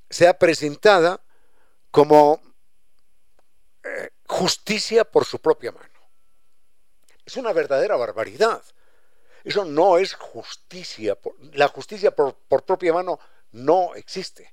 sea 0.08 0.38
presentada 0.38 1.20
como 1.90 2.40
eh, 3.82 4.10
justicia 4.26 5.04
por 5.04 5.24
su 5.24 5.38
propia 5.40 5.72
mano. 5.72 5.88
Es 7.24 7.36
una 7.36 7.52
verdadera 7.52 7.96
barbaridad. 7.96 8.62
Eso 9.42 9.64
no 9.64 9.98
es 9.98 10.14
justicia. 10.14 11.18
La 11.52 11.68
justicia 11.68 12.10
por, 12.10 12.34
propia 12.64 12.92
mano 12.92 13.18
no 13.52 13.94
existe. 13.94 14.52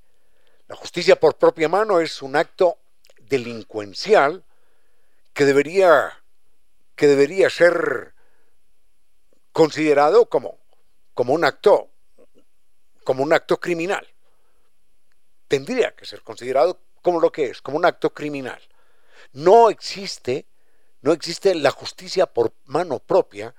La 0.67 0.76
justicia 0.76 1.19
por 1.19 1.36
propia 1.36 1.69
mano 1.69 1.99
es 1.99 2.21
un 2.21 2.36
acto 2.36 2.78
delincuencial 3.17 4.43
que 5.34 5.45
debería, 5.45 6.24
que 6.95 7.07
debería 7.07 7.49
ser 7.49 8.13
considerado 9.51 10.28
como, 10.30 10.59
como 11.14 11.34
un 11.34 11.45
acto 11.45 11.93
como 13.03 13.24
un 13.24 13.34
acto 13.34 13.59
criminal. 13.59 14.07
Tendría 15.47 15.95
que 15.95 16.05
ser 16.05 16.22
considerado 16.22 16.80
como 17.01 17.20
lo 17.20 17.32
que 17.32 17.45
es, 17.45 17.61
como 17.61 17.78
un 17.78 17.86
acto 17.86 18.14
criminal. 18.14 18.61
No 19.34 19.70
existe, 19.70 20.47
no 21.01 21.11
existe 21.11 21.53
la 21.55 21.72
justicia 21.72 22.26
por 22.26 22.53
mano 22.66 22.99
propia, 22.99 23.53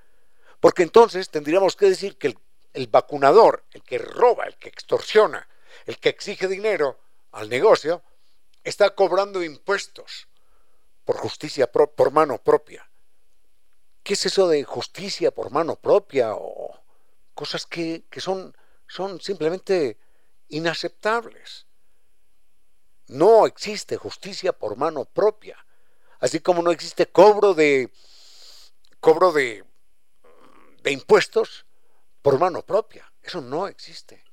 porque 0.59 0.83
entonces 0.83 1.29
tendríamos 1.29 1.75
que 1.75 1.87
decir 1.87 2.17
que 2.17 2.35
el, 2.73 2.87
vacunador, 2.87 3.65
el 3.71 3.83
que 3.83 3.97
roba, 3.97 4.45
el 4.45 4.55
que 4.57 4.69
extorsiona, 4.69 5.47
el 5.85 5.99
que 5.99 6.09
exige 6.09 6.47
dinero 6.47 6.99
al 7.31 7.49
negocio, 7.49 8.01
está 8.63 8.95
cobrando 8.95 9.43
impuestos 9.43 10.27
por 11.03 11.17
justicia 11.17 11.71
por 11.71 12.11
mano 12.11 12.39
propia. 12.39 12.89
¿Qué 14.03 14.13
es 14.13 14.25
eso 14.25 14.47
de 14.47 14.63
justicia 14.63 15.31
por 15.31 15.51
mano 15.51 15.75
propia? 15.75 16.33
O 16.35 16.84
cosas 17.35 17.67
que, 17.67 18.05
que 18.09 18.21
son, 18.21 18.55
son 18.87 19.21
simplemente 19.21 19.99
inaceptables. 20.47 21.67
No 23.07 23.45
existe 23.45 23.97
justicia 23.97 24.51
por 24.53 24.77
mano 24.77 25.05
propia, 25.05 25.63
así 26.19 26.39
como 26.39 26.63
no 26.63 26.71
existe 26.71 27.05
cobro 27.05 27.53
de 27.53 27.91
cobro 28.99 29.31
de, 29.31 29.63
de 30.81 30.91
impuestos 30.91 31.67
por 32.23 32.39
mano 32.39 32.63
propia. 32.63 33.11
Eso 33.21 33.41
no 33.41 33.67
existe. 33.67 34.23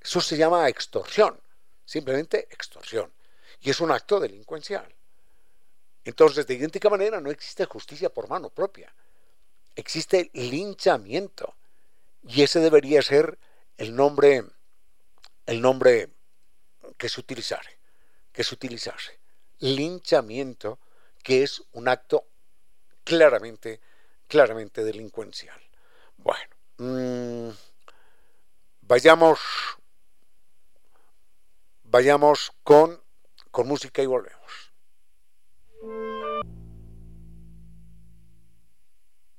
Eso 0.00 0.20
se 0.20 0.36
llama 0.36 0.68
extorsión, 0.68 1.40
simplemente 1.84 2.46
extorsión. 2.50 3.12
Y 3.60 3.70
es 3.70 3.80
un 3.80 3.90
acto 3.90 4.20
delincuencial. 4.20 4.94
Entonces, 6.04 6.46
de 6.46 6.54
idéntica 6.54 6.88
manera, 6.88 7.20
no 7.20 7.30
existe 7.30 7.64
justicia 7.66 8.10
por 8.10 8.28
mano 8.28 8.48
propia. 8.50 8.94
Existe 9.74 10.30
linchamiento. 10.34 11.56
Y 12.22 12.42
ese 12.42 12.60
debería 12.60 13.02
ser 13.02 13.38
el 13.76 13.96
nombre, 13.96 14.44
el 15.46 15.60
nombre 15.60 16.10
que 16.96 17.08
se 17.08 17.20
utilizare 17.20 17.80
que 18.32 18.42
es 18.42 18.52
utilizarse. 18.52 19.18
Linchamiento, 19.58 20.78
que 21.22 21.42
es 21.42 21.62
un 21.72 21.88
acto 21.88 22.26
claramente, 23.04 23.80
claramente 24.26 24.84
delincuencial. 24.84 25.60
Bueno, 26.16 26.56
mm, 26.78 27.50
vayamos, 28.82 29.40
vayamos 31.84 32.52
con, 32.62 33.00
con 33.50 33.68
música 33.68 34.02
y 34.02 34.06
volvemos. 34.06 34.72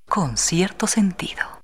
Con 0.08 0.38
cierto 0.38 0.88
sentido. 0.88 1.61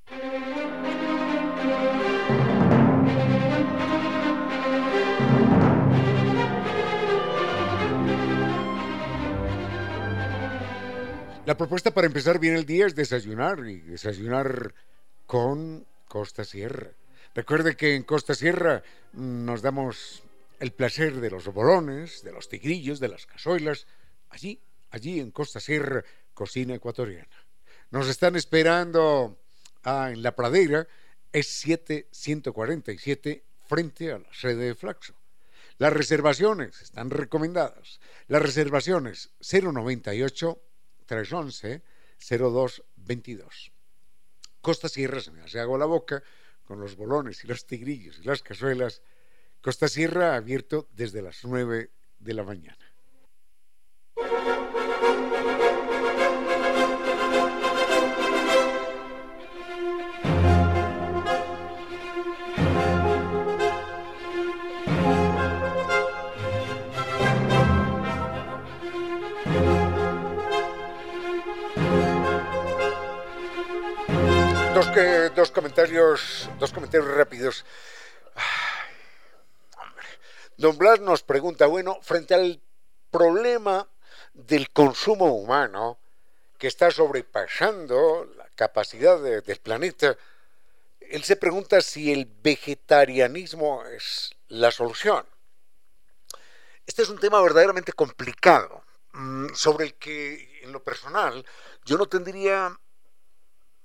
La 11.47 11.55
propuesta 11.55 11.91
para 11.91 12.07
empezar 12.07 12.39
bien 12.39 12.57
el 12.57 12.65
día 12.65 12.87
es 12.87 12.93
desayunar 12.93 13.59
y 13.59 13.79
desayunar 13.79 14.73
con 15.25 15.87
Costa 16.09 16.43
Sierra. 16.43 16.91
Recuerde 17.33 17.77
que 17.77 17.95
en 17.95 18.03
Costa 18.03 18.35
Sierra 18.35 18.83
mm, 19.13 19.45
nos 19.45 19.61
damos 19.61 20.23
el 20.59 20.73
placer 20.73 21.21
de 21.21 21.31
los 21.31 21.45
bolones, 21.45 22.21
de 22.21 22.33
los 22.33 22.49
tigrillos, 22.49 22.99
de 22.99 23.07
las 23.07 23.25
cazuelas. 23.25 23.87
Allí, 24.27 24.59
allí 24.89 25.21
en 25.21 25.31
Costa 25.31 25.61
Sierra, 25.61 26.03
cocina 26.33 26.75
ecuatoriana. 26.75 27.45
Nos 27.91 28.09
están 28.09 28.35
esperando 28.35 29.39
ah, 29.85 30.09
en 30.11 30.23
la 30.23 30.35
pradera, 30.35 30.85
es 31.31 31.47
7147 31.47 33.45
frente 33.69 34.11
a 34.11 34.19
la 34.19 34.33
sede 34.33 34.65
de 34.65 34.75
Flaxo. 34.75 35.13
Las 35.77 35.93
reservaciones 35.93 36.81
están 36.81 37.09
recomendadas. 37.09 38.01
Las 38.27 38.41
reservaciones 38.41 39.29
098 39.39 40.61
311 41.07 41.81
0222. 42.19 43.71
Costa 44.61 44.89
Sierra, 44.89 45.19
se 45.19 45.31
me 45.31 45.41
hace 45.41 45.59
agua 45.59 45.79
la 45.79 45.85
boca, 45.85 46.21
con 46.63 46.79
los 46.79 46.95
bolones 46.95 47.43
y 47.43 47.47
los 47.47 47.65
tigrillos 47.65 48.19
y 48.19 48.23
las 48.23 48.43
cazuelas. 48.43 49.01
Costa 49.61 49.87
Sierra 49.87 50.35
abierto 50.35 50.87
desde 50.91 51.21
las 51.21 51.43
9 51.43 51.89
de 52.19 52.33
la 52.33 52.43
mañana. 52.43 52.85
Dos, 75.35 75.49
comentarios, 75.49 76.49
dos 76.59 76.71
comentarios 76.71 77.09
rápidos. 77.09 77.65
Don 80.55 80.77
Blas 80.77 80.99
nos 80.99 81.23
pregunta, 81.23 81.65
bueno, 81.65 81.97
frente 82.03 82.35
al 82.35 82.61
problema 83.09 83.87
del 84.33 84.69
consumo 84.69 85.33
humano 85.33 85.97
que 86.59 86.67
está 86.67 86.91
sobrepasando 86.91 88.29
la 88.37 88.47
capacidad 88.55 89.19
del 89.19 89.57
planeta, 89.57 90.15
él 90.99 91.23
se 91.23 91.37
pregunta 91.37 91.81
si 91.81 92.11
el 92.11 92.25
vegetarianismo 92.25 93.83
es 93.85 94.35
la 94.47 94.69
solución. 94.69 95.25
Este 96.85 97.01
es 97.01 97.09
un 97.09 97.19
tema 97.19 97.41
verdaderamente 97.41 97.93
complicado, 97.93 98.83
mm, 99.13 99.55
sobre 99.55 99.85
el 99.85 99.95
que 99.95 100.61
en 100.61 100.71
lo 100.71 100.83
personal 100.83 101.43
yo 101.83 101.97
no 101.97 102.05
tendría 102.05 102.77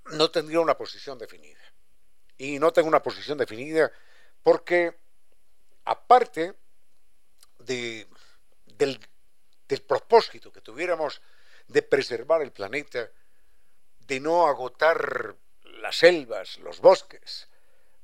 no 0.06 0.30
tendría 0.30 0.60
una 0.60 0.76
posición 0.76 1.18
definida. 1.18 1.60
Y 2.36 2.58
no 2.58 2.72
tengo 2.72 2.88
una 2.88 3.02
posición 3.02 3.38
definida 3.38 3.90
porque, 4.42 4.98
aparte 5.84 6.54
de, 7.60 8.06
del, 8.66 8.98
del 9.68 9.82
propósito 9.82 10.52
que 10.52 10.60
tuviéramos 10.60 11.20
de 11.68 11.82
preservar 11.82 12.42
el 12.42 12.52
planeta, 12.52 13.10
de 14.00 14.20
no 14.20 14.46
agotar 14.46 15.36
las 15.80 15.96
selvas, 15.96 16.58
los 16.58 16.80
bosques, 16.80 17.48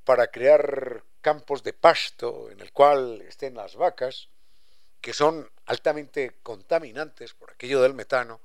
para 0.05 0.29
crear 0.29 1.05
campos 1.21 1.63
de 1.63 1.73
pasto 1.73 2.51
en 2.51 2.61
el 2.61 2.73
cual 2.73 3.21
estén 3.23 3.55
las 3.55 3.77
vacas, 3.77 4.29
que 5.01 5.13
son 5.13 5.51
altamente 5.67 6.39
contaminantes 6.43 7.35
por 7.35 7.51
aquello 7.51 7.83
del 7.83 7.95
metano, 7.95 8.41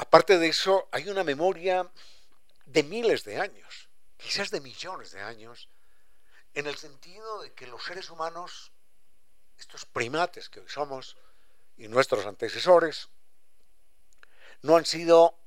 Aparte 0.00 0.38
de 0.38 0.48
eso, 0.48 0.88
hay 0.92 1.10
una 1.10 1.24
memoria 1.24 1.86
de 2.64 2.82
miles 2.82 3.22
de 3.22 3.38
años, 3.38 3.90
quizás 4.16 4.50
de 4.50 4.62
millones 4.62 5.10
de 5.10 5.20
años, 5.20 5.68
en 6.54 6.66
el 6.66 6.78
sentido 6.78 7.42
de 7.42 7.52
que 7.52 7.66
los 7.66 7.84
seres 7.84 8.08
humanos, 8.08 8.72
estos 9.58 9.84
primates 9.84 10.48
que 10.48 10.60
hoy 10.60 10.68
somos, 10.70 11.18
y 11.76 11.86
nuestros 11.88 12.24
antecesores, 12.24 13.10
no 14.62 14.78
han 14.78 14.86
sido 14.86 15.38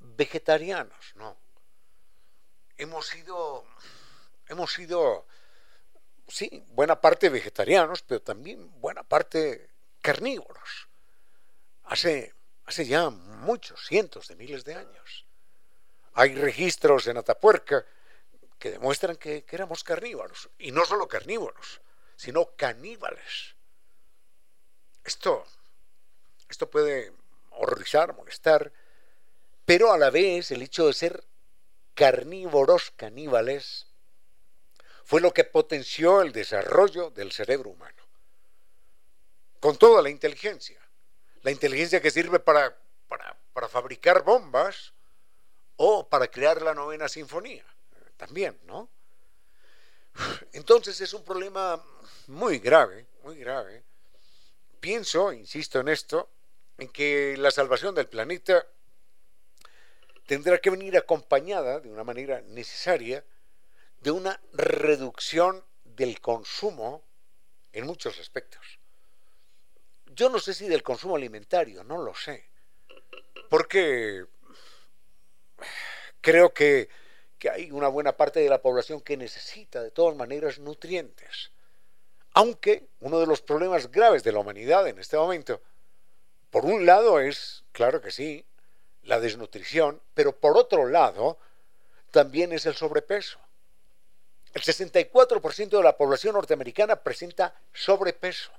vegetarianos, 0.00 1.12
no. 1.14 1.36
Hemos 2.78 3.06
sido, 3.06 3.64
hemos 4.48 4.72
sido, 4.72 5.24
sí, 6.26 6.64
buena 6.70 7.00
parte 7.00 7.28
vegetarianos, 7.28 8.02
pero 8.02 8.20
también 8.22 8.80
buena 8.80 9.04
parte 9.04 9.70
carnívoros. 10.02 10.88
Hace 11.84 12.34
hace 12.68 12.84
ya 12.84 13.08
muchos, 13.08 13.86
cientos 13.86 14.28
de 14.28 14.36
miles 14.36 14.62
de 14.64 14.74
años. 14.74 15.24
Hay 16.12 16.34
registros 16.34 17.06
en 17.06 17.16
Atapuerca 17.16 17.86
que 18.58 18.72
demuestran 18.72 19.16
que, 19.16 19.44
que 19.44 19.56
éramos 19.56 19.82
carnívoros. 19.82 20.50
Y 20.58 20.70
no 20.70 20.84
solo 20.84 21.08
carnívoros, 21.08 21.80
sino 22.14 22.54
caníbales. 22.56 23.54
Esto, 25.02 25.46
esto 26.50 26.68
puede 26.68 27.10
horrorizar, 27.52 28.14
molestar, 28.14 28.70
pero 29.64 29.90
a 29.90 29.96
la 29.96 30.10
vez 30.10 30.50
el 30.50 30.60
hecho 30.60 30.86
de 30.86 30.92
ser 30.92 31.24
carnívoros 31.94 32.90
caníbales 32.90 33.86
fue 35.04 35.22
lo 35.22 35.32
que 35.32 35.44
potenció 35.44 36.20
el 36.20 36.32
desarrollo 36.32 37.08
del 37.08 37.32
cerebro 37.32 37.70
humano. 37.70 38.02
Con 39.58 39.78
toda 39.78 40.02
la 40.02 40.10
inteligencia. 40.10 40.78
La 41.42 41.50
inteligencia 41.50 42.00
que 42.00 42.10
sirve 42.10 42.40
para, 42.40 42.76
para, 43.08 43.68
fabricar 43.68 44.22
bombas 44.22 44.92
o 45.76 46.08
para 46.08 46.28
crear 46.28 46.62
la 46.62 46.74
novena 46.74 47.08
sinfonía. 47.08 47.64
También, 48.16 48.58
¿no? 48.64 48.88
Entonces 50.52 51.00
es 51.00 51.14
un 51.14 51.24
problema 51.24 51.82
muy 52.26 52.58
grave, 52.58 53.06
muy 53.22 53.36
grave. 53.36 53.84
Pienso, 54.80 55.32
insisto 55.32 55.80
en 55.80 55.88
esto, 55.88 56.28
en 56.78 56.88
que 56.88 57.36
la 57.36 57.50
salvación 57.50 57.94
del 57.94 58.08
planeta 58.08 58.66
tendrá 60.26 60.58
que 60.58 60.70
venir 60.70 60.96
acompañada 60.96 61.80
de 61.80 61.90
una 61.90 62.04
manera 62.04 62.40
necesaria 62.42 63.24
de 64.00 64.10
una 64.10 64.40
reducción 64.52 65.64
del 65.84 66.20
consumo 66.20 67.02
en 67.72 67.86
muchos 67.86 68.18
aspectos. 68.18 68.77
Yo 70.18 70.28
no 70.28 70.40
sé 70.40 70.52
si 70.52 70.66
del 70.66 70.82
consumo 70.82 71.14
alimentario, 71.14 71.84
no 71.84 72.02
lo 72.02 72.12
sé, 72.12 72.50
porque 73.48 74.24
creo 76.20 76.52
que, 76.52 76.88
que 77.38 77.48
hay 77.48 77.70
una 77.70 77.86
buena 77.86 78.16
parte 78.16 78.40
de 78.40 78.48
la 78.48 78.60
población 78.60 79.00
que 79.00 79.16
necesita 79.16 79.80
de 79.80 79.92
todas 79.92 80.16
maneras 80.16 80.58
nutrientes. 80.58 81.52
Aunque 82.32 82.88
uno 82.98 83.20
de 83.20 83.28
los 83.28 83.42
problemas 83.42 83.92
graves 83.92 84.24
de 84.24 84.32
la 84.32 84.40
humanidad 84.40 84.88
en 84.88 84.98
este 84.98 85.16
momento, 85.16 85.62
por 86.50 86.64
un 86.64 86.84
lado 86.84 87.20
es, 87.20 87.62
claro 87.70 88.00
que 88.02 88.10
sí, 88.10 88.44
la 89.04 89.20
desnutrición, 89.20 90.02
pero 90.14 90.36
por 90.36 90.56
otro 90.56 90.88
lado 90.88 91.38
también 92.10 92.52
es 92.52 92.66
el 92.66 92.74
sobrepeso. 92.74 93.38
El 94.52 94.62
64% 94.62 95.68
de 95.68 95.82
la 95.84 95.96
población 95.96 96.34
norteamericana 96.34 96.96
presenta 96.96 97.54
sobrepeso 97.72 98.50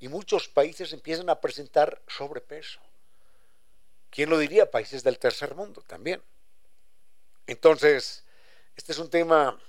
y 0.00 0.08
muchos 0.08 0.48
países 0.48 0.92
empiezan 0.92 1.30
a 1.30 1.40
presentar 1.40 2.02
sobrepeso. 2.08 2.80
¿Quién 4.10 4.30
lo 4.30 4.38
diría? 4.38 4.70
Países 4.70 5.04
del 5.04 5.18
tercer 5.18 5.54
mundo 5.54 5.82
también. 5.86 6.20
Entonces, 7.46 8.24
este 8.74 8.92
es 8.92 8.98
un 8.98 9.10
tema 9.10 9.60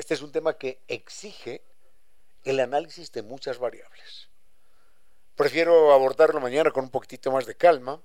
este 0.00 0.14
es 0.14 0.22
un 0.22 0.32
tema 0.32 0.56
que 0.56 0.80
exige 0.88 1.62
el 2.44 2.58
análisis 2.60 3.12
de 3.12 3.20
muchas 3.20 3.58
variables. 3.58 4.30
Prefiero 5.36 5.92
abordarlo 5.92 6.40
mañana 6.40 6.70
con 6.70 6.84
un 6.84 6.90
poquitito 6.90 7.30
más 7.30 7.44
de 7.44 7.54
calma 7.54 8.00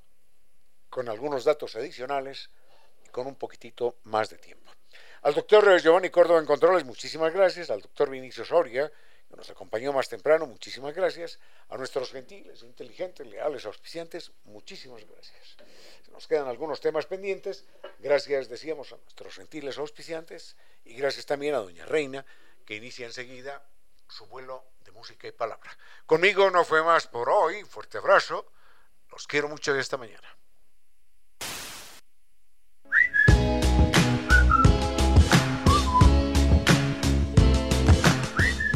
con 0.90 1.08
algunos 1.08 1.46
datos 1.46 1.74
adicionales 1.78 2.50
y 3.06 3.10
con 3.12 3.28
un 3.28 3.36
poquitito 3.36 3.96
más 4.04 4.30
de 4.30 4.38
tiempo. 4.38 4.70
Al 5.22 5.36
doctor 5.36 5.80
Giovanni 5.80 6.10
Córdoba 6.10 6.40
en 6.40 6.46
Controles, 6.46 6.84
muchísimas 6.84 7.34
gracias. 7.34 7.70
Al 7.70 7.80
doctor 7.80 8.10
Vinicio 8.10 8.44
Soria, 8.44 8.92
nos 9.30 9.50
acompañó 9.50 9.92
más 9.92 10.08
temprano, 10.08 10.46
muchísimas 10.46 10.94
gracias. 10.94 11.40
A 11.70 11.78
nuestros 11.78 12.12
gentiles, 12.12 12.64
inteligentes, 12.64 13.26
leales, 13.28 13.66
auspiciantes, 13.66 14.32
muchísimas 14.46 15.04
gracias. 15.06 15.58
Nos 16.12 16.28
quedan 16.28 16.48
algunos 16.48 16.80
temas 16.80 17.06
pendientes. 17.06 17.66
Gracias, 18.00 18.48
decíamos, 18.48 18.94
a 18.94 18.98
nuestros 18.98 19.36
gentiles 19.36 19.78
auspiciantes 19.78 20.56
y 20.86 20.96
gracias 20.96 21.26
también 21.26 21.56
a 21.56 21.60
Doña 21.60 21.86
Reina, 21.86 22.26
que 22.66 22.76
inicia 22.76 23.06
enseguida 23.06 23.64
su 24.08 24.26
vuelo 24.28 24.64
de 24.84 24.92
música 24.92 25.28
y 25.28 25.32
palabra. 25.32 25.78
Conmigo 26.06 26.50
no 26.52 26.64
fue 26.64 26.84
más 26.84 27.08
por 27.08 27.30
hoy. 27.30 27.64
Fuerte 27.64 27.98
abrazo. 27.98 28.46
Los 29.12 29.28
quiero 29.28 29.50
mucho 29.50 29.74
de 29.74 29.82
esta 29.82 29.98
mañana. 29.98 30.36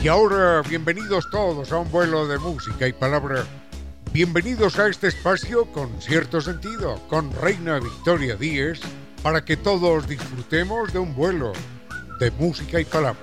Y 0.02 0.08
ahora, 0.08 0.62
bienvenidos 0.62 1.30
todos 1.30 1.74
a 1.74 1.78
un 1.78 1.91
vuelo 1.91 2.26
de 2.26 2.38
música 2.38 2.88
y 2.88 2.93
palabra. 2.93 3.43
Bienvenidos 4.14 4.80
a 4.80 4.88
este 4.88 5.08
espacio 5.08 5.66
con 5.74 6.02
cierto 6.02 6.39
sentido, 6.39 7.02
con 7.10 7.30
Reina 7.34 7.82
Victoria 7.82 8.38
Díez, 8.38 8.80
para 9.22 9.43
que 9.43 9.58
todos 9.58 10.08
disfrutemos 10.08 10.93
de 10.93 11.00
un 11.00 11.14
vuelo 11.14 11.52
de 12.22 12.32
música 12.32 12.80
y 12.80 12.86
palabra. 12.86 13.20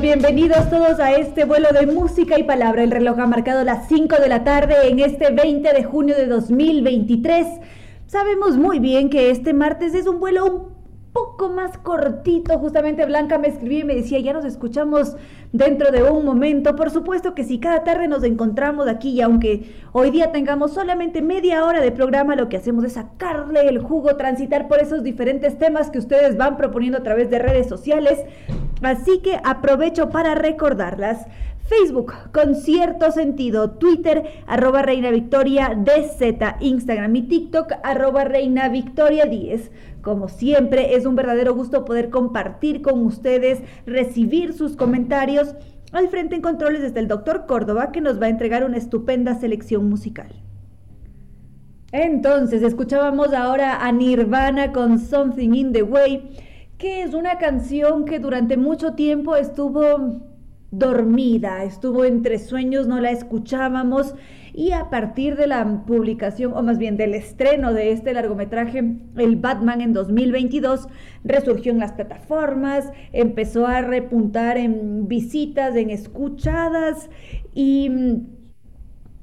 Bienvenidos 0.00 0.68
todos 0.70 0.98
a 0.98 1.12
este 1.12 1.44
vuelo 1.44 1.68
de 1.72 1.86
música 1.86 2.36
y 2.36 2.42
palabra. 2.42 2.82
El 2.82 2.90
reloj 2.90 3.20
ha 3.20 3.26
marcado 3.28 3.62
las 3.62 3.86
5 3.86 4.16
de 4.16 4.28
la 4.28 4.42
tarde 4.42 4.88
en 4.88 4.98
este 4.98 5.30
20 5.30 5.72
de 5.72 5.84
junio 5.84 6.16
de 6.16 6.26
2023. 6.26 7.46
Sabemos 8.10 8.56
muy 8.56 8.80
bien 8.80 9.08
que 9.08 9.30
este 9.30 9.54
martes 9.54 9.94
es 9.94 10.08
un 10.08 10.18
vuelo 10.18 10.44
un 10.44 10.62
poco 11.12 11.48
más 11.48 11.78
cortito. 11.78 12.58
Justamente 12.58 13.06
Blanca 13.06 13.38
me 13.38 13.46
escribió 13.46 13.78
y 13.78 13.84
me 13.84 13.94
decía, 13.94 14.18
ya 14.18 14.32
nos 14.32 14.44
escuchamos 14.44 15.16
dentro 15.52 15.92
de 15.92 16.02
un 16.02 16.24
momento. 16.24 16.74
Por 16.74 16.90
supuesto 16.90 17.36
que 17.36 17.44
si 17.44 17.60
cada 17.60 17.84
tarde 17.84 18.08
nos 18.08 18.24
encontramos 18.24 18.88
aquí 18.88 19.10
y 19.10 19.20
aunque 19.20 19.76
hoy 19.92 20.10
día 20.10 20.32
tengamos 20.32 20.72
solamente 20.72 21.22
media 21.22 21.64
hora 21.64 21.80
de 21.80 21.92
programa, 21.92 22.34
lo 22.34 22.48
que 22.48 22.56
hacemos 22.56 22.82
es 22.82 22.94
sacarle 22.94 23.68
el 23.68 23.78
jugo, 23.78 24.16
transitar 24.16 24.66
por 24.66 24.80
esos 24.80 25.04
diferentes 25.04 25.56
temas 25.56 25.88
que 25.88 26.00
ustedes 26.00 26.36
van 26.36 26.56
proponiendo 26.56 26.98
a 26.98 27.04
través 27.04 27.30
de 27.30 27.38
redes 27.38 27.68
sociales. 27.68 28.18
Así 28.82 29.20
que 29.20 29.38
aprovecho 29.44 30.10
para 30.10 30.34
recordarlas. 30.34 31.28
Facebook 31.70 32.12
con 32.32 32.56
cierto 32.56 33.12
sentido, 33.12 33.70
Twitter 33.70 34.24
arroba 34.48 34.82
Reina 34.82 35.12
Victoria 35.12 35.72
DZ, 35.76 36.56
Instagram 36.58 37.14
y 37.14 37.22
TikTok 37.22 37.74
arroba 37.84 38.24
Reina 38.24 38.68
Victoria 38.68 39.26
10. 39.26 39.70
Como 40.02 40.28
siempre, 40.28 40.96
es 40.96 41.06
un 41.06 41.14
verdadero 41.14 41.54
gusto 41.54 41.84
poder 41.84 42.10
compartir 42.10 42.82
con 42.82 43.06
ustedes, 43.06 43.62
recibir 43.86 44.52
sus 44.52 44.74
comentarios. 44.74 45.54
Al 45.92 46.08
frente 46.08 46.34
en 46.34 46.42
controles 46.42 46.82
desde 46.82 46.98
el 46.98 47.06
doctor 47.06 47.46
Córdoba 47.46 47.92
que 47.92 48.00
nos 48.00 48.20
va 48.20 48.26
a 48.26 48.30
entregar 48.30 48.64
una 48.64 48.76
estupenda 48.76 49.36
selección 49.36 49.88
musical. 49.88 50.32
Entonces, 51.92 52.64
escuchábamos 52.64 53.32
ahora 53.32 53.86
a 53.86 53.92
Nirvana 53.92 54.72
con 54.72 54.98
Something 54.98 55.54
in 55.54 55.72
the 55.72 55.84
Way, 55.84 56.30
que 56.78 57.02
es 57.02 57.14
una 57.14 57.38
canción 57.38 58.06
que 58.06 58.18
durante 58.18 58.56
mucho 58.56 58.94
tiempo 58.94 59.36
estuvo 59.36 60.29
dormida, 60.70 61.64
estuvo 61.64 62.04
entre 62.04 62.38
sueños, 62.38 62.86
no 62.86 63.00
la 63.00 63.10
escuchábamos 63.10 64.14
y 64.52 64.72
a 64.72 64.90
partir 64.90 65.36
de 65.36 65.46
la 65.46 65.84
publicación, 65.86 66.52
o 66.54 66.62
más 66.62 66.78
bien 66.78 66.96
del 66.96 67.14
estreno 67.14 67.72
de 67.72 67.92
este 67.92 68.12
largometraje, 68.12 68.96
El 69.16 69.36
Batman 69.36 69.80
en 69.80 69.92
2022, 69.92 70.88
resurgió 71.24 71.72
en 71.72 71.78
las 71.78 71.92
plataformas, 71.92 72.90
empezó 73.12 73.66
a 73.66 73.80
repuntar 73.80 74.58
en 74.58 75.08
visitas, 75.08 75.76
en 75.76 75.90
escuchadas 75.90 77.10
y, 77.54 77.90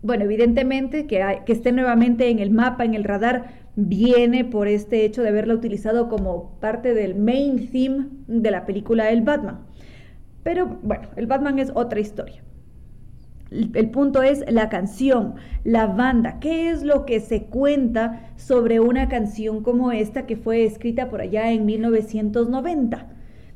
bueno, 0.02 0.26
evidentemente 0.26 1.08
que, 1.08 1.41
que 1.45 1.54
esté 1.54 1.72
nuevamente 1.72 2.30
en 2.30 2.39
el 2.39 2.52
mapa, 2.52 2.86
en 2.86 2.93
el 2.93 3.04
radar, 3.04 3.68
viene 3.76 4.43
por 4.43 4.68
este 4.68 5.06
hecho 5.06 5.22
de 5.22 5.30
haberla 5.30 5.54
utilizado 5.54 6.10
como 6.10 6.60
parte 6.60 6.93
del 6.93 7.16
main 7.16 7.70
theme 7.70 8.08
de 8.28 8.50
la 8.50 8.66
película 8.66 9.12
El 9.12 9.22
Batman. 9.22 9.66
Pero 10.48 10.80
bueno, 10.82 11.10
el 11.18 11.28
Batman 11.28 11.60
es 11.60 11.74
otra 11.76 12.00
historia. 12.00 12.41
El, 13.52 13.89
punto 13.89 14.24
es 14.24 14.50
la 14.50 14.70
canción, 14.70 15.36
la 15.66 15.88
banda. 15.88 16.39
¿Qué 16.39 16.70
es 16.70 16.84
lo 16.84 17.06
que 17.06 17.20
se 17.20 17.48
cuenta 17.48 18.32
sobre 18.38 18.80
una 18.80 19.10
canción 19.10 19.62
como 19.62 19.91
esta 19.91 20.26
que 20.26 20.38
fue 20.38 20.64
escrita 20.64 21.10
por 21.10 21.20
allá 21.20 21.52
en 21.52 21.66
1990? 21.66 23.08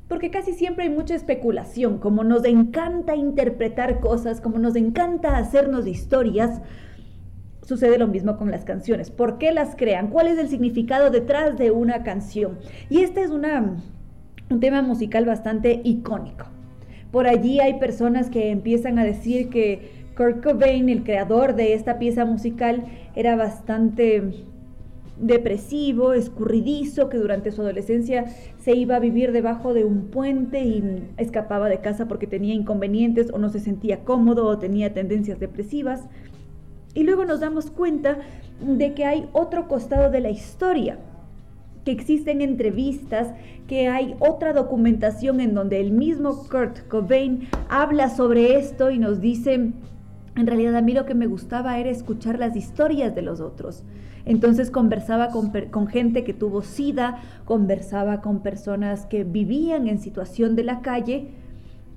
Porque 0.10 0.32
casi 0.32 0.52
siempre 0.52 0.84
hay 0.84 0.90
mucha 0.90 1.16
especulación, 1.16 1.98
como 1.98 2.26
nos 2.26 2.44
encanta 2.44 3.16
interpretar 3.16 4.02
cosas, 4.02 4.42
como 4.42 4.60
nos 4.60 4.76
encanta 4.76 5.38
hacernos 5.38 5.88
historias, 5.88 6.62
sucede 7.62 8.00
lo 8.00 8.08
mismo 8.08 8.36
con 8.36 8.52
las 8.52 8.66
canciones. 8.66 9.12
¿Por 9.12 9.38
qué 9.38 9.54
las 9.54 9.78
crean? 9.78 10.10
¿Cuál 10.10 10.28
es 10.28 10.38
el 10.38 10.50
significado 10.50 11.10
detrás 11.10 11.58
de 11.58 11.72
una 11.72 12.04
canción? 12.04 12.60
Y 12.90 13.00
este 13.00 13.22
es 13.22 13.30
una, 13.30 13.78
un 14.50 14.60
tema 14.60 14.82
musical 14.82 15.24
bastante 15.24 15.80
icónico. 15.86 16.48
Por 17.12 17.28
allí 17.28 17.60
hay 17.60 17.80
personas 17.80 18.30
que 18.30 18.52
empiezan 18.52 18.98
a 18.98 19.04
decir 19.04 19.50
que 19.50 20.02
Kurt 20.16 20.44
Cobain, 20.44 20.90
el 20.90 21.04
creador 21.04 21.56
de 21.56 21.74
esta 21.74 22.00
pieza 22.00 22.26
musical, 22.26 22.86
era 23.16 23.36
bastante 23.36 24.46
depresivo, 25.18 26.14
escurridizo, 26.14 27.10
que 27.10 27.18
durante 27.18 27.52
su 27.52 27.62
adolescencia 27.62 28.26
se 28.60 28.76
iba 28.76 28.96
a 28.96 29.00
vivir 29.00 29.32
debajo 29.32 29.74
de 29.74 29.86
un 29.86 30.08
puente 30.08 30.64
y 30.64 31.04
escapaba 31.18 31.70
de 31.70 31.80
casa 31.80 32.08
porque 32.08 32.28
tenía 32.28 32.54
inconvenientes 32.54 33.30
o 33.32 33.38
no 33.38 33.50
se 33.50 33.60
sentía 33.60 34.04
cómodo 34.04 34.48
o 34.48 34.58
tenía 34.58 34.94
tendencias 34.94 35.40
depresivas. 35.40 36.06
Y 36.94 37.04
luego 37.04 37.24
nos 37.24 37.40
damos 37.40 37.72
cuenta 37.72 38.18
de 38.62 38.94
que 38.94 39.06
hay 39.06 39.30
otro 39.32 39.68
costado 39.68 40.12
de 40.12 40.20
la 40.20 40.30
historia, 40.30 40.98
que 41.86 41.92
existen 41.92 42.42
entrevistas, 42.42 43.34
que 43.68 43.88
hay 43.88 44.16
otra 44.20 44.54
documentación 44.54 45.40
en 45.40 45.54
donde 45.54 45.80
el 45.80 45.92
mismo 45.92 46.48
Kurt 46.50 46.88
Cobain 46.88 47.48
habla 47.70 48.10
sobre 48.10 48.58
esto 48.58 48.92
y 48.92 49.00
nos 49.00 49.22
dice, 49.22 49.54
en 50.36 50.48
realidad 50.48 50.76
a 50.76 50.82
mí 50.82 50.94
lo 50.94 51.06
que 51.06 51.16
me 51.16 51.28
gustaba 51.28 51.80
era 51.80 51.90
escuchar 51.90 52.40
las 52.40 52.56
historias 52.56 53.16
de 53.16 53.22
los 53.22 53.42
otros. 53.42 53.84
Entonces 54.26 54.70
conversaba 54.70 55.30
con, 55.30 55.52
con, 55.72 55.88
gente 55.88 56.24
que 56.24 56.34
tuvo 56.34 56.62
sida, 56.62 57.20
conversaba 57.46 58.22
con 58.22 58.44
personas 58.44 59.08
que 59.08 59.24
vivían 59.24 59.88
en 59.88 60.00
situación 60.00 60.56
de 60.56 60.64
la 60.64 60.82
calle 60.82 61.30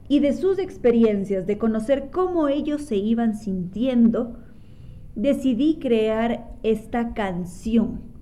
y 0.08 0.20
de 0.20 0.32
sus 0.32 0.58
experiencias, 0.58 1.46
de 1.46 1.58
conocer 1.58 2.08
cómo 2.10 2.48
ellos 2.48 2.82
se 2.82 2.96
iban 2.96 3.36
sintiendo, 3.36 4.36
decidí 5.14 5.78
crear 5.78 6.46
esta 6.62 7.12
canción. 7.12 8.13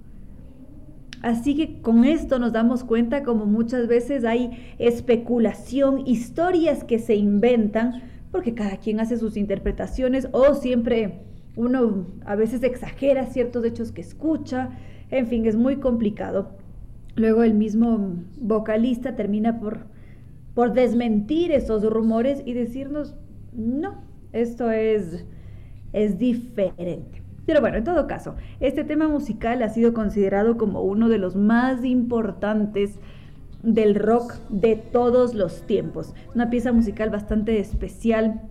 Así 1.22 1.54
que 1.54 1.80
con 1.80 2.04
esto 2.04 2.38
nos 2.38 2.52
damos 2.52 2.84
cuenta 2.84 3.22
como 3.22 3.46
muchas 3.46 3.86
veces 3.86 4.24
hay 4.24 4.74
especulación, 4.78 6.06
historias 6.06 6.84
que 6.84 6.98
se 6.98 7.14
inventan, 7.14 8.02
porque 8.30 8.54
cada 8.54 8.76
quien 8.76 9.00
hace 9.00 9.16
sus 9.16 9.36
interpretaciones 9.36 10.28
o 10.32 10.54
siempre 10.54 11.20
uno 11.54 12.06
a 12.24 12.34
veces 12.34 12.62
exagera 12.62 13.26
ciertos 13.26 13.64
hechos 13.64 13.92
que 13.92 14.00
escucha, 14.00 14.70
en 15.10 15.26
fin, 15.26 15.46
es 15.46 15.56
muy 15.56 15.76
complicado. 15.76 16.56
Luego 17.14 17.42
el 17.42 17.54
mismo 17.54 18.16
vocalista 18.40 19.14
termina 19.14 19.60
por, 19.60 19.86
por 20.54 20.72
desmentir 20.72 21.52
esos 21.52 21.84
rumores 21.84 22.42
y 22.44 22.54
decirnos, 22.54 23.14
no, 23.52 24.02
esto 24.32 24.70
es 24.70 25.24
es 25.92 26.18
diferente. 26.18 27.21
Pero 27.46 27.60
bueno, 27.60 27.78
en 27.78 27.84
todo 27.84 28.06
caso, 28.06 28.36
este 28.60 28.84
tema 28.84 29.08
musical 29.08 29.62
ha 29.62 29.68
sido 29.68 29.92
considerado 29.94 30.56
como 30.56 30.82
uno 30.82 31.08
de 31.08 31.18
los 31.18 31.34
más 31.34 31.84
importantes 31.84 32.98
del 33.62 33.94
rock 33.94 34.34
de 34.48 34.76
todos 34.76 35.34
los 35.34 35.62
tiempos. 35.66 36.14
Una 36.34 36.50
pieza 36.50 36.72
musical 36.72 37.10
bastante 37.10 37.58
especial. 37.58 38.42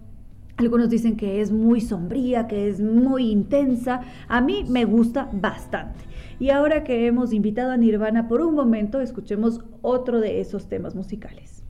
Algunos 0.57 0.89
dicen 0.89 1.15
que 1.15 1.41
es 1.41 1.51
muy 1.51 1.81
sombría, 1.81 2.47
que 2.47 2.67
es 2.67 2.81
muy 2.81 3.31
intensa. 3.31 4.01
A 4.27 4.41
mí 4.41 4.65
me 4.67 4.85
gusta 4.85 5.29
bastante. 5.31 5.99
Y 6.39 6.49
ahora 6.49 6.83
que 6.83 7.07
hemos 7.07 7.33
invitado 7.33 7.71
a 7.71 7.77
Nirvana 7.77 8.27
por 8.27 8.41
un 8.41 8.55
momento, 8.55 8.99
escuchemos 8.99 9.61
otro 9.81 10.19
de 10.19 10.41
esos 10.41 10.67
temas 10.67 10.95
musicales. 10.95 11.60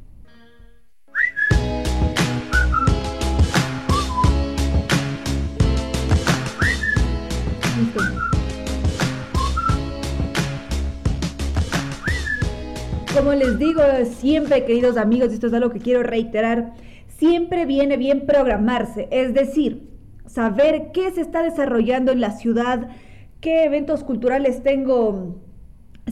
Como 13.15 13.33
les 13.33 13.59
digo 13.59 13.81
siempre, 14.05 14.63
queridos 14.63 14.95
amigos, 14.95 15.33
esto 15.33 15.47
es 15.47 15.53
algo 15.53 15.69
que 15.69 15.79
quiero 15.79 16.01
reiterar, 16.01 16.73
siempre 17.07 17.65
viene 17.65 17.97
bien 17.97 18.25
programarse, 18.25 19.09
es 19.11 19.33
decir, 19.33 19.89
saber 20.27 20.91
qué 20.93 21.11
se 21.11 21.19
está 21.19 21.43
desarrollando 21.43 22.13
en 22.13 22.21
la 22.21 22.31
ciudad, 22.31 22.87
qué 23.41 23.65
eventos 23.65 24.05
culturales 24.05 24.63
tengo 24.63 25.41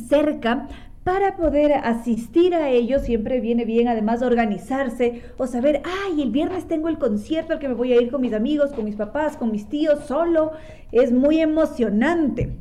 cerca 0.09 0.67
para 1.05 1.37
poder 1.37 1.71
asistir 1.71 2.53
a 2.53 2.69
ellos 2.69 3.03
siempre 3.03 3.39
viene 3.39 3.63
bien 3.63 3.87
además 3.87 4.21
organizarse 4.21 5.21
o 5.37 5.47
saber, 5.47 5.81
ay, 5.85 6.21
el 6.21 6.31
viernes 6.31 6.67
tengo 6.67 6.89
el 6.89 6.97
concierto 6.97 7.53
al 7.53 7.59
que 7.59 7.69
me 7.69 7.75
voy 7.75 7.93
a 7.93 8.01
ir 8.01 8.11
con 8.11 8.19
mis 8.19 8.33
amigos, 8.33 8.73
con 8.73 8.83
mis 8.83 8.97
papás, 8.97 9.37
con 9.37 9.51
mis 9.51 9.69
tíos, 9.69 10.05
solo. 10.05 10.51
Es 10.91 11.13
muy 11.13 11.39
emocionante. 11.39 12.57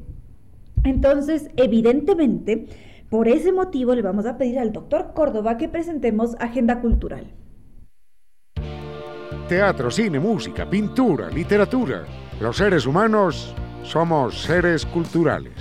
Entonces, 0.84 1.51
evidentemente, 1.57 2.66
por 3.11 3.29
ese 3.29 3.53
motivo 3.53 3.95
le 3.95 4.03
vamos 4.03 4.27
a 4.27 4.37
pedir 4.37 4.59
al 4.59 4.73
doctor 4.73 5.13
Córdoba 5.15 5.57
que 5.57 5.69
presentemos 5.69 6.37
Agenda 6.41 6.81
Cultural. 6.81 7.33
Teatro, 9.49 9.91
cine, 9.91 10.21
música, 10.21 10.69
pintura, 10.69 11.31
literatura. 11.31 12.05
Los 12.39 12.59
seres 12.59 12.85
humanos 12.85 13.55
somos 13.83 14.43
seres 14.43 14.85
culturales. 14.85 15.55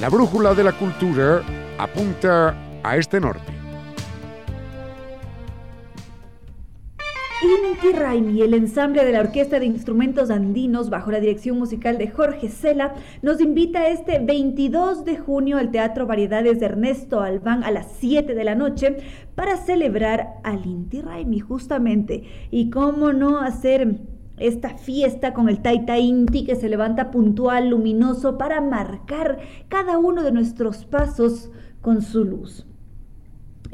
La 0.00 0.08
brújula 0.08 0.54
de 0.54 0.64
la 0.64 0.72
cultura 0.72 1.42
apunta 1.78 2.54
a 2.84 2.96
este 2.96 3.20
norte. 3.20 3.53
Inti 7.44 7.92
Raimi, 7.92 8.40
el 8.40 8.54
ensamble 8.54 9.04
de 9.04 9.12
la 9.12 9.20
Orquesta 9.20 9.60
de 9.60 9.66
Instrumentos 9.66 10.30
Andinos, 10.30 10.88
bajo 10.88 11.10
la 11.10 11.20
dirección 11.20 11.58
musical 11.58 11.98
de 11.98 12.08
Jorge 12.08 12.48
Cela, 12.48 12.94
nos 13.20 13.38
invita 13.38 13.88
este 13.88 14.18
22 14.18 15.04
de 15.04 15.18
junio 15.18 15.58
al 15.58 15.70
Teatro 15.70 16.06
Variedades 16.06 16.58
de 16.58 16.66
Ernesto 16.66 17.20
Albán 17.20 17.62
a 17.62 17.70
las 17.70 17.92
7 17.98 18.34
de 18.34 18.44
la 18.44 18.54
noche 18.54 18.96
para 19.34 19.58
celebrar 19.58 20.36
al 20.42 20.64
Inti 20.64 21.02
Raimi, 21.02 21.40
justamente. 21.40 22.24
Y 22.50 22.70
cómo 22.70 23.12
no 23.12 23.40
hacer 23.40 24.00
esta 24.38 24.70
fiesta 24.70 25.34
con 25.34 25.50
el 25.50 25.60
Taita 25.60 25.98
Inti 25.98 26.44
que 26.44 26.56
se 26.56 26.70
levanta 26.70 27.10
puntual, 27.10 27.68
luminoso, 27.68 28.38
para 28.38 28.62
marcar 28.62 29.38
cada 29.68 29.98
uno 29.98 30.22
de 30.22 30.32
nuestros 30.32 30.86
pasos 30.86 31.50
con 31.82 32.00
su 32.00 32.24
luz. 32.24 32.66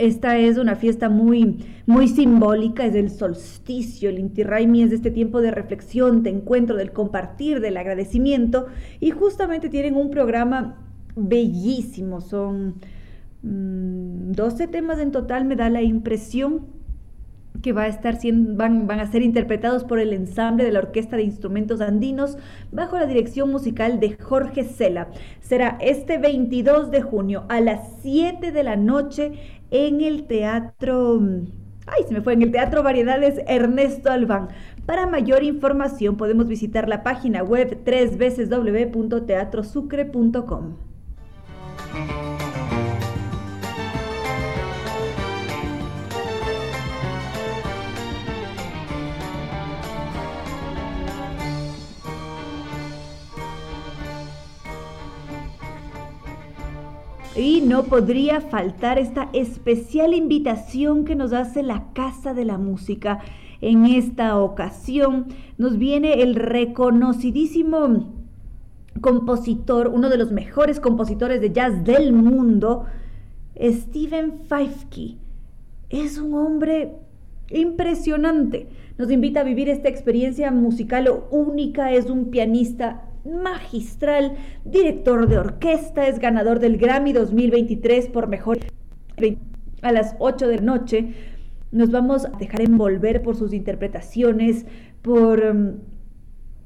Esta 0.00 0.38
es 0.38 0.56
una 0.56 0.76
fiesta 0.76 1.10
muy, 1.10 1.58
muy 1.84 2.08
simbólica, 2.08 2.86
es 2.86 2.94
el 2.94 3.10
solsticio, 3.10 4.08
el 4.08 4.18
Inti 4.18 4.44
Raimi 4.44 4.82
es 4.82 4.92
este 4.92 5.10
tiempo 5.10 5.42
de 5.42 5.50
reflexión, 5.50 6.22
de 6.22 6.30
encuentro, 6.30 6.74
del 6.76 6.90
compartir, 6.90 7.60
del 7.60 7.76
agradecimiento 7.76 8.68
y 8.98 9.10
justamente 9.10 9.68
tienen 9.68 9.96
un 9.96 10.08
programa 10.08 10.78
bellísimo, 11.16 12.22
son 12.22 12.76
12 13.42 14.66
mm, 14.66 14.70
temas 14.70 15.00
en 15.00 15.12
total, 15.12 15.44
me 15.44 15.54
da 15.54 15.68
la 15.68 15.82
impresión, 15.82 16.80
que 17.62 17.72
va 17.72 17.82
a 17.82 17.88
estar 17.88 18.16
van, 18.22 18.86
van, 18.86 19.00
a 19.00 19.10
ser 19.10 19.22
interpretados 19.22 19.84
por 19.84 19.98
el 19.98 20.12
ensamble 20.12 20.64
de 20.64 20.72
la 20.72 20.78
Orquesta 20.78 21.16
de 21.16 21.24
Instrumentos 21.24 21.80
Andinos 21.80 22.38
bajo 22.72 22.96
la 22.96 23.06
dirección 23.06 23.50
musical 23.50 24.00
de 24.00 24.16
Jorge 24.16 24.64
Cela. 24.64 25.08
Será 25.40 25.76
este 25.80 26.16
22 26.16 26.90
de 26.90 27.02
junio 27.02 27.44
a 27.48 27.60
las 27.60 27.80
7 28.02 28.52
de 28.52 28.62
la 28.62 28.76
noche 28.76 29.59
en 29.70 30.00
el 30.00 30.26
Teatro... 30.26 31.20
Ay, 31.86 32.04
se 32.06 32.14
me 32.14 32.20
fue, 32.20 32.34
en 32.34 32.42
el 32.42 32.52
Teatro 32.52 32.82
Variedades 32.82 33.40
Ernesto 33.46 34.12
Albán. 34.12 34.48
Para 34.86 35.06
mayor 35.06 35.42
información 35.42 36.16
podemos 36.16 36.46
visitar 36.46 36.88
la 36.88 37.02
página 37.02 37.42
web 37.42 37.80
www.teatrosucre.com. 37.84 40.76
Y 57.40 57.62
no 57.62 57.84
podría 57.84 58.42
faltar 58.42 58.98
esta 58.98 59.30
especial 59.32 60.12
invitación 60.12 61.06
que 61.06 61.16
nos 61.16 61.32
hace 61.32 61.62
la 61.62 61.90
Casa 61.94 62.34
de 62.34 62.44
la 62.44 62.58
Música. 62.58 63.20
En 63.62 63.86
esta 63.86 64.38
ocasión 64.38 65.28
nos 65.56 65.78
viene 65.78 66.20
el 66.20 66.34
reconocidísimo 66.34 68.12
compositor, 69.00 69.88
uno 69.88 70.10
de 70.10 70.18
los 70.18 70.32
mejores 70.32 70.80
compositores 70.80 71.40
de 71.40 71.50
jazz 71.50 71.82
del 71.82 72.12
mundo, 72.12 72.84
Steven 73.58 74.40
Feifke. 74.46 75.16
Es 75.88 76.18
un 76.18 76.34
hombre 76.34 76.92
impresionante. 77.48 78.68
Nos 78.98 79.10
invita 79.10 79.40
a 79.40 79.44
vivir 79.44 79.70
esta 79.70 79.88
experiencia 79.88 80.50
musical 80.50 81.10
única. 81.30 81.90
Es 81.90 82.10
un 82.10 82.26
pianista 82.26 83.09
magistral, 83.24 84.36
director 84.64 85.28
de 85.28 85.38
orquesta, 85.38 86.06
es 86.06 86.18
ganador 86.18 86.58
del 86.58 86.78
Grammy 86.78 87.12
2023 87.12 88.08
por 88.08 88.28
mejor 88.28 88.58
a 89.82 89.92
las 89.92 90.16
8 90.18 90.48
de 90.48 90.56
la 90.56 90.62
noche. 90.62 91.14
Nos 91.72 91.90
vamos 91.90 92.24
a 92.24 92.30
dejar 92.30 92.62
envolver 92.62 93.22
por 93.22 93.36
sus 93.36 93.52
interpretaciones, 93.52 94.66
por, 95.02 95.44
um, 95.44 95.74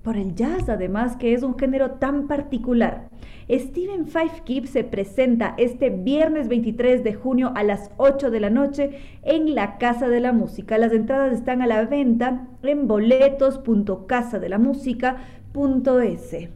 por 0.03 0.17
el 0.17 0.35
jazz 0.35 0.69
además, 0.69 1.17
que 1.17 1.35
es 1.35 1.43
un 1.43 1.59
género 1.59 1.93
tan 1.93 2.27
particular. 2.27 3.09
Steven 3.51 4.07
Five 4.07 4.43
Keep 4.45 4.67
se 4.67 4.85
presenta 4.85 5.55
este 5.59 5.91
viernes 5.91 6.49
23 6.49 7.05
de 7.05 7.13
junio 7.13 7.53
a 7.55 7.63
las 7.63 7.91
8 7.99 8.31
de 8.31 8.41
la 8.41 8.49
noche 8.49 8.99
en 9.23 9.55
la 9.55 9.77
Casa 9.77 10.09
de 10.09 10.21
la 10.21 10.33
Música. 10.33 10.79
Las 10.79 10.93
entradas 10.93 11.35
están 11.35 11.61
a 11.61 11.67
la 11.67 11.85
venta 11.85 12.49
en 12.63 12.89
boletos.casadelamusica.com 12.89 15.44
www.radiocomunidad.es. 15.55 16.49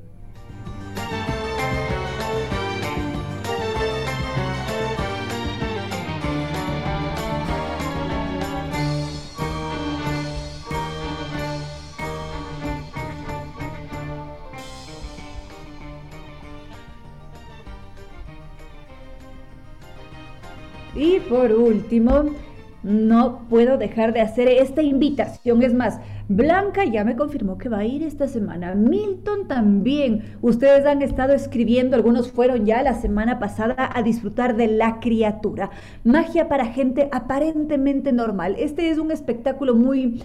Y 20.94 21.20
por 21.20 21.52
último, 21.52 22.34
no 22.82 23.46
puedo 23.48 23.76
dejar 23.78 24.12
de 24.12 24.20
hacer 24.20 24.48
esta 24.48 24.82
invitación. 24.82 25.62
Es 25.62 25.74
más, 25.74 26.00
Blanca 26.28 26.84
ya 26.84 27.04
me 27.04 27.16
confirmó 27.16 27.58
que 27.58 27.68
va 27.68 27.78
a 27.78 27.84
ir 27.84 28.02
esta 28.02 28.28
semana. 28.28 28.74
Milton 28.74 29.48
también. 29.48 30.36
Ustedes 30.42 30.86
han 30.86 31.02
estado 31.02 31.32
escribiendo, 31.32 31.96
algunos 31.96 32.30
fueron 32.30 32.66
ya 32.66 32.82
la 32.82 32.94
semana 32.94 33.38
pasada 33.38 33.90
a 33.94 34.02
disfrutar 34.02 34.56
de 34.56 34.68
La 34.68 35.00
Criatura. 35.00 35.70
Magia 36.04 36.48
para 36.48 36.66
gente 36.66 37.08
aparentemente 37.12 38.12
normal. 38.12 38.56
Este 38.58 38.90
es 38.90 38.98
un 38.98 39.10
espectáculo 39.10 39.74
muy 39.74 40.22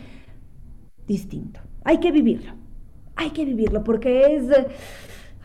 distinto. 1.07 1.59
Hay 1.83 1.97
que 1.97 2.11
vivirlo. 2.11 2.53
Hay 3.15 3.31
que 3.31 3.45
vivirlo 3.45 3.83
porque 3.83 4.35
es... 4.35 4.49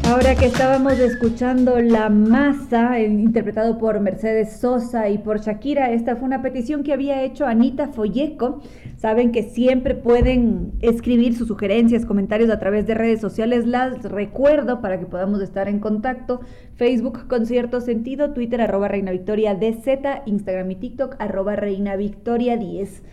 Ahora 0.09 0.33
que 0.33 0.47
estábamos 0.47 0.93
escuchando 0.93 1.79
La 1.79 2.09
Masa, 2.09 2.99
interpretado 2.99 3.77
por 3.77 3.99
Mercedes 3.99 4.59
Sosa 4.59 5.07
y 5.07 5.19
por 5.19 5.39
Shakira, 5.39 5.91
esta 5.91 6.15
fue 6.15 6.25
una 6.25 6.41
petición 6.41 6.81
que 6.81 6.93
había 6.93 7.21
hecho 7.21 7.45
Anita 7.45 7.89
Folleco. 7.89 8.59
Saben 8.97 9.31
que 9.31 9.43
siempre 9.43 9.93
pueden 9.93 10.71
escribir 10.81 11.35
sus 11.35 11.47
sugerencias, 11.47 12.07
comentarios 12.07 12.49
a 12.49 12.57
través 12.57 12.87
de 12.87 12.95
redes 12.95 13.21
sociales. 13.21 13.67
Las 13.67 14.01
recuerdo 14.01 14.81
para 14.81 14.99
que 14.99 15.05
podamos 15.05 15.43
estar 15.43 15.67
en 15.67 15.77
contacto. 15.77 16.41
Facebook 16.73 17.27
con 17.27 17.45
cierto 17.45 17.79
sentido, 17.79 18.33
Twitter 18.33 18.61
arroba 18.61 18.87
Reina 18.87 19.11
Victoria 19.11 19.53
DZ, 19.53 20.25
Instagram 20.25 20.71
y 20.71 20.75
TikTok 20.75 21.17
arroba 21.19 21.55
Reina 21.55 21.95
Victoria 21.97 22.57
10 22.57 23.03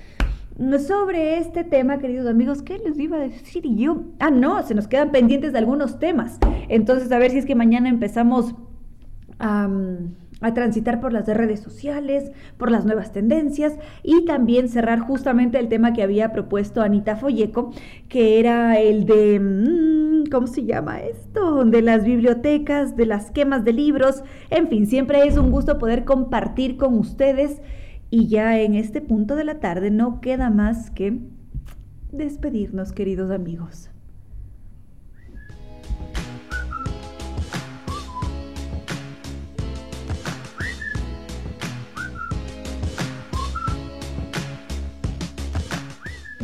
sobre 0.78 1.38
este 1.38 1.64
tema, 1.64 1.98
queridos 1.98 2.26
amigos, 2.26 2.62
¿qué 2.62 2.78
les 2.78 2.98
iba 2.98 3.18
a 3.18 3.20
decir 3.20 3.64
yo? 3.76 4.04
Ah, 4.18 4.30
no, 4.30 4.62
se 4.62 4.74
nos 4.74 4.88
quedan 4.88 5.10
pendientes 5.12 5.52
de 5.52 5.58
algunos 5.58 5.98
temas. 5.98 6.38
Entonces, 6.68 7.12
a 7.12 7.18
ver 7.18 7.30
si 7.30 7.38
es 7.38 7.46
que 7.46 7.54
mañana 7.54 7.88
empezamos 7.88 8.54
a, 9.38 9.68
transitar 10.54 11.00
por 11.00 11.12
las 11.12 11.26
redes 11.26 11.60
sociales, 11.60 12.30
por 12.56 12.70
las 12.70 12.84
nuevas 12.84 13.12
tendencias 13.12 13.74
y 14.02 14.24
también 14.26 14.68
cerrar 14.68 15.00
justamente 15.00 15.58
el 15.58 15.68
tema 15.68 15.92
que 15.92 16.02
había 16.02 16.32
propuesto 16.32 16.82
Anita 16.82 17.16
Folleco, 17.16 17.72
que 18.08 18.38
era 18.38 18.78
el 18.78 19.06
de, 19.06 19.40
mm, 19.40 20.30
¿cómo 20.30 20.46
se 20.46 20.64
llama 20.64 21.00
esto? 21.00 21.64
De 21.64 21.82
las 21.82 22.04
bibliotecas, 22.04 22.96
de 22.96 23.06
las 23.06 23.30
quemas 23.30 23.64
de 23.64 23.72
libros. 23.72 24.22
En 24.50 24.68
fin, 24.68 24.86
siempre 24.86 25.26
es 25.26 25.36
un 25.36 25.50
gusto 25.50 25.78
poder 25.78 26.04
compartir 26.04 26.76
con 26.76 26.94
ustedes 26.94 27.60
y 28.16 28.28
ya 28.28 28.58
en 28.58 28.74
este 28.74 29.02
punto 29.02 29.36
de 29.36 29.44
la 29.44 29.60
tarde 29.60 29.90
no 29.90 30.22
queda 30.22 30.48
más 30.48 30.90
que 30.90 31.18
despedirnos, 32.12 32.92
queridos 32.92 33.30
amigos. 33.30 33.90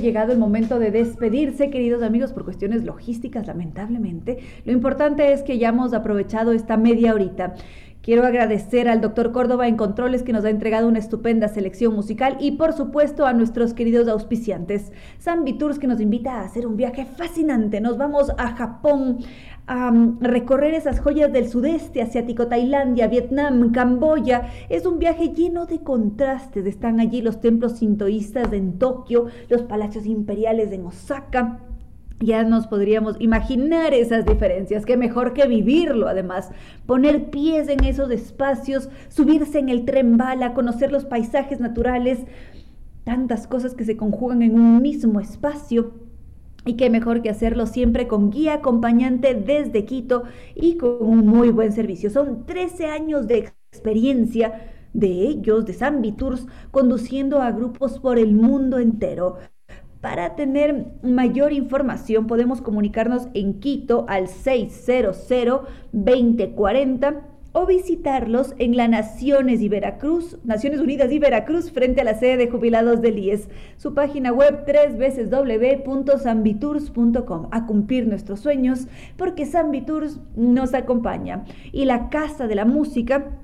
llegado 0.02 0.32
el 0.32 0.38
momento 0.38 0.80
de 0.80 0.90
despedirse, 0.90 1.70
queridos 1.70 2.02
amigos, 2.02 2.32
por 2.32 2.44
cuestiones 2.44 2.82
logísticas, 2.84 3.46
lamentablemente. 3.46 4.38
Lo 4.64 4.72
importante 4.72 5.32
es 5.32 5.42
que 5.42 5.58
ya 5.58 5.68
hemos 5.68 5.94
aprovechado 5.94 6.52
esta 6.52 6.76
media 6.76 7.14
horita. 7.14 7.54
Quiero 8.02 8.26
agradecer 8.26 8.88
al 8.88 9.00
doctor 9.00 9.30
Córdoba 9.30 9.68
en 9.68 9.76
Controles 9.76 10.24
que 10.24 10.32
nos 10.32 10.44
ha 10.44 10.50
entregado 10.50 10.88
una 10.88 10.98
estupenda 10.98 11.46
selección 11.46 11.94
musical 11.94 12.36
y 12.40 12.52
por 12.52 12.72
supuesto 12.72 13.26
a 13.26 13.32
nuestros 13.32 13.74
queridos 13.74 14.08
auspiciantes. 14.08 14.90
San 15.18 15.44
Tours 15.56 15.78
que 15.78 15.86
nos 15.86 16.00
invita 16.00 16.32
a 16.32 16.44
hacer 16.44 16.66
un 16.66 16.76
viaje 16.76 17.04
fascinante. 17.04 17.80
Nos 17.80 17.98
vamos 17.98 18.32
a 18.38 18.56
Japón 18.56 19.18
a 19.68 19.92
mm, 19.92 20.18
recorrer 20.20 20.74
esas 20.74 20.98
joyas 20.98 21.32
del 21.32 21.48
sudeste 21.48 22.02
asiático, 22.02 22.48
Tailandia, 22.48 23.06
Vietnam, 23.06 23.70
Camboya. 23.70 24.48
Es 24.68 24.84
un 24.84 24.98
viaje 24.98 25.28
lleno 25.28 25.66
de 25.66 25.78
contrastes. 25.78 26.66
Están 26.66 26.98
allí 26.98 27.22
los 27.22 27.40
templos 27.40 27.78
sintoístas 27.78 28.52
en 28.52 28.80
Tokio, 28.80 29.26
los 29.48 29.62
palacios 29.62 30.06
imperiales 30.06 30.72
en 30.72 30.86
Osaka 30.86 31.60
ya 32.20 32.44
nos 32.44 32.66
podríamos 32.66 33.16
imaginar 33.18 33.94
esas 33.94 34.24
diferencias, 34.24 34.86
qué 34.86 34.96
mejor 34.96 35.32
que 35.32 35.46
vivirlo 35.46 36.08
además, 36.08 36.50
poner 36.86 37.30
pies 37.30 37.68
en 37.68 37.84
esos 37.84 38.10
espacios, 38.10 38.88
subirse 39.08 39.58
en 39.58 39.68
el 39.68 39.84
tren 39.84 40.16
bala, 40.16 40.54
conocer 40.54 40.92
los 40.92 41.04
paisajes 41.04 41.60
naturales, 41.60 42.20
tantas 43.04 43.46
cosas 43.46 43.74
que 43.74 43.84
se 43.84 43.96
conjugan 43.96 44.42
en 44.42 44.54
un 44.54 44.80
mismo 44.80 45.20
espacio. 45.20 45.94
Y 46.64 46.74
qué 46.74 46.90
mejor 46.90 47.22
que 47.22 47.30
hacerlo 47.30 47.66
siempre 47.66 48.06
con 48.06 48.30
guía 48.30 48.54
acompañante 48.54 49.34
desde 49.34 49.84
Quito 49.84 50.22
y 50.54 50.76
con 50.76 50.98
un 51.00 51.26
muy 51.26 51.50
buen 51.50 51.72
servicio. 51.72 52.08
Son 52.08 52.46
13 52.46 52.86
años 52.86 53.26
de 53.26 53.52
experiencia 53.72 54.70
de 54.92 55.08
ellos, 55.08 55.64
de 55.66 56.12
Tours, 56.16 56.46
conduciendo 56.70 57.40
a 57.40 57.50
grupos 57.50 57.98
por 57.98 58.18
el 58.18 58.34
mundo 58.34 58.78
entero. 58.78 59.38
Para 60.02 60.34
tener 60.34 60.84
mayor 61.02 61.52
información 61.52 62.26
podemos 62.26 62.60
comunicarnos 62.60 63.28
en 63.34 63.60
Quito 63.60 64.04
al 64.08 64.26
600-2040 64.26 67.20
o 67.52 67.66
visitarlos 67.66 68.56
en 68.58 68.76
la 68.76 68.88
Naciones 68.88 69.60
y 69.60 69.68
Veracruz, 69.68 70.38
Naciones 70.42 70.80
Unidas 70.80 71.12
y 71.12 71.20
Veracruz 71.20 71.70
frente 71.70 72.00
a 72.00 72.04
la 72.04 72.14
sede 72.14 72.36
de 72.36 72.50
jubilados 72.50 73.00
del 73.00 73.20
IES. 73.20 73.48
Su 73.76 73.94
página 73.94 74.32
web 74.32 74.64
www.sambitours.com 74.66 77.48
a 77.52 77.66
cumplir 77.66 78.08
nuestros 78.08 78.40
sueños 78.40 78.88
porque 79.16 79.46
Sambitours 79.46 80.18
nos 80.34 80.74
acompaña 80.74 81.44
y 81.70 81.84
la 81.84 82.08
Casa 82.08 82.48
de 82.48 82.56
la 82.56 82.64
Música 82.64 83.38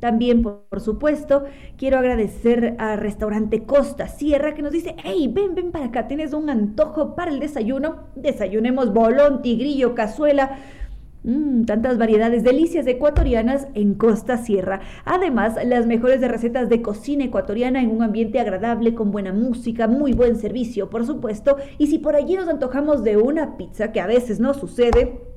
También, 0.00 0.42
por, 0.42 0.80
supuesto, 0.80 1.44
quiero 1.76 1.98
agradecer 1.98 2.74
a 2.78 2.96
Restaurante 2.96 3.64
Costa 3.64 4.08
Sierra 4.08 4.54
que 4.54 4.62
nos 4.62 4.72
dice, 4.72 4.96
hey, 5.04 5.30
ven, 5.32 5.54
ven 5.54 5.72
para 5.72 5.86
acá, 5.86 6.08
tienes 6.08 6.32
un 6.32 6.48
antojo 6.48 7.14
para 7.14 7.30
el 7.30 7.38
desayuno. 7.38 8.04
Desayunemos 8.16 8.94
bolón, 8.94 9.42
tigrillo, 9.42 9.94
cazuela. 9.94 10.58
Mm, 11.22 11.64
tantas 11.64 11.98
variedades 11.98 12.44
delicias 12.44 12.86
ecuatorianas 12.86 13.68
en 13.74 13.92
Costa 13.92 14.38
Sierra. 14.38 14.80
Además, 15.04 15.58
las 15.66 15.84
mejores 15.84 16.22
de 16.22 16.28
recetas 16.28 16.70
de 16.70 16.80
cocina 16.80 17.24
ecuatoriana 17.24 17.82
en 17.82 17.90
un 17.90 18.02
ambiente 18.02 18.40
agradable, 18.40 18.94
con 18.94 19.10
buena 19.10 19.34
música, 19.34 19.86
muy 19.86 20.14
buen 20.14 20.36
servicio, 20.36 20.88
por 20.88 21.04
supuesto. 21.04 21.58
Y 21.76 21.88
si 21.88 21.98
por 21.98 22.16
allí 22.16 22.36
nos 22.36 22.48
antojamos 22.48 23.04
de 23.04 23.18
una 23.18 23.58
pizza, 23.58 23.92
que 23.92 24.00
a 24.00 24.06
veces 24.06 24.40
no 24.40 24.54
sucede, 24.54 25.29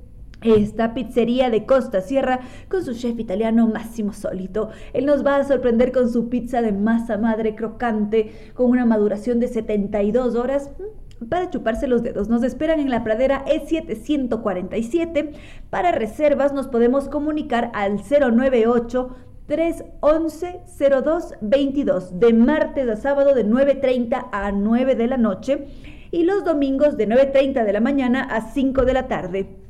esta 0.44 0.94
pizzería 0.94 1.50
de 1.50 1.66
Costa 1.66 2.02
Sierra 2.02 2.40
con 2.70 2.84
su 2.84 2.94
chef 2.94 3.20
italiano 3.20 3.68
Máximo 3.68 4.14
Solito. 4.14 4.70
Él 4.94 5.06
nos 5.06 5.26
va 5.26 5.38
a 5.38 5.44
sorprender 5.44 5.92
con 5.92 6.10
su 6.10 6.30
pizza 6.30 6.62
de 6.62 6.72
masa 6.72 7.18
madre 7.18 7.56
crocante 7.56 8.52
con 8.54 8.70
una 8.70 8.86
maduración 8.86 9.40
de 9.40 9.48
72 9.48 10.36
horas 10.36 10.72
mm, 10.78 11.26
para 11.26 11.50
chuparse 11.50 11.88
los 11.88 12.04
dedos. 12.04 12.30
Nos 12.30 12.44
esperan 12.44 12.80
en 12.80 12.90
la 12.90 13.04
pradera 13.04 13.46
E747. 13.46 15.32
Para 15.70 15.92
reservas 15.92 16.54
nos 16.54 16.68
podemos 16.68 17.10
comunicar 17.10 17.72
al 17.74 17.98
098 17.98 19.16
311 19.48 20.62
0222 20.78 22.20
de 22.20 22.34
martes 22.34 22.90
a 22.90 22.96
sábado 22.96 23.34
de 23.34 23.46
9.30 23.46 24.30
a 24.32 24.52
9 24.52 24.96
de 24.96 25.08
la 25.08 25.18
noche 25.18 25.68
y 26.12 26.24
los 26.24 26.44
domingos 26.46 26.96
de 26.96 27.08
9.30 27.08 27.66
de 27.66 27.74
la 27.74 27.82
mañana 27.82 28.24
a 28.24 28.42
5 28.52 28.86
de 28.86 28.94
la 28.94 29.08
tarde. 29.08 29.63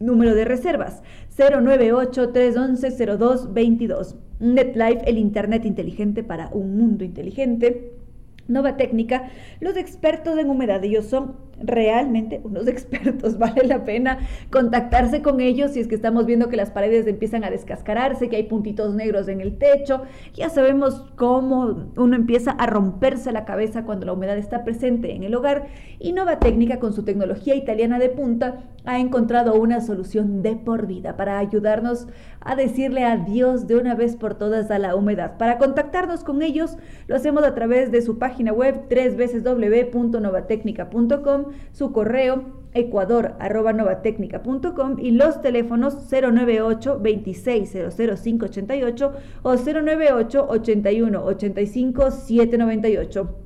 Número 0.00 0.34
de 0.34 0.44
reservas 0.46 1.02
098-311-0222. 1.36 4.16
NetLife, 4.40 5.08
el 5.08 5.18
Internet 5.18 5.64
inteligente 5.66 6.24
para 6.24 6.48
un 6.48 6.76
mundo 6.78 7.04
inteligente. 7.04 7.92
Nova 8.48 8.78
Técnica, 8.78 9.28
los 9.60 9.76
expertos 9.76 10.38
en 10.38 10.48
humedad, 10.50 10.82
ellos 10.82 11.04
son 11.04 11.36
realmente 11.62 12.40
unos 12.44 12.66
expertos, 12.68 13.38
vale 13.38 13.66
la 13.66 13.84
pena 13.84 14.18
contactarse 14.50 15.22
con 15.22 15.40
ellos 15.40 15.72
si 15.72 15.80
es 15.80 15.86
que 15.86 15.94
estamos 15.94 16.26
viendo 16.26 16.48
que 16.48 16.56
las 16.56 16.70
paredes 16.70 17.06
empiezan 17.06 17.44
a 17.44 17.50
descascararse, 17.50 18.28
que 18.28 18.36
hay 18.36 18.44
puntitos 18.44 18.94
negros 18.94 19.28
en 19.28 19.40
el 19.40 19.58
techo, 19.58 20.02
ya 20.34 20.48
sabemos 20.48 21.06
cómo 21.16 21.90
uno 21.96 22.16
empieza 22.16 22.52
a 22.52 22.66
romperse 22.66 23.32
la 23.32 23.44
cabeza 23.44 23.84
cuando 23.84 24.06
la 24.06 24.12
humedad 24.12 24.38
está 24.38 24.64
presente 24.64 25.14
en 25.14 25.22
el 25.22 25.34
hogar 25.34 25.66
y 25.98 26.12
Nova 26.12 26.38
Técnica 26.38 26.78
con 26.78 26.92
su 26.92 27.04
tecnología 27.04 27.54
italiana 27.54 27.98
de 27.98 28.08
punta 28.08 28.64
ha 28.84 28.98
encontrado 28.98 29.54
una 29.54 29.80
solución 29.80 30.42
de 30.42 30.56
por 30.56 30.86
vida 30.86 31.16
para 31.16 31.38
ayudarnos 31.38 32.08
a 32.40 32.56
decirle 32.56 33.04
adiós 33.04 33.66
de 33.66 33.76
una 33.76 33.94
vez 33.94 34.16
por 34.16 34.34
todas 34.34 34.70
a 34.70 34.78
la 34.78 34.96
humedad. 34.96 35.36
Para 35.36 35.58
contactarnos 35.58 36.24
con 36.24 36.40
ellos 36.42 36.78
lo 37.06 37.16
hacemos 37.16 37.44
a 37.44 37.54
través 37.54 37.92
de 37.92 38.02
su 38.02 38.18
página 38.18 38.52
web 38.52 38.88
www.novatecnica.com 38.88 41.44
su 41.72 41.92
correo 41.92 42.58
ecuador.novatecnica.com 42.72 44.96
y 44.98 45.10
los 45.12 45.40
teléfonos 45.42 45.96
098 46.10 47.00
2600588 47.02 49.12
o 49.42 49.56
098 49.56 50.46
81 50.48 51.24
85 51.24 52.10
798. 52.10 53.36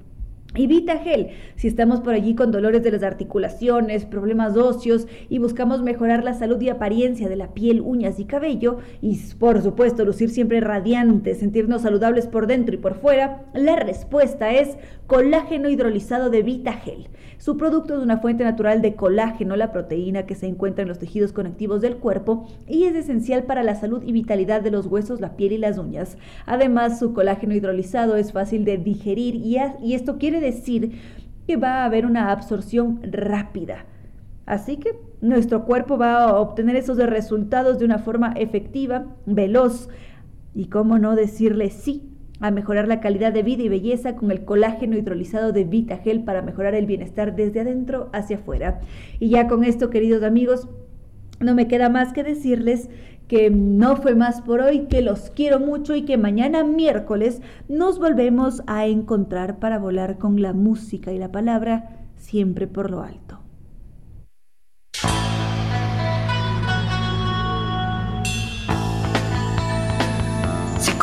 Y 0.56 0.68
Vitagel, 0.68 1.30
si 1.56 1.66
estamos 1.66 2.00
por 2.00 2.14
allí 2.14 2.36
con 2.36 2.52
dolores 2.52 2.84
de 2.84 2.92
las 2.92 3.02
articulaciones, 3.02 4.04
problemas 4.04 4.56
óseos 4.56 5.08
y 5.28 5.38
buscamos 5.38 5.82
mejorar 5.82 6.22
la 6.22 6.32
salud 6.32 6.60
y 6.60 6.68
apariencia 6.68 7.28
de 7.28 7.34
la 7.34 7.54
piel, 7.54 7.80
uñas 7.80 8.20
y 8.20 8.24
cabello, 8.24 8.78
y 9.02 9.18
por 9.40 9.60
supuesto 9.62 10.04
lucir 10.04 10.30
siempre 10.30 10.60
radiantes, 10.60 11.38
sentirnos 11.38 11.82
saludables 11.82 12.28
por 12.28 12.46
dentro 12.46 12.72
y 12.72 12.78
por 12.78 12.94
fuera, 12.94 13.42
la 13.52 13.74
respuesta 13.74 14.52
es 14.52 14.76
colágeno 15.08 15.68
hidrolizado 15.68 16.30
de 16.30 16.44
Vitagel. 16.44 17.08
Su 17.44 17.58
producto 17.58 17.94
es 17.94 18.02
una 18.02 18.20
fuente 18.20 18.42
natural 18.42 18.80
de 18.80 18.94
colágeno, 18.94 19.54
la 19.54 19.70
proteína 19.70 20.24
que 20.24 20.34
se 20.34 20.46
encuentra 20.46 20.80
en 20.80 20.88
los 20.88 20.98
tejidos 20.98 21.34
conectivos 21.34 21.82
del 21.82 21.98
cuerpo 21.98 22.48
y 22.66 22.84
es 22.84 22.94
esencial 22.94 23.42
para 23.42 23.62
la 23.62 23.74
salud 23.74 24.02
y 24.02 24.12
vitalidad 24.12 24.62
de 24.62 24.70
los 24.70 24.86
huesos, 24.86 25.20
la 25.20 25.36
piel 25.36 25.52
y 25.52 25.58
las 25.58 25.76
uñas. 25.76 26.16
Además, 26.46 26.98
su 26.98 27.12
colágeno 27.12 27.54
hidrolizado 27.54 28.16
es 28.16 28.32
fácil 28.32 28.64
de 28.64 28.78
digerir 28.78 29.34
y, 29.34 29.58
y 29.82 29.92
esto 29.92 30.16
quiere 30.16 30.40
decir 30.40 30.92
que 31.46 31.58
va 31.58 31.82
a 31.82 31.84
haber 31.84 32.06
una 32.06 32.32
absorción 32.32 33.00
rápida. 33.12 33.84
Así 34.46 34.78
que 34.78 34.98
nuestro 35.20 35.66
cuerpo 35.66 35.98
va 35.98 36.24
a 36.24 36.40
obtener 36.40 36.76
esos 36.76 36.96
resultados 36.96 37.78
de 37.78 37.84
una 37.84 37.98
forma 37.98 38.32
efectiva, 38.38 39.04
veloz 39.26 39.90
y 40.54 40.68
cómo 40.68 40.98
no 40.98 41.14
decirle 41.14 41.68
sí 41.68 42.13
a 42.40 42.50
mejorar 42.50 42.88
la 42.88 43.00
calidad 43.00 43.32
de 43.32 43.42
vida 43.42 43.62
y 43.62 43.68
belleza 43.68 44.16
con 44.16 44.30
el 44.30 44.44
colágeno 44.44 44.96
hidrolizado 44.96 45.52
de 45.52 45.64
VitaGel 45.64 46.24
para 46.24 46.42
mejorar 46.42 46.74
el 46.74 46.86
bienestar 46.86 47.36
desde 47.36 47.60
adentro 47.60 48.10
hacia 48.12 48.36
afuera. 48.36 48.80
Y 49.20 49.28
ya 49.30 49.46
con 49.48 49.64
esto, 49.64 49.90
queridos 49.90 50.22
amigos, 50.22 50.68
no 51.40 51.54
me 51.54 51.68
queda 51.68 51.88
más 51.88 52.12
que 52.12 52.24
decirles 52.24 52.88
que 53.28 53.50
no 53.50 53.96
fue 53.96 54.14
más 54.14 54.42
por 54.42 54.60
hoy, 54.60 54.86
que 54.86 55.00
los 55.00 55.30
quiero 55.30 55.58
mucho 55.58 55.94
y 55.94 56.02
que 56.02 56.18
mañana 56.18 56.62
miércoles 56.62 57.40
nos 57.68 57.98
volvemos 57.98 58.62
a 58.66 58.86
encontrar 58.86 59.58
para 59.58 59.78
volar 59.78 60.18
con 60.18 60.42
la 60.42 60.52
música 60.52 61.12
y 61.12 61.18
la 61.18 61.32
palabra 61.32 62.04
siempre 62.16 62.66
por 62.66 62.90
lo 62.90 63.02
alto. 63.02 63.23